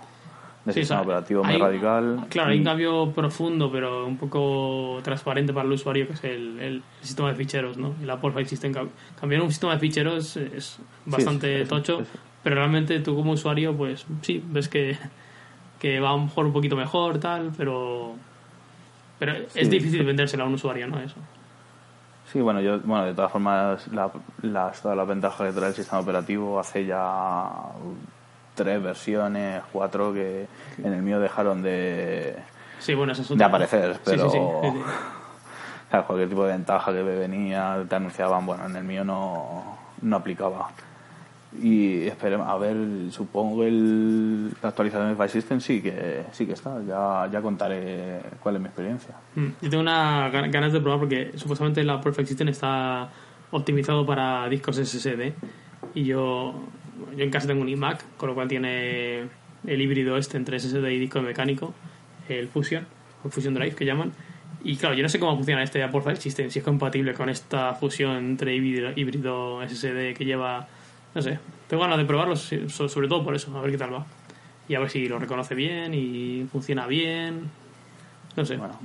de 0.65 0.73
Sí, 0.73 0.79
sistema 0.81 1.01
o 1.01 1.03
sea, 1.03 1.11
operativo 1.13 1.43
muy 1.43 1.53
hay- 1.53 1.61
radical. 1.61 2.25
Claro, 2.29 2.49
hay 2.49 2.57
un 2.57 2.63
cambio 2.63 3.11
profundo, 3.11 3.71
pero 3.71 4.05
un 4.05 4.17
poco 4.17 4.99
transparente 5.03 5.53
para 5.53 5.65
el 5.67 5.71
usuario, 5.73 6.07
que 6.07 6.13
es 6.13 6.23
el, 6.23 6.59
el 6.59 6.83
sistema 7.01 7.29
de 7.29 7.35
ficheros, 7.35 7.77
¿no? 7.77 7.93
El 8.01 8.09
Apple 8.09 8.31
File 8.31 8.47
System. 8.47 8.73
Cam- 8.73 8.89
Cambiar 9.19 9.41
un 9.43 9.49
sistema 9.49 9.73
de 9.73 9.79
ficheros 9.79 10.35
es 10.37 10.79
bastante 11.05 11.61
es- 11.61 11.69
tocho, 11.69 12.01
es- 12.01 12.07
pero 12.43 12.55
realmente 12.55 12.99
tú 13.01 13.15
como 13.15 13.33
usuario, 13.33 13.75
pues 13.75 14.05
sí, 14.21 14.43
ves 14.47 14.67
que, 14.67 14.97
que 15.79 15.99
va 15.99 16.09
a 16.09 16.13
lo 16.13 16.23
mejor 16.23 16.45
un 16.47 16.53
poquito 16.53 16.75
mejor, 16.75 17.19
tal, 17.19 17.51
pero... 17.55 18.13
Pero 19.19 19.33
es 19.55 19.69
difícil 19.69 20.03
vendérselo 20.05 20.43
a 20.43 20.47
un 20.47 20.53
usuario, 20.55 20.87
¿no? 20.87 20.99
Eso. 20.99 21.15
Sí, 22.31 22.41
bueno, 22.41 22.59
yo, 22.61 22.79
bueno, 22.81 23.05
de 23.05 23.13
todas 23.13 23.31
formas, 23.31 23.87
la- 23.87 24.11
las, 24.41 24.81
todas 24.81 24.97
las 24.97 25.07
ventajas 25.07 25.47
que 25.47 25.53
trae 25.53 25.69
el 25.69 25.75
sistema 25.75 26.01
operativo 26.01 26.59
hace 26.59 26.85
ya 26.85 27.49
tres 28.55 28.81
versiones, 28.83 29.61
cuatro, 29.71 30.13
que 30.13 30.47
en 30.77 30.93
el 30.93 31.01
mío 31.01 31.19
dejaron 31.19 31.61
de, 31.61 32.35
Sí, 32.79 32.93
bueno, 32.95 33.13
es 33.13 33.27
de 33.29 33.43
aparecer, 33.43 33.99
pero 34.03 34.29
sí, 34.29 34.37
sí, 34.39 34.45
sí, 34.61 34.71
sí. 34.71 34.83
o 35.87 35.91
sea, 35.91 36.03
cualquier 36.03 36.29
tipo 36.29 36.43
de 36.45 36.51
ventaja 36.53 36.91
que 36.91 37.01
venía, 37.01 37.77
te 37.87 37.95
anunciaban, 37.95 38.45
bueno, 38.45 38.65
en 38.65 38.75
el 38.75 38.83
mío 38.83 39.03
no, 39.05 39.77
no 40.01 40.15
aplicaba. 40.17 40.69
Y 41.63 42.01
esperemos, 42.07 42.47
a 42.47 42.57
ver, 42.57 42.75
supongo 43.11 43.63
el, 43.63 44.49
la 44.61 44.69
actualización 44.69 45.09
de 45.09 45.15
File 45.15 45.29
System 45.29 45.61
sí 45.61 45.81
que, 45.81 46.23
sí 46.31 46.45
que 46.45 46.53
está, 46.53 46.81
ya, 46.85 47.29
ya 47.31 47.41
contaré 47.41 48.19
cuál 48.43 48.55
es 48.55 48.61
mi 48.61 48.67
experiencia. 48.67 49.15
Mm, 49.35 49.47
Yo 49.61 49.69
tengo 49.69 49.81
una 49.81 50.29
gan- 50.31 50.51
ganas 50.51 50.73
de 50.73 50.81
probar 50.81 50.99
porque 50.99 51.31
supuestamente 51.35 51.83
la 51.83 52.01
Perfect 52.01 52.27
System 52.27 52.49
está 52.49 53.09
optimizado 53.51 54.05
para 54.05 54.47
discos 54.49 54.75
SSD 54.77 55.31
y 55.95 56.03
yo, 56.03 56.53
yo 57.15 57.23
en 57.23 57.31
casa 57.31 57.47
tengo 57.47 57.61
un 57.61 57.69
iMac, 57.69 58.03
con 58.17 58.27
lo 58.29 58.35
cual 58.35 58.49
tiene 58.49 59.21
el 59.65 59.81
híbrido 59.81 60.17
este 60.17 60.35
entre 60.37 60.59
SSD 60.59 60.85
y 60.91 60.99
disco 60.99 61.21
mecánico, 61.21 61.73
el 62.27 62.49
Fusion. 62.49 62.85
o 63.23 63.29
Fusion 63.29 63.53
Drive 63.53 63.73
que 63.73 63.85
llaman. 63.85 64.11
Y 64.65 64.75
claro, 64.75 64.95
yo 64.95 65.01
no 65.03 65.07
sé 65.09 65.17
cómo 65.17 65.35
funciona 65.37 65.63
este 65.63 65.81
Apple 65.81 66.01
File 66.01 66.17
System, 66.17 66.49
si 66.49 66.59
es 66.59 66.65
compatible 66.65 67.13
con 67.13 67.29
esta 67.29 67.73
fusión 67.73 68.17
entre 68.17 68.53
híbrido 68.53 69.61
SSD 69.65 70.13
que 70.13 70.25
lleva. 70.25 70.67
No 71.17 71.23
sé, 71.23 71.39
tengo 71.67 71.81
ganas 71.81 71.97
de 71.97 72.05
probarlo, 72.05 72.35
sobre 72.35 73.07
todo 73.07 73.23
por 73.23 73.33
eso, 73.33 73.57
a 73.57 73.61
ver 73.61 73.71
qué 73.71 73.77
tal 73.79 73.91
va. 73.91 74.05
Y 74.69 74.75
a 74.75 74.79
ver 74.79 74.87
si 74.91 75.07
lo 75.07 75.17
reconoce 75.17 75.55
bien 75.55 75.91
y 75.95 76.47
funciona 76.51 76.85
bien. 76.85 77.49
No 78.35 78.45
sé. 78.45 78.55
Bueno, 78.57 78.75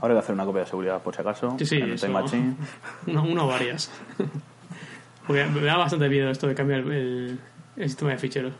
ahora 0.00 0.14
hay 0.14 0.18
que 0.20 0.24
hacer 0.24 0.34
una 0.34 0.46
copia 0.46 0.62
de 0.62 0.66
seguridad 0.68 1.02
por 1.02 1.14
si 1.14 1.20
acaso. 1.20 1.54
Sí, 1.58 1.66
sí, 1.66 1.76
eso. 1.82 2.06
Una, 3.06 3.20
una 3.20 3.44
o 3.44 3.46
varias. 3.46 3.90
Porque 5.26 5.44
me 5.44 5.60
da 5.66 5.76
bastante 5.76 6.08
miedo 6.08 6.30
esto 6.30 6.46
de 6.46 6.54
cambiar 6.54 6.80
el, 6.80 7.38
el 7.76 7.88
sistema 7.90 8.12
de 8.12 8.16
ficheros. 8.16 8.54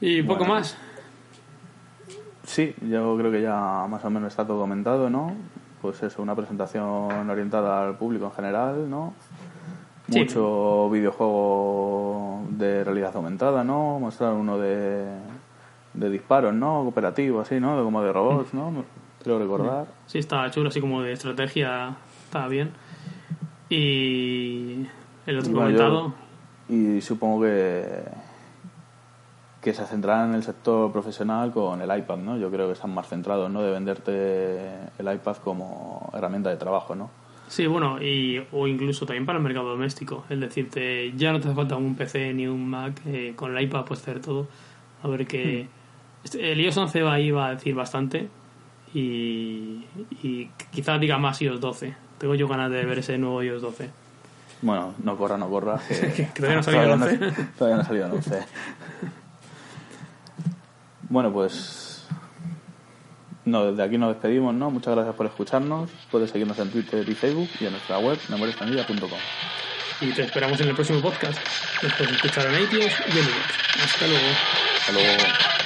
Y 0.00 0.20
poco 0.22 0.40
Bueno. 0.40 0.54
más. 0.54 0.76
Sí, 2.44 2.74
yo 2.90 3.16
creo 3.18 3.30
que 3.30 3.40
ya 3.40 3.86
más 3.88 4.04
o 4.04 4.10
menos 4.10 4.32
está 4.32 4.44
todo 4.44 4.58
comentado, 4.62 5.08
¿no? 5.08 5.32
Pues 5.80 6.02
eso, 6.02 6.22
una 6.22 6.34
presentación 6.34 7.30
orientada 7.30 7.86
al 7.86 7.96
público 7.98 8.24
en 8.24 8.32
general, 8.32 8.90
¿no? 8.90 9.14
Sí. 10.10 10.18
Mucho 10.18 10.90
videojuego 10.90 12.44
de 12.50 12.84
realidad 12.84 13.12
aumentada, 13.14 13.62
¿no? 13.64 13.98
Mostrar 14.00 14.32
uno 14.34 14.58
de, 14.58 15.06
de 15.94 16.10
disparos, 16.10 16.52
¿no? 16.54 16.82
Cooperativo, 16.82 17.40
así, 17.40 17.60
¿no? 17.60 17.76
De- 17.78 17.82
Como 17.84 18.02
de 18.02 18.12
robots, 18.12 18.52
¿no? 18.52 18.84
Creo 19.22 19.38
recordar. 19.38 19.86
Sí, 20.06 20.18
está 20.18 20.50
chulo, 20.50 20.68
así 20.68 20.80
como 20.80 21.00
de 21.02 21.12
estrategia, 21.12 21.96
está 22.24 22.48
bien. 22.48 22.72
Y 23.70 24.86
el 25.26 25.38
otro 25.38 25.52
Bueno, 25.52 25.66
comentado. 25.78 26.12
yo- 26.68 26.74
y 26.96 27.00
supongo 27.00 27.42
que 27.44 28.02
que 29.60 29.72
se 29.72 29.86
centrarán 29.86 30.30
en 30.30 30.34
el 30.34 30.42
sector 30.42 30.90
profesional 30.90 31.52
con 31.52 31.80
el 31.80 31.96
iPad, 31.98 32.16
¿no? 32.16 32.36
Yo 32.36 32.50
creo 32.50 32.66
que 32.66 32.72
están 32.72 32.92
más 32.92 33.06
centrados, 33.06 33.48
¿no? 33.48 33.62
De 33.62 33.70
venderte 33.70 34.58
el 34.98 35.14
iPad 35.14 35.36
como 35.36 36.10
herramienta 36.12 36.50
de 36.50 36.56
trabajo, 36.56 36.96
¿no? 36.96 37.10
Sí, 37.48 37.66
bueno, 37.66 38.02
y, 38.02 38.42
o 38.52 38.66
incluso 38.66 39.04
también 39.04 39.26
para 39.26 39.38
el 39.38 39.44
mercado 39.44 39.68
doméstico. 39.70 40.24
Es 40.30 40.40
decirte, 40.40 41.12
ya 41.16 41.32
no 41.32 41.40
te 41.40 41.48
hace 41.48 41.54
falta 41.56 41.76
un 41.76 41.94
PC 41.96 42.32
ni 42.32 42.46
un 42.46 42.68
Mac, 42.68 43.00
eh, 43.06 43.34
con 43.36 43.54
el 43.56 43.62
iPad 43.62 43.84
puedes 43.84 44.02
hacer 44.02 44.20
todo. 44.20 44.48
A 45.02 45.08
ver 45.08 45.26
que. 45.26 45.68
este- 46.24 46.52
el 46.52 46.60
iOS 46.60 46.76
11 46.78 47.02
va 47.02 47.12
ahí 47.14 47.30
va 47.30 47.48
a 47.48 47.54
decir 47.54 47.74
bastante. 47.74 48.28
Y, 48.94 49.84
y 50.22 50.50
quizás 50.70 51.00
diga 51.00 51.18
más 51.18 51.40
iOS 51.42 51.60
12. 51.60 51.94
Tengo 52.18 52.34
yo 52.34 52.46
ganas 52.48 52.70
de 52.70 52.84
ver 52.84 52.98
ese 53.00 53.18
nuevo 53.18 53.42
iOS 53.42 53.60
12. 53.62 53.90
Bueno, 54.62 54.94
no 55.02 55.16
corra, 55.16 55.36
no 55.36 55.48
corra. 55.50 55.78
Que, 55.88 56.22
todavía 56.34 56.54
no 56.54 56.60
ha 56.60 56.62
salido 56.62 56.82
el 56.84 56.90
todavía 57.00 57.26
11. 57.28 57.48
todavía 57.58 57.76
no 57.76 57.82
ha 57.82 57.86
salido 57.86 58.06
el 58.06 58.12
11. 58.12 58.38
Bueno, 61.08 61.32
pues. 61.32 61.88
No, 63.44 63.70
desde 63.70 63.82
aquí 63.82 63.98
nos 63.98 64.10
despedimos, 64.14 64.54
¿no? 64.54 64.70
Muchas 64.70 64.94
gracias 64.94 65.14
por 65.16 65.26
escucharnos. 65.26 65.90
Puedes 66.10 66.30
seguirnos 66.30 66.58
en 66.58 66.70
Twitter 66.70 67.08
y 67.08 67.14
Facebook 67.14 67.48
y 67.60 67.66
en 67.66 67.72
nuestra 67.72 67.98
web, 67.98 68.18
memoriaspanilla.com. 68.28 69.18
Y 70.00 70.10
te 70.12 70.22
esperamos 70.22 70.60
en 70.60 70.68
el 70.68 70.74
próximo 70.74 71.00
podcast. 71.00 71.38
Después 71.80 72.08
de 72.08 72.16
escuchar 72.16 72.46
en 72.46 72.62
iTunes 72.62 72.92
y 73.14 73.18
en. 73.18 73.26
Hasta 73.82 74.06
luego. 74.06 74.26
Hasta 74.78 74.92
luego. 74.92 75.61